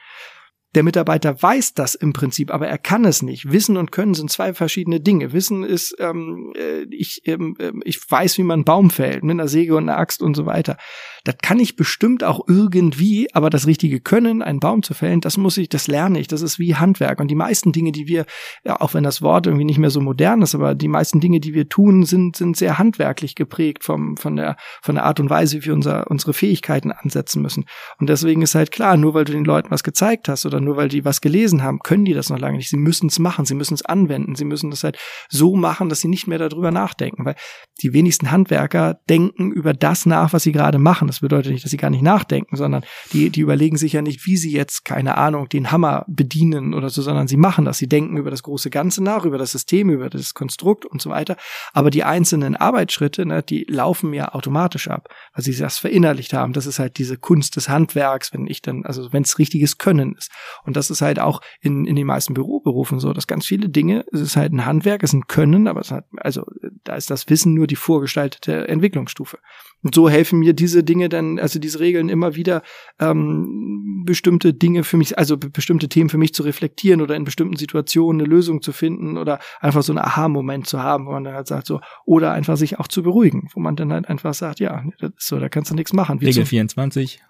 Der 0.75 0.83
Mitarbeiter 0.83 1.43
weiß 1.43 1.73
das 1.73 1.95
im 1.95 2.13
Prinzip, 2.13 2.53
aber 2.53 2.69
er 2.69 2.77
kann 2.77 3.07
es 3.07 3.23
nicht. 3.23 3.51
Wissen 3.51 3.79
und 3.79 3.91
Können 3.91 4.13
sind 4.13 4.31
zwei 4.31 4.53
verschiedene 4.53 5.01
Dinge. 5.01 5.33
Wissen 5.33 5.65
ist, 5.65 5.97
ähm, 5.99 6.53
äh, 6.57 6.83
ich, 6.91 7.23
ähm, 7.25 7.57
äh, 7.59 7.73
ich 7.85 7.99
weiß, 8.07 8.37
wie 8.37 8.43
man 8.43 8.59
einen 8.59 8.65
Baum 8.65 8.91
fällt, 8.91 9.25
mit 9.25 9.33
einer 9.33 9.49
Säge 9.49 9.75
und 9.75 9.89
einer 9.89 9.99
Axt 9.99 10.21
und 10.21 10.35
so 10.35 10.45
weiter. 10.45 10.77
Das 11.25 11.37
kann 11.43 11.59
ich 11.59 11.77
bestimmt 11.77 12.23
auch 12.23 12.41
irgendwie, 12.47 13.29
aber 13.35 13.49
das 13.49 13.67
richtige 13.67 14.01
Können, 14.01 14.43
einen 14.43 14.61
Baum 14.61 14.83
zu 14.83 14.93
fällen, 14.93 15.21
das 15.21 15.39
muss 15.39 15.57
ich, 15.57 15.71
das 15.71 15.87
lerne 15.87 16.21
ich. 16.21 16.29
Das 16.29 16.43
ist 16.43 16.59
wie 16.59 16.75
Handwerk. 16.75 17.21
Und 17.21 17.29
die 17.29 17.35
meisten 17.35 17.73
Dinge, 17.73 17.93
die 17.93 18.07
wir, 18.07 18.27
ja, 18.65 18.81
auch 18.81 18.93
wenn 18.93 19.05
das 19.05 19.23
Wort 19.23 19.47
irgendwie 19.47 19.65
nicht 19.65 19.79
mehr 19.79 19.91
so 19.91 20.01
modern 20.03 20.43
ist, 20.43 20.55
aber 20.55 20.75
die 20.75 20.89
meisten 20.89 21.21
Dinge, 21.21 21.41
die 21.41 21.55
wir 21.55 21.69
tun, 21.69 22.05
sind, 22.05 22.37
sind 22.37 22.59
sehr 22.59 22.79
handwerklich 22.79 23.35
geprägt 23.35 23.85
vom, 23.85 24.19
von 24.19 24.37
der, 24.37 24.57
von 24.83 24.97
der 24.97 25.05
Art 25.05 25.19
und 25.19 25.31
Weise, 25.31 25.57
wie 25.57 25.67
wir 25.67 25.75
unser, 25.75 26.11
unsere 26.11 26.35
Fähigkeiten 26.35 26.93
ansetzen 26.93 27.41
müssen. 27.41 27.65
Und 27.99 28.09
deswegen 28.09 28.43
ist 28.43 28.55
halt 28.55 28.71
klar, 28.71 28.99
nur 28.99 29.15
weil 29.15 29.25
du 29.25 29.33
den 29.33 29.45
Leuten 29.45 29.71
was 29.71 29.83
gezeigt 29.83 30.29
hast 30.29 30.45
oder 30.45 30.58
oder 30.59 30.64
nur 30.64 30.77
weil 30.77 30.88
die 30.88 31.05
was 31.05 31.21
gelesen 31.21 31.62
haben, 31.62 31.79
können 31.79 32.05
die 32.05 32.14
das 32.14 32.31
noch 32.31 32.38
lange 32.38 32.59
nicht. 32.59 32.68
Sie 32.68 32.77
müssen 32.77 33.07
es 33.07 33.18
machen, 33.18 33.44
sie 33.44 33.55
müssen 33.55 33.75
es 33.75 33.85
anwenden, 33.85 34.35
sie 34.35 34.44
müssen 34.44 34.71
das 34.71 34.85
halt 34.85 34.99
so 35.29 35.57
machen, 35.57 35.88
dass 35.88 36.01
sie 36.01 36.09
nicht 36.09 36.27
mehr 36.27 36.38
darüber 36.38 36.71
nachdenken, 36.71 37.25
weil 37.25 37.37
die 37.83 37.93
wenigsten 37.93 38.31
Handwerker 38.31 39.01
denken 39.09 39.53
über 39.53 39.73
das 39.73 40.07
nach, 40.07 40.33
was 40.33 40.43
sie 40.43 40.53
gerade 40.53 40.79
machen. 40.79 41.07
Das 41.07 41.21
bedeutet 41.21 41.53
nicht, 41.53 41.64
dass 41.64 41.71
sie 41.71 41.77
gar 41.77 41.91
nicht 41.91 42.03
nachdenken, 42.03 42.57
sondern 42.57 42.85
die, 43.12 43.31
die 43.31 43.41
überlegen 43.41 43.77
sich 43.77 43.93
ja 43.93 44.03
nicht, 44.03 44.27
wie 44.27 44.37
sie 44.37 44.53
jetzt, 44.53 44.85
keine 44.85 45.17
Ahnung, 45.17 45.49
den 45.49 45.71
Hammer 45.71 46.05
bedienen 46.09 46.75
oder 46.75 46.91
so, 46.91 47.03
sondern 47.03 47.29
sie 47.29 47.37
machen 47.37 47.64
das. 47.64 47.79
Sie 47.79 47.88
denken 47.88 48.17
über 48.17 48.31
das 48.31 48.43
große 48.43 48.71
Ganze 48.71 49.03
nach, 49.03 49.25
über 49.25 49.38
das 49.38 49.53
System, 49.53 49.91
über 49.91 50.11
das 50.11 50.35
Konstrukt 50.35 50.85
und 50.87 51.01
so 51.01 51.11
weiter. 51.11 51.37
Aber 51.73 51.91
die 51.91 52.05
einzelnen 52.05 52.57
Arbeitsschritte, 52.57 53.25
ne, 53.27 53.43
die 53.43 53.64
laufen 53.69 54.12
ja 54.12 54.35
automatisch 54.35 54.88
ab, 54.88 55.09
weil 55.35 55.45
sie 55.45 55.57
das 55.57 55.79
verinnerlicht 55.79 56.33
haben. 56.33 56.53
Das 56.53 56.67
ist 56.67 56.79
halt 56.79 56.99
diese 56.99 57.17
Kunst 57.17 57.57
des 57.57 57.69
Handwerks, 57.69 58.33
wenn 58.33 58.47
ich 58.47 58.62
dann, 58.62 58.85
also 58.85 59.12
wenn 59.12 59.23
es 59.23 59.38
richtiges 59.38 59.79
Können 59.79 60.14
ist. 60.17 60.31
Und 60.64 60.77
das 60.77 60.91
ist 60.91 61.03
halt 61.03 61.21
auch 61.21 61.41
in, 61.61 61.85
in 61.85 61.97
den 61.97 62.07
meisten 62.07 62.35
Büroberufen 62.35 62.99
so, 62.99 63.12
dass 63.12 63.27
ganz 63.27 63.47
viele 63.47 63.69
Dinge, 63.69 64.05
es 64.12 64.21
ist 64.21 64.37
halt 64.37 64.53
ein 64.53 64.67
Handwerk, 64.67 65.03
es 65.03 65.11
ist 65.11 65.14
ein 65.14 65.27
Können, 65.29 65.69
aber 65.69 65.81
es 65.81 65.93
hat, 65.93 66.07
also 66.17 66.45
Da 66.85 66.97
ist 66.97 67.11
das 67.11 67.29
Wissen 67.29 67.55
nur 67.55 67.68
die 67.69 67.77
vorgestaltete 67.77 68.67
Entwicklungsstufe. 68.67 69.39
Und 69.83 69.95
so 69.95 70.09
helfen 70.09 70.41
mir 70.41 70.55
diese 70.55 70.83
Dinge 70.83 71.09
dann, 71.09 71.39
also 71.39 71.61
diese 71.61 71.79
Regeln 71.79 72.09
immer 72.09 72.35
wieder, 72.35 72.63
ähm, 72.99 74.03
bestimmte 74.05 74.53
Dinge 74.53 74.83
für 74.83 74.97
mich, 74.97 75.17
also 75.17 75.37
bestimmte 75.37 75.89
Themen 75.89 76.11
für 76.11 76.19
mich 76.19 76.35
zu 76.35 76.43
reflektieren 76.43 77.01
oder 77.01 77.15
in 77.15 77.25
bestimmten 77.25 77.57
Situationen 77.57 78.21
eine 78.21 78.29
Lösung 78.29 78.61
zu 78.61 78.73
finden 78.73 79.17
oder 79.17 79.39
einfach 79.61 79.83
so 79.83 79.93
einen 79.93 80.01
Aha-Moment 80.01 80.67
zu 80.67 80.83
haben, 80.83 81.07
wo 81.07 81.13
man 81.13 81.23
dann 81.23 81.35
halt 81.35 81.47
sagt 81.47 81.69
so, 81.69 81.81
oder 82.05 82.33
einfach 82.33 82.57
sich 82.57 82.81
auch 82.81 82.89
zu 82.89 83.05
beruhigen, 83.05 83.49
wo 83.55 83.61
man 83.61 83.77
dann 83.77 83.93
halt 83.93 84.09
einfach 84.09 84.35
sagt, 84.35 84.59
ja, 84.59 84.85
das 84.99 85.13
ist 85.17 85.29
so, 85.29 85.39
da 85.39 85.49
kannst 85.49 85.71
du 85.71 85.77
nichts 85.77 85.93
machen. 85.93 86.21
Wie 86.21 86.27
Regel 86.27 86.45
24, 86.45 87.21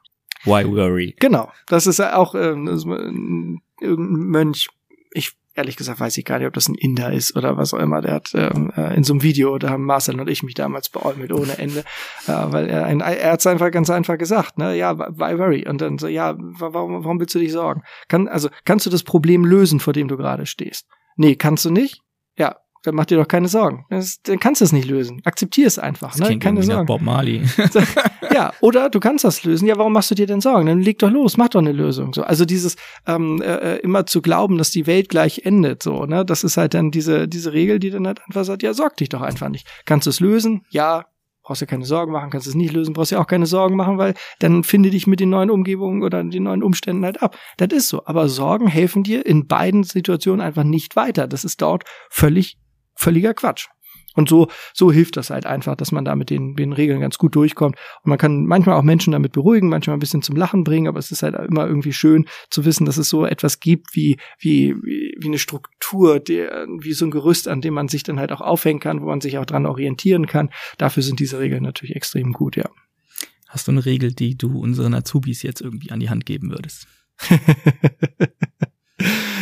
why 0.45 0.65
worry? 0.65 1.15
Genau, 1.19 1.53
das 1.67 1.87
ist 1.87 2.01
auch 2.01 2.35
ähm, 2.35 3.61
irgendein 3.79 4.27
Mönch, 4.27 4.69
ich 5.13 5.33
ehrlich 5.59 5.77
gesagt 5.77 6.01
weiß 6.01 6.17
ich 6.17 6.25
gar 6.25 6.39
nicht, 6.39 6.47
ob 6.47 6.55
das 6.55 6.69
ein 6.69 6.75
Inder 6.75 7.13
ist 7.13 7.37
oder 7.37 7.57
was 7.57 7.75
auch 7.75 7.79
immer. 7.79 8.01
Der 8.01 8.15
hat 8.15 8.31
ähm, 8.35 8.73
äh, 8.77 8.97
in 8.97 9.05
so 9.05 9.13
einem 9.13 9.23
Video, 9.23 9.59
da 9.59 9.71
haben 9.71 9.85
Marcel 9.85 10.19
und 10.19 10.31
ich 10.31 10.43
mich 10.43 10.55
damals 10.55 10.89
beäumelt 10.89 11.33
ohne 11.33 11.59
Ende, 11.59 11.81
äh, 11.81 12.33
weil 12.33 12.69
er, 12.69 12.87
er 12.87 13.33
hat 13.33 13.41
es 13.41 13.47
einfach 13.47 13.71
ganz 13.71 13.91
einfach 13.91 14.17
gesagt, 14.17 14.57
ne, 14.57 14.77
ja, 14.77 14.99
why 14.99 15.39
worry? 15.39 15.69
Und 15.69 15.81
dann 15.81 15.99
so, 15.99 16.07
ja, 16.07 16.37
warum, 16.39 17.05
warum 17.05 17.21
willst 17.21 17.35
du 17.35 17.41
dich 17.41 17.53
sorgen? 17.53 17.83
Kann, 18.09 18.29
also, 18.29 18.49
kannst 18.65 18.87
du 18.87 18.91
das 18.91 19.03
Problem 19.03 19.45
lösen, 19.45 19.81
vor 19.81 19.93
dem 19.93 20.09
du 20.09 20.17
gerade 20.17 20.47
stehst? 20.47 20.87
Nee, 21.17 21.35
kannst 21.35 21.65
du 21.65 21.71
nicht? 21.71 22.03
Ja, 22.37 22.57
dann 22.89 22.95
mach 22.95 23.07
dir 23.07 23.19
doch 23.19 23.29
keine 23.29 23.49
Sorgen. 23.49 23.85
Das, 23.91 24.21
dann 24.23 24.39
kannst 24.39 24.61
du 24.61 24.65
es 24.65 24.73
nicht 24.73 24.89
lösen. 24.89 25.21
Akzeptier 25.25 25.67
es 25.67 25.79
einfach. 25.79 26.17
Das 26.17 26.29
ne? 26.29 26.39
Keine 26.39 26.63
Sorgen. 26.63 26.87
Bob 26.87 27.03
Marley. 27.03 27.43
ja, 28.35 28.53
oder 28.61 28.89
du 28.91 28.99
kannst 28.99 29.25
das 29.25 29.45
lösen. 29.45 29.69
Ja, 29.69 29.77
warum 29.77 29.93
machst 29.93 30.11
du 30.11 30.15
dir 30.15 30.27
denn 30.27 30.41
Sorgen? 30.41 30.67
Dann 30.67 30.81
leg 30.81 30.99
doch 30.99 31.11
los, 31.11 31.37
mach 31.37 31.49
doch 31.49 31.61
eine 31.61 31.73
Lösung. 31.73 32.15
So, 32.15 32.23
also 32.23 32.45
dieses 32.45 32.77
ähm, 33.07 33.43
äh, 33.43 33.77
immer 33.79 34.07
zu 34.07 34.23
glauben, 34.23 34.59
dass 34.59 34.71
die 34.71 34.87
Welt 34.87 35.09
gleich 35.09 35.43
endet, 35.45 35.83
so, 35.83 36.07
ne, 36.07 36.25
das 36.25 36.45
ist 36.45 36.57
halt 36.57 36.75
dann 36.75 36.91
diese 36.91 37.29
diese 37.29 37.53
Regel, 37.53 37.79
die 37.79 37.91
dann 37.91 38.07
halt 38.07 38.21
einfach 38.27 38.45
sagt, 38.45 38.63
ja, 38.63 38.75
sorg 38.75 38.97
dich 38.97 39.09
doch 39.09 39.23
einfach 39.23 39.49
nicht. 39.49 39.69
Kannst 39.85 40.07
du 40.07 40.11
es 40.11 40.21
lösen? 40.21 40.63
Ja, 40.71 41.05
brauchst 41.49 41.63
dir 41.63 41.67
keine 41.67 41.87
Sorgen 41.87 42.13
machen, 42.13 42.29
kannst 42.29 42.47
es 42.47 42.55
nicht 42.55 42.75
lösen, 42.75 42.93
brauchst 42.93 43.11
dir 43.11 43.21
auch 43.21 43.27
keine 43.27 43.47
Sorgen 43.47 43.75
machen, 43.75 43.97
weil 43.97 44.13
dann 44.39 44.65
finde 44.65 44.91
dich 44.91 45.07
mit 45.07 45.19
den 45.19 45.31
neuen 45.31 45.51
Umgebungen 45.51 46.03
oder 46.03 46.23
den 46.23 46.43
neuen 46.43 46.63
Umständen 46.63 47.07
halt 47.07 47.23
ab. 47.23 47.39
Das 47.57 47.69
ist 47.73 47.89
so. 47.89 48.05
Aber 48.05 48.29
Sorgen 48.29 48.67
helfen 48.67 49.03
dir 49.03 49.25
in 49.25 49.47
beiden 49.47 49.83
Situationen 49.83 50.43
einfach 50.43 50.65
nicht 50.65 50.95
weiter. 50.95 51.27
Das 51.27 51.45
ist 51.45 51.63
dort 51.63 51.85
völlig 52.11 52.59
völliger 52.99 53.35
Quatsch. 53.35 53.69
Und 54.15 54.29
so, 54.29 54.49
so 54.75 54.91
hilft 54.91 55.17
das 55.17 55.31
halt 55.31 55.47
einfach, 55.47 55.77
dass 55.77 55.93
man 55.93 56.05
da 56.05 56.17
mit 56.17 56.29
den, 56.29 56.57
den 56.57 56.73
Regeln 56.73 57.01
ganz 57.01 57.19
gut 57.19 57.37
durchkommt. 57.37 57.77
Und 58.03 58.09
man 58.09 58.19
kann 58.19 58.47
manchmal 58.47 58.75
auch 58.75 58.83
Menschen 58.83 59.13
damit 59.13 59.31
beruhigen, 59.31 59.69
manchmal 59.69 59.97
ein 59.97 60.01
bisschen 60.01 60.23
zum 60.23 60.35
Lachen 60.35 60.65
bringen, 60.65 60.89
aber 60.89 60.99
es 60.99 61.13
ist 61.13 61.23
halt 61.23 61.37
immer 61.37 61.69
irgendwie 61.69 61.93
schön 61.93 62.27
zu 62.51 62.65
wissen, 62.65 62.85
dass 62.85 62.97
es 62.97 63.09
so 63.09 63.25
etwas 63.25 63.61
gibt 63.61 63.95
wie, 63.95 64.17
wie, 64.41 64.75
wie 64.83 65.29
eine 65.29 65.39
Struktur, 65.39 66.19
der, 66.19 66.67
wie 66.81 66.95
so 66.95 67.05
ein 67.05 67.13
Gerüst, 67.13 67.47
an 67.47 67.61
dem 67.61 67.75
man 67.75 67.87
sich 67.87 68.03
dann 68.03 68.19
halt 68.19 68.33
auch 68.33 68.41
aufhängen 68.41 68.81
kann, 68.81 69.03
wo 69.03 69.07
man 69.07 69.21
sich 69.21 69.39
auch 69.39 69.47
dran 69.47 69.67
orientieren 69.67 70.27
kann. 70.27 70.51
Dafür 70.79 71.05
sind 71.05 71.21
diese 71.21 71.39
Regeln 71.39 71.63
natürlich 71.63 71.95
extrem 71.95 72.33
gut, 72.33 72.57
ja. 72.57 72.69
Hast 73.47 73.69
du 73.69 73.73
eine 73.73 73.87
Regel, 73.87 74.13
die 74.13 74.37
du 74.37 74.59
unseren 74.59 74.95
Azubis 74.95 75.45
jetzt 75.45 75.61
irgendwie 75.61 75.93
an 75.93 76.01
die 76.01 76.11
Hand 76.11 76.27
geben 76.27 76.51
würdest? 76.51 76.89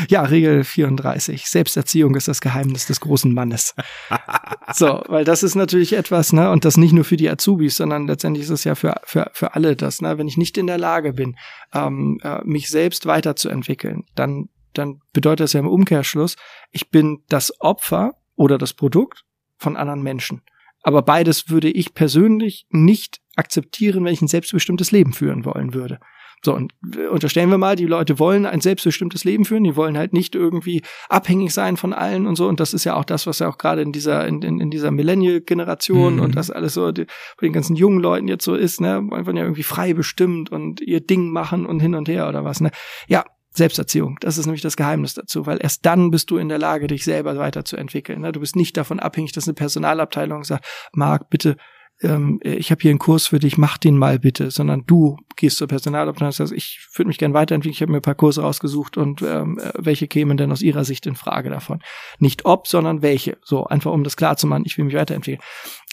Ja, 0.09 0.23
Regel 0.23 0.65
34. 0.65 1.49
Selbsterziehung 1.49 2.15
ist 2.15 2.29
das 2.29 2.41
Geheimnis 2.41 2.87
des 2.87 3.01
großen 3.01 3.33
Mannes. 3.33 3.75
so, 4.75 5.03
weil 5.09 5.25
das 5.25 5.43
ist 5.43 5.55
natürlich 5.55 5.95
etwas, 5.95 6.33
ne, 6.33 6.51
und 6.51 6.65
das 6.65 6.77
nicht 6.77 6.93
nur 6.93 7.05
für 7.05 7.17
die 7.17 7.29
Azubis, 7.29 7.77
sondern 7.77 8.07
letztendlich 8.07 8.45
ist 8.45 8.51
es 8.51 8.65
ja 8.65 8.75
für, 8.75 8.95
für, 9.05 9.31
für 9.33 9.55
alle 9.55 9.77
das, 9.77 10.01
ne, 10.01 10.19
wenn 10.19 10.29
ich 10.29 10.37
nicht 10.37 10.59
in 10.59 10.67
der 10.67 10.79
Lage 10.79 11.13
bin, 11.13 11.37
ähm, 11.75 12.19
äh, 12.23 12.41
mich 12.45 12.69
selbst 12.69 13.07
weiterzuentwickeln, 13.07 14.05
dann, 14.15 14.49
dann 14.73 15.01
bedeutet 15.13 15.45
das 15.45 15.53
ja 15.53 15.61
im 15.61 15.69
Umkehrschluss, 15.69 16.37
ich 16.71 16.91
bin 16.91 17.23
das 17.29 17.53
Opfer 17.61 18.13
oder 18.37 18.59
das 18.59 18.75
Produkt 18.75 19.25
von 19.57 19.77
anderen 19.77 20.03
Menschen. 20.03 20.43
Aber 20.83 21.03
beides 21.03 21.49
würde 21.49 21.69
ich 21.69 21.95
persönlich 21.95 22.67
nicht 22.71 23.21
akzeptieren, 23.35 24.05
wenn 24.05 24.13
ich 24.13 24.23
ein 24.23 24.29
selbstbestimmtes 24.29 24.93
Leben 24.93 25.13
führen 25.13 25.45
wollen 25.45 25.75
würde. 25.75 25.99
So, 26.43 26.55
und 26.55 26.73
unterstellen 27.11 27.51
wir 27.51 27.59
mal, 27.59 27.77
die 27.77 27.87
Leute 27.87 28.19
wollen 28.19 28.47
ein 28.47 28.61
selbstbestimmtes 28.61 29.25
Leben 29.25 29.45
führen, 29.45 29.65
die 29.65 29.75
wollen 29.75 29.97
halt 29.99 30.13
nicht 30.13 30.35
irgendwie 30.35 30.83
abhängig 31.09 31.53
sein 31.53 31.77
von 31.77 31.93
allen 31.93 32.27
und 32.27 32.37
so. 32.37 32.47
Und 32.47 32.61
das 32.61 32.75
ist 32.75 32.85
ja 32.85 32.95
auch 32.95 33.05
das, 33.05 33.27
was 33.27 33.39
ja 33.39 33.49
auch 33.49 33.59
gerade 33.59 33.83
in 33.83 33.93
dieser, 33.93 34.27
in, 34.27 34.43
in, 34.43 34.61
in 34.61 34.71
dieser 34.71 34.91
Millennial-Generation 34.91 36.17
mhm. 36.17 36.21
und 36.21 36.37
das 36.37 36.51
alles 36.51 36.75
so 36.75 36.93
die, 36.93 37.05
bei 37.05 37.47
den 37.47 37.53
ganzen 37.53 37.75
jungen 37.75 38.01
Leuten 38.01 38.29
jetzt 38.29 38.45
so 38.45 38.55
ist, 38.55 38.81
ne, 38.81 39.03
wollen 39.03 39.37
ja 39.37 39.43
irgendwie 39.43 39.63
frei 39.63 39.95
bestimmt 39.95 40.53
und 40.53 40.81
ihr 40.81 41.01
Ding 41.01 41.31
machen 41.31 41.67
und 41.67 41.81
hin 41.81 41.95
und 41.95 42.09
her 42.09 42.29
oder 42.29 42.45
was, 42.45 42.61
ne. 42.61 42.71
Ja, 43.09 43.25
Selbsterziehung. 43.57 44.19
Das 44.21 44.39
ist 44.39 44.47
nämlich 44.47 44.63
das 44.63 44.77
Geheimnis 44.77 45.15
dazu, 45.15 45.47
weil 45.47 45.59
erst 45.61 45.87
dann 45.87 46.11
bist 46.11 46.31
du 46.31 46.37
in 46.37 46.49
der 46.49 46.59
Lage, 46.59 46.87
dich 46.87 47.05
selber 47.05 47.37
weiterzuentwickeln. 47.39 48.21
Ne? 48.21 48.33
Du 48.33 48.41
bist 48.41 48.55
nicht 48.55 48.77
davon 48.77 49.01
abhängig, 49.01 49.33
dass 49.33 49.49
eine 49.49 49.55
Personalabteilung 49.55 50.45
sagt, 50.45 50.67
Marc, 50.93 51.31
bitte 51.31 51.57
ähm, 52.03 52.41
ich 52.43 52.71
habe 52.71 52.83
hier 52.83 52.91
einen 52.91 52.99
Kurs 52.99 53.27
für 53.27 53.39
dich, 53.39 53.57
mach 53.57 53.79
den 53.79 53.97
mal 53.97 54.19
bitte, 54.19 54.51
sondern 54.51 54.85
du 54.87 55.17
gehst 55.37 55.57
zur 55.57 55.69
Personalabteilung 55.69 56.29
und 56.29 56.35
sagst, 56.35 56.53
ich 56.53 56.87
würde 56.95 57.09
mich 57.09 57.19
gern 57.19 57.35
weiterentwickeln, 57.35 57.75
ich 57.75 57.83
habe 57.83 57.93
mir 57.93 57.99
ein 57.99 58.03
paar 58.03 58.15
Kurse 58.15 58.43
rausgesucht 58.43 58.97
und 58.97 59.23
ähm, 59.23 59.61
welche 59.75 60.09
kämen 60.09 60.37
denn 60.37 60.53
aus 60.53 60.63
ihrer 60.63 60.85
Sicht 60.85 61.07
in 61.07 61.15
Frage 61.15 61.51
davon? 61.51 61.81
Nicht 62.19 62.45
ob, 62.45 62.67
sondern 62.67 63.03
welche. 63.03 63.39
So, 63.43 63.65
einfach 63.67 63.93
um 63.93 64.05
das 64.05 64.17
klar 64.17 64.37
zu 64.37 64.47
machen, 64.47 64.65
ich 64.67 64.77
will 64.77 64.85
mich 64.85 64.95
weiterentwickeln. 64.95 65.43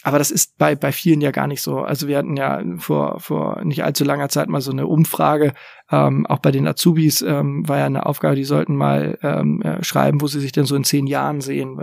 Aber 0.02 0.18
das 0.18 0.30
ist 0.30 0.58
bei, 0.58 0.76
bei 0.76 0.92
vielen 0.92 1.22
ja 1.22 1.30
gar 1.30 1.46
nicht 1.46 1.62
so. 1.62 1.78
Also 1.78 2.08
wir 2.08 2.18
hatten 2.18 2.36
ja 2.36 2.62
vor, 2.76 3.20
vor 3.20 3.64
nicht 3.64 3.84
allzu 3.84 4.04
langer 4.04 4.28
Zeit 4.28 4.50
mal 4.50 4.60
so 4.60 4.70
eine 4.70 4.86
Umfrage, 4.86 5.54
ähm, 5.90 6.26
auch 6.26 6.38
bei 6.38 6.50
den 6.50 6.66
Azubis 6.66 7.20
ähm, 7.22 7.68
war 7.68 7.78
ja 7.78 7.86
eine 7.86 8.06
Aufgabe, 8.06 8.36
die 8.36 8.44
sollten 8.44 8.74
mal 8.74 9.18
ähm, 9.22 9.60
äh, 9.62 9.84
schreiben, 9.84 10.20
wo 10.22 10.26
sie 10.26 10.40
sich 10.40 10.52
denn 10.52 10.64
so 10.64 10.76
in 10.76 10.84
zehn 10.84 11.06
Jahren 11.06 11.40
sehen, 11.40 11.78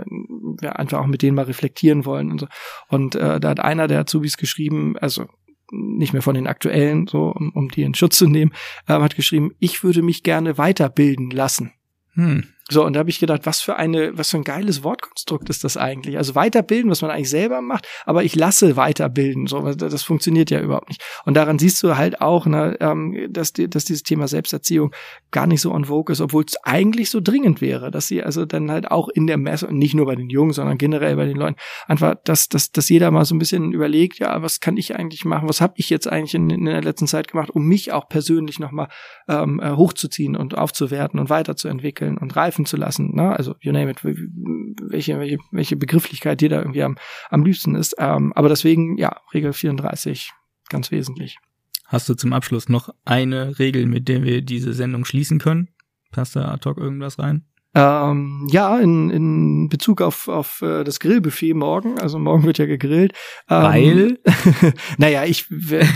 wir 0.60 0.78
einfach 0.78 1.00
auch 1.00 1.06
mit 1.06 1.22
denen 1.22 1.36
mal 1.36 1.44
reflektieren 1.44 2.04
wollen 2.04 2.30
und 2.30 2.40
so. 2.40 2.46
Und 2.88 3.14
äh, 3.14 3.40
da 3.40 3.50
hat 3.50 3.60
einer 3.60 3.88
der 3.88 4.00
Azubis 4.00 4.36
geschrieben, 4.36 4.96
also 4.98 5.26
nicht 5.70 6.12
mehr 6.12 6.22
von 6.22 6.34
den 6.34 6.46
aktuellen, 6.46 7.06
so 7.06 7.32
um, 7.34 7.50
um 7.54 7.68
die 7.70 7.82
in 7.82 7.94
Schutz 7.94 8.18
zu 8.18 8.28
nehmen, 8.28 8.52
äh, 8.86 8.92
hat 8.92 9.16
geschrieben, 9.16 9.52
ich 9.58 9.82
würde 9.82 10.02
mich 10.02 10.22
gerne 10.22 10.58
weiterbilden 10.58 11.30
lassen. 11.30 11.72
Hm. 12.14 12.44
So, 12.72 12.84
und 12.84 12.94
da 12.94 13.00
habe 13.00 13.10
ich 13.10 13.18
gedacht, 13.18 13.42
was 13.44 13.60
für 13.60 13.76
eine, 13.76 14.16
was 14.16 14.30
für 14.30 14.38
ein 14.38 14.44
geiles 14.44 14.82
Wortkonstrukt 14.82 15.48
ist 15.50 15.64
das 15.64 15.76
eigentlich? 15.76 16.16
Also 16.16 16.34
weiterbilden, 16.34 16.90
was 16.90 17.02
man 17.02 17.10
eigentlich 17.10 17.30
selber 17.30 17.60
macht, 17.60 17.86
aber 18.04 18.24
ich 18.24 18.34
lasse 18.34 18.76
weiterbilden. 18.76 19.46
So, 19.46 19.72
das 19.72 20.02
funktioniert 20.02 20.50
ja 20.50 20.60
überhaupt 20.60 20.88
nicht. 20.88 21.02
Und 21.24 21.34
daran 21.34 21.58
siehst 21.58 21.82
du 21.82 21.96
halt 21.96 22.20
auch, 22.20 22.46
ne, 22.46 22.76
ähm, 22.80 23.28
dass, 23.30 23.52
dass 23.52 23.84
dieses 23.84 24.02
Thema 24.02 24.28
Selbsterziehung 24.28 24.92
gar 25.30 25.46
nicht 25.46 25.60
so 25.60 25.72
on 25.72 25.84
vogue 25.84 26.12
ist, 26.12 26.20
obwohl 26.20 26.44
es 26.44 26.56
eigentlich 26.62 27.10
so 27.10 27.20
dringend 27.20 27.60
wäre, 27.60 27.90
dass 27.90 28.06
sie 28.06 28.22
also 28.22 28.44
dann 28.44 28.70
halt 28.70 28.90
auch 28.90 29.08
in 29.08 29.26
der 29.26 29.38
Messe, 29.38 29.66
und 29.66 29.78
nicht 29.78 29.94
nur 29.94 30.06
bei 30.06 30.14
den 30.14 30.30
Jungen, 30.30 30.52
sondern 30.52 30.78
generell 30.78 31.16
bei 31.16 31.26
den 31.26 31.36
Leuten, 31.36 31.56
einfach, 31.86 32.16
dass, 32.24 32.48
dass, 32.48 32.72
dass 32.72 32.88
jeder 32.88 33.10
mal 33.10 33.24
so 33.24 33.34
ein 33.34 33.38
bisschen 33.38 33.72
überlegt, 33.72 34.18
ja, 34.18 34.42
was 34.42 34.60
kann 34.60 34.76
ich 34.76 34.96
eigentlich 34.96 35.24
machen, 35.24 35.48
was 35.48 35.60
habe 35.60 35.74
ich 35.76 35.90
jetzt 35.90 36.06
eigentlich 36.10 36.34
in, 36.34 36.50
in 36.50 36.64
der 36.64 36.82
letzten 36.82 37.06
Zeit 37.06 37.28
gemacht, 37.28 37.50
um 37.50 37.66
mich 37.66 37.92
auch 37.92 38.08
persönlich 38.08 38.58
nochmal 38.58 38.88
ähm, 39.28 39.60
äh, 39.60 39.72
hochzuziehen 39.72 40.36
und 40.36 40.56
aufzuwerten 40.56 41.18
und 41.20 41.30
weiterzuentwickeln 41.30 42.18
und 42.18 42.34
reifen 42.36 42.61
greifen 42.62 42.66
zu 42.66 42.76
lassen. 42.76 43.14
Ne? 43.14 43.34
Also 43.36 43.54
you 43.60 43.72
name 43.72 43.90
it, 43.90 44.04
welche, 44.04 45.18
welche, 45.18 45.38
welche 45.50 45.76
Begrifflichkeit 45.76 46.40
dir 46.40 46.48
da 46.48 46.58
irgendwie 46.58 46.82
am, 46.82 46.96
am 47.30 47.44
liebsten 47.44 47.74
ist. 47.74 47.94
Ähm, 47.98 48.32
aber 48.34 48.48
deswegen, 48.48 48.96
ja, 48.98 49.20
Regel 49.32 49.52
34, 49.52 50.32
ganz 50.68 50.90
wesentlich. 50.90 51.38
Hast 51.86 52.08
du 52.08 52.14
zum 52.14 52.32
Abschluss 52.32 52.68
noch 52.68 52.90
eine 53.04 53.58
Regel, 53.58 53.86
mit 53.86 54.08
der 54.08 54.22
wir 54.22 54.42
diese 54.42 54.72
Sendung 54.72 55.04
schließen 55.04 55.38
können? 55.38 55.68
Passt 56.10 56.36
da 56.36 56.50
ad 56.50 56.68
hoc 56.68 56.78
irgendwas 56.78 57.18
rein? 57.18 57.44
Ähm, 57.74 58.46
ja, 58.50 58.78
in, 58.78 59.08
in 59.10 59.68
Bezug 59.70 60.02
auf, 60.02 60.28
auf 60.28 60.60
äh, 60.60 60.84
das 60.84 61.00
Grillbuffet 61.00 61.54
morgen, 61.54 61.98
also 61.98 62.18
morgen 62.18 62.44
wird 62.44 62.58
ja 62.58 62.66
gegrillt. 62.66 63.12
Ähm, 63.48 63.62
Weil? 63.62 64.18
naja, 64.98 65.24
ich, 65.24 65.46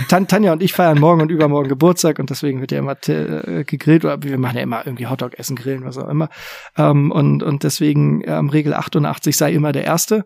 Tan, 0.09 0.27
Tanja 0.27 0.53
und 0.53 0.63
ich 0.63 0.73
feiern 0.73 0.99
morgen 0.99 1.21
und 1.21 1.29
übermorgen 1.29 1.69
Geburtstag 1.69 2.17
und 2.17 2.31
deswegen 2.31 2.61
wird 2.61 2.71
ja 2.71 2.79
immer 2.79 2.97
äh, 3.07 3.63
gegrillt 3.63 4.05
oder 4.05 4.23
wir 4.23 4.39
machen 4.39 4.57
ja 4.57 4.63
immer 4.63 4.87
irgendwie 4.87 5.05
Hotdog 5.05 5.37
essen, 5.37 5.55
grillen, 5.55 5.85
was 5.85 5.99
auch 5.99 6.09
immer. 6.09 6.29
Ähm, 6.77 7.11
und, 7.11 7.43
und 7.43 7.63
deswegen 7.63 8.23
ähm, 8.25 8.49
Regel 8.49 8.73
88 8.73 9.37
sei 9.37 9.53
immer 9.53 9.71
der 9.71 9.83
Erste, 9.83 10.25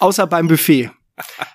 außer 0.00 0.26
beim 0.26 0.48
Buffet. 0.48 0.90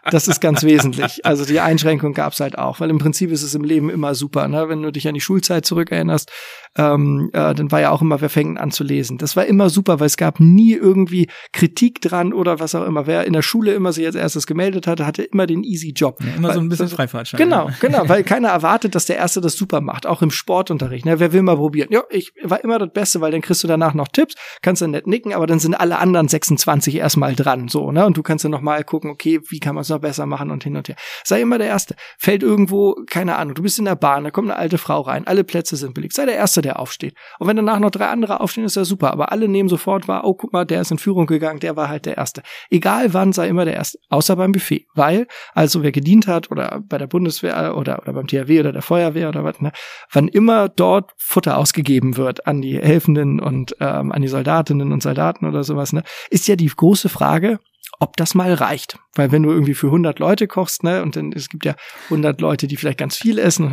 Das 0.09 0.27
ist 0.27 0.41
ganz 0.41 0.63
wesentlich. 0.63 1.25
Also 1.25 1.45
die 1.45 1.59
Einschränkung 1.59 2.13
gab's 2.13 2.39
halt 2.39 2.57
auch, 2.57 2.79
weil 2.79 2.89
im 2.89 2.97
Prinzip 2.97 3.31
ist 3.31 3.43
es 3.43 3.55
im 3.55 3.63
Leben 3.63 3.89
immer 3.89 4.15
super. 4.15 4.47
Ne? 4.47 4.67
Wenn 4.67 4.81
du 4.81 4.91
dich 4.91 5.07
an 5.07 5.13
die 5.13 5.21
Schulzeit 5.21 5.65
zurückerinnerst, 5.65 6.31
ähm, 6.75 7.29
äh, 7.33 7.53
dann 7.53 7.71
war 7.71 7.81
ja 7.81 7.91
auch 7.91 8.01
immer, 8.01 8.19
wer 8.19 8.29
fängt 8.29 8.59
an 8.59 8.71
zu 8.71 8.83
lesen. 8.83 9.17
Das 9.17 9.35
war 9.35 9.45
immer 9.45 9.69
super, 9.69 9.99
weil 9.99 10.07
es 10.07 10.17
gab 10.17 10.39
nie 10.39 10.73
irgendwie 10.73 11.27
Kritik 11.51 12.01
dran 12.01 12.33
oder 12.33 12.59
was 12.59 12.75
auch 12.75 12.85
immer. 12.85 13.07
Wer 13.07 13.25
in 13.25 13.33
der 13.33 13.43
Schule 13.43 13.73
immer 13.73 13.93
sich 13.93 14.05
als 14.05 14.15
erstes 14.15 14.47
gemeldet 14.47 14.87
hatte, 14.87 15.05
hatte 15.05 15.23
immer 15.23 15.45
den 15.45 15.63
easy 15.63 15.91
Job. 15.91 16.19
Ja, 16.21 16.33
immer 16.35 16.47
weil, 16.49 16.55
so 16.55 16.61
ein 16.61 16.69
bisschen 16.69 16.89
Freifahrtschein. 16.89 17.37
Genau, 17.37 17.69
genau, 17.79 18.09
weil 18.09 18.23
keiner 18.23 18.49
erwartet, 18.49 18.95
dass 18.95 19.05
der 19.05 19.17
Erste 19.17 19.39
das 19.39 19.55
super 19.55 19.81
macht, 19.81 20.05
auch 20.05 20.21
im 20.21 20.31
Sportunterricht. 20.31 21.05
Ne? 21.05 21.19
Wer 21.19 21.31
will 21.31 21.43
mal 21.43 21.55
probieren? 21.55 21.89
Ja, 21.91 22.03
ich 22.09 22.33
war 22.43 22.63
immer 22.63 22.79
das 22.79 22.91
Beste, 22.91 23.21
weil 23.21 23.31
dann 23.31 23.41
kriegst 23.41 23.63
du 23.63 23.67
danach 23.67 23.93
noch 23.93 24.07
Tipps, 24.07 24.35
kannst 24.61 24.81
dann 24.81 24.91
nicht 24.91 25.07
nicken, 25.07 25.33
aber 25.33 25.47
dann 25.47 25.59
sind 25.59 25.75
alle 25.75 25.99
anderen 25.99 26.27
26 26.27 26.95
erstmal 26.95 27.35
dran, 27.35 27.67
so, 27.67 27.91
ne? 27.91 28.05
Und 28.05 28.17
du 28.17 28.23
kannst 28.23 28.43
dann 28.43 28.51
noch 28.51 28.61
mal 28.61 28.83
gucken, 28.83 29.11
okay, 29.11 29.39
wie 29.49 29.59
kann 29.59 29.75
man 29.75 29.83
es 29.83 29.92
noch 29.93 30.01
besser 30.01 30.25
machen 30.25 30.51
und 30.51 30.63
hin 30.63 30.75
und 30.75 30.88
her. 30.88 30.95
Sei 31.23 31.41
immer 31.41 31.58
der 31.58 31.67
Erste. 31.67 31.95
Fällt 32.17 32.43
irgendwo, 32.43 32.95
keine 33.08 33.36
Ahnung, 33.38 33.56
du 33.56 33.63
bist 33.63 33.79
in 33.79 33.86
der 33.86 33.95
Bahn, 33.95 34.23
da 34.23 34.32
kommt 34.32 34.49
eine 34.49 34.60
alte 34.60 34.77
Frau 34.77 35.01
rein, 35.01 35.27
alle 35.27 35.43
Plätze 35.43 35.75
sind 35.75 35.93
belegt. 35.93 36.13
Sei 36.13 36.25
der 36.25 36.36
Erste, 36.36 36.62
der 36.62 36.79
aufsteht. 36.79 37.15
Und 37.39 37.47
wenn 37.47 37.56
danach 37.56 37.79
noch 37.79 37.91
drei 37.91 38.08
andere 38.08 38.41
aufstehen, 38.41 38.65
ist 38.65 38.75
ja 38.75 38.86
super. 38.86 39.12
Aber 39.12 39.32
alle 39.32 39.47
nehmen 39.47 39.69
sofort 39.69 40.08
wahr, 40.08 40.25
oh, 40.25 40.34
guck 40.34 40.53
mal, 40.53 40.65
der 40.65 40.82
ist 40.82 40.91
in 40.91 40.97
Führung 40.97 41.25
gegangen, 41.25 41.60
der 41.60 41.75
war 41.75 41.89
halt 41.89 42.06
der 42.06 42.17
Erste. 42.17 42.43
Egal 42.69 43.13
wann, 43.13 43.34
sei 43.34 43.47
immer 43.47 43.65
der 43.65 43.75
Erste. 43.75 43.99
Außer 44.10 44.36
beim 44.36 44.51
Buffet. 44.51 44.88
Weil, 44.95 45.27
also 45.53 45.84
wer 45.84 45.91
gedient 45.91 46.27
hat 46.27 46.51
oder 46.51 46.82
bei 46.88 46.97
der 46.97 47.08
Bundeswehr 47.08 47.75
oder, 47.77 48.01
oder 48.01 48.13
beim 48.13 48.27
THW 48.27 48.60
oder 48.60 48.71
der 48.71 48.82
Feuerwehr 48.82 49.29
oder 49.29 49.43
was, 49.43 49.62
ne, 49.62 49.71
wann 50.12 50.27
immer 50.27 50.69
dort 50.69 51.12
Futter 51.17 51.58
ausgegeben 51.58 52.17
wird 52.17 52.47
an 52.47 52.62
die 52.62 52.79
Helfenden 52.79 53.39
und 53.39 53.75
ähm, 53.79 54.12
an 54.12 54.21
die 54.21 54.27
Soldatinnen 54.27 54.91
und 54.91 55.03
Soldaten 55.03 55.45
oder 55.45 55.63
sowas, 55.63 55.93
ne, 55.93 56.03
ist 56.29 56.47
ja 56.47 56.56
die 56.56 56.67
große 56.67 57.10
Frage, 57.10 57.60
ob 57.99 58.17
das 58.17 58.36
mal 58.36 58.53
reicht. 58.53 58.97
Weil 59.15 59.32
wenn 59.32 59.43
du 59.43 59.51
irgendwie 59.51 59.75
für 59.75 59.88
100 59.88 60.17
Leute 60.17 60.47
kochst, 60.47 60.84
ne, 60.84 61.03
und 61.03 61.15
dann, 61.15 61.34
es 61.34 61.47
gibt 61.49 61.65
ja 61.65 61.75
100 62.06 62.41
Leute, 62.41 62.67
die 62.67 62.77
vielleicht 62.77 62.97
ganz 62.97 63.15
viel 63.15 63.38
essen, 63.38 63.71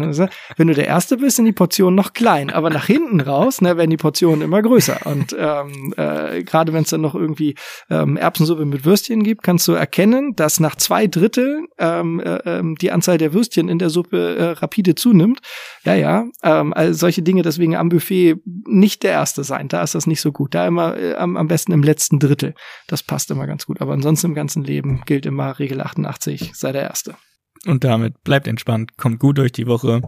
wenn 0.57 0.67
du 0.67 0.75
der 0.75 0.87
Erste 0.87 1.17
bist, 1.17 1.37
sind 1.37 1.47
die 1.47 1.53
Portionen 1.53 1.95
noch 1.95 2.13
klein, 2.13 2.51
aber 2.51 2.69
nach 2.69 2.85
hinten 2.85 3.21
raus, 3.21 3.63
ne, 3.63 3.79
werden 3.79 3.91
die 3.91 3.97
Portionen 3.97 4.43
immer 4.43 4.61
größer. 4.61 5.07
Und 5.07 5.35
ähm, 5.39 5.95
äh, 5.97 6.43
gerade 6.43 6.75
wenn 6.75 6.83
es 6.83 6.91
dann 6.91 7.01
noch 7.01 7.15
irgendwie 7.15 7.55
ähm, 7.89 8.19
Erbsensuppe 8.19 8.67
mit 8.67 8.85
Würstchen 8.85 9.23
gibt, 9.23 9.43
kannst 9.43 9.67
du 9.67 9.73
erkennen, 9.73 10.37
dass 10.37 10.61
nach 10.61 10.77
zwei 10.77 11.07
Drittel 11.07 11.67
ähm, 11.79 12.21
äh, 12.21 12.37
ähm, 12.45 12.77
die 12.77 12.91
Anzahl 12.91 13.17
der 13.17 13.33
Würstchen 13.33 13.71
in 13.71 13.79
der 13.79 13.89
Suppe 13.89 14.37
äh, 14.37 14.45
rapide 14.61 14.95
zunimmt. 14.95 15.41
Ja, 15.85 15.95
ja, 15.95 16.27
ähm, 16.43 16.75
also 16.75 16.93
solche 16.93 17.23
Dinge 17.23 17.41
deswegen 17.41 17.77
am 17.77 17.89
Buffet 17.89 18.37
nicht 18.67 19.03
der 19.03 19.13
Erste 19.13 19.43
sein. 19.45 19.69
Da 19.69 19.83
ist 19.83 19.95
das 19.95 20.07
nicht 20.07 20.21
so 20.21 20.33
gut. 20.33 20.55
Da 20.55 20.67
immer 20.67 20.99
äh, 20.99 21.15
am, 21.15 21.39
am 21.39 21.49
besten 21.49 21.73
im 21.73 21.83
letzten 21.83 22.19
Drittel. 22.19 22.55
Das 22.89 23.03
passt 23.03 23.31
immer 23.31 23.47
ganz 23.47 23.65
gut. 23.65 23.81
Aber 23.81 23.95
ansonsten 23.95 24.10
im 24.25 24.35
ganzen 24.35 24.65
Leben 24.65 25.03
gilt 25.07 25.25
immer 25.25 25.59
Regel 25.59 25.81
88, 25.81 26.53
sei 26.55 26.73
der 26.73 26.83
Erste. 26.83 27.15
Und 27.67 27.85
damit 27.85 28.23
bleibt 28.25 28.49
entspannt, 28.49 28.97
kommt 28.97 29.21
gut 29.21 29.39
durch 29.39 29.53
die 29.53 29.67
Woche. 29.67 30.03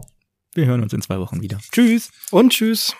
Wir 0.55 0.67
hören 0.67 0.83
uns 0.83 0.93
in 0.93 1.03
zwei 1.03 1.19
Wochen 1.19 1.41
wieder. 1.41 1.59
Tschüss. 1.71 2.11
Und 2.31 2.51
tschüss. 2.51 2.95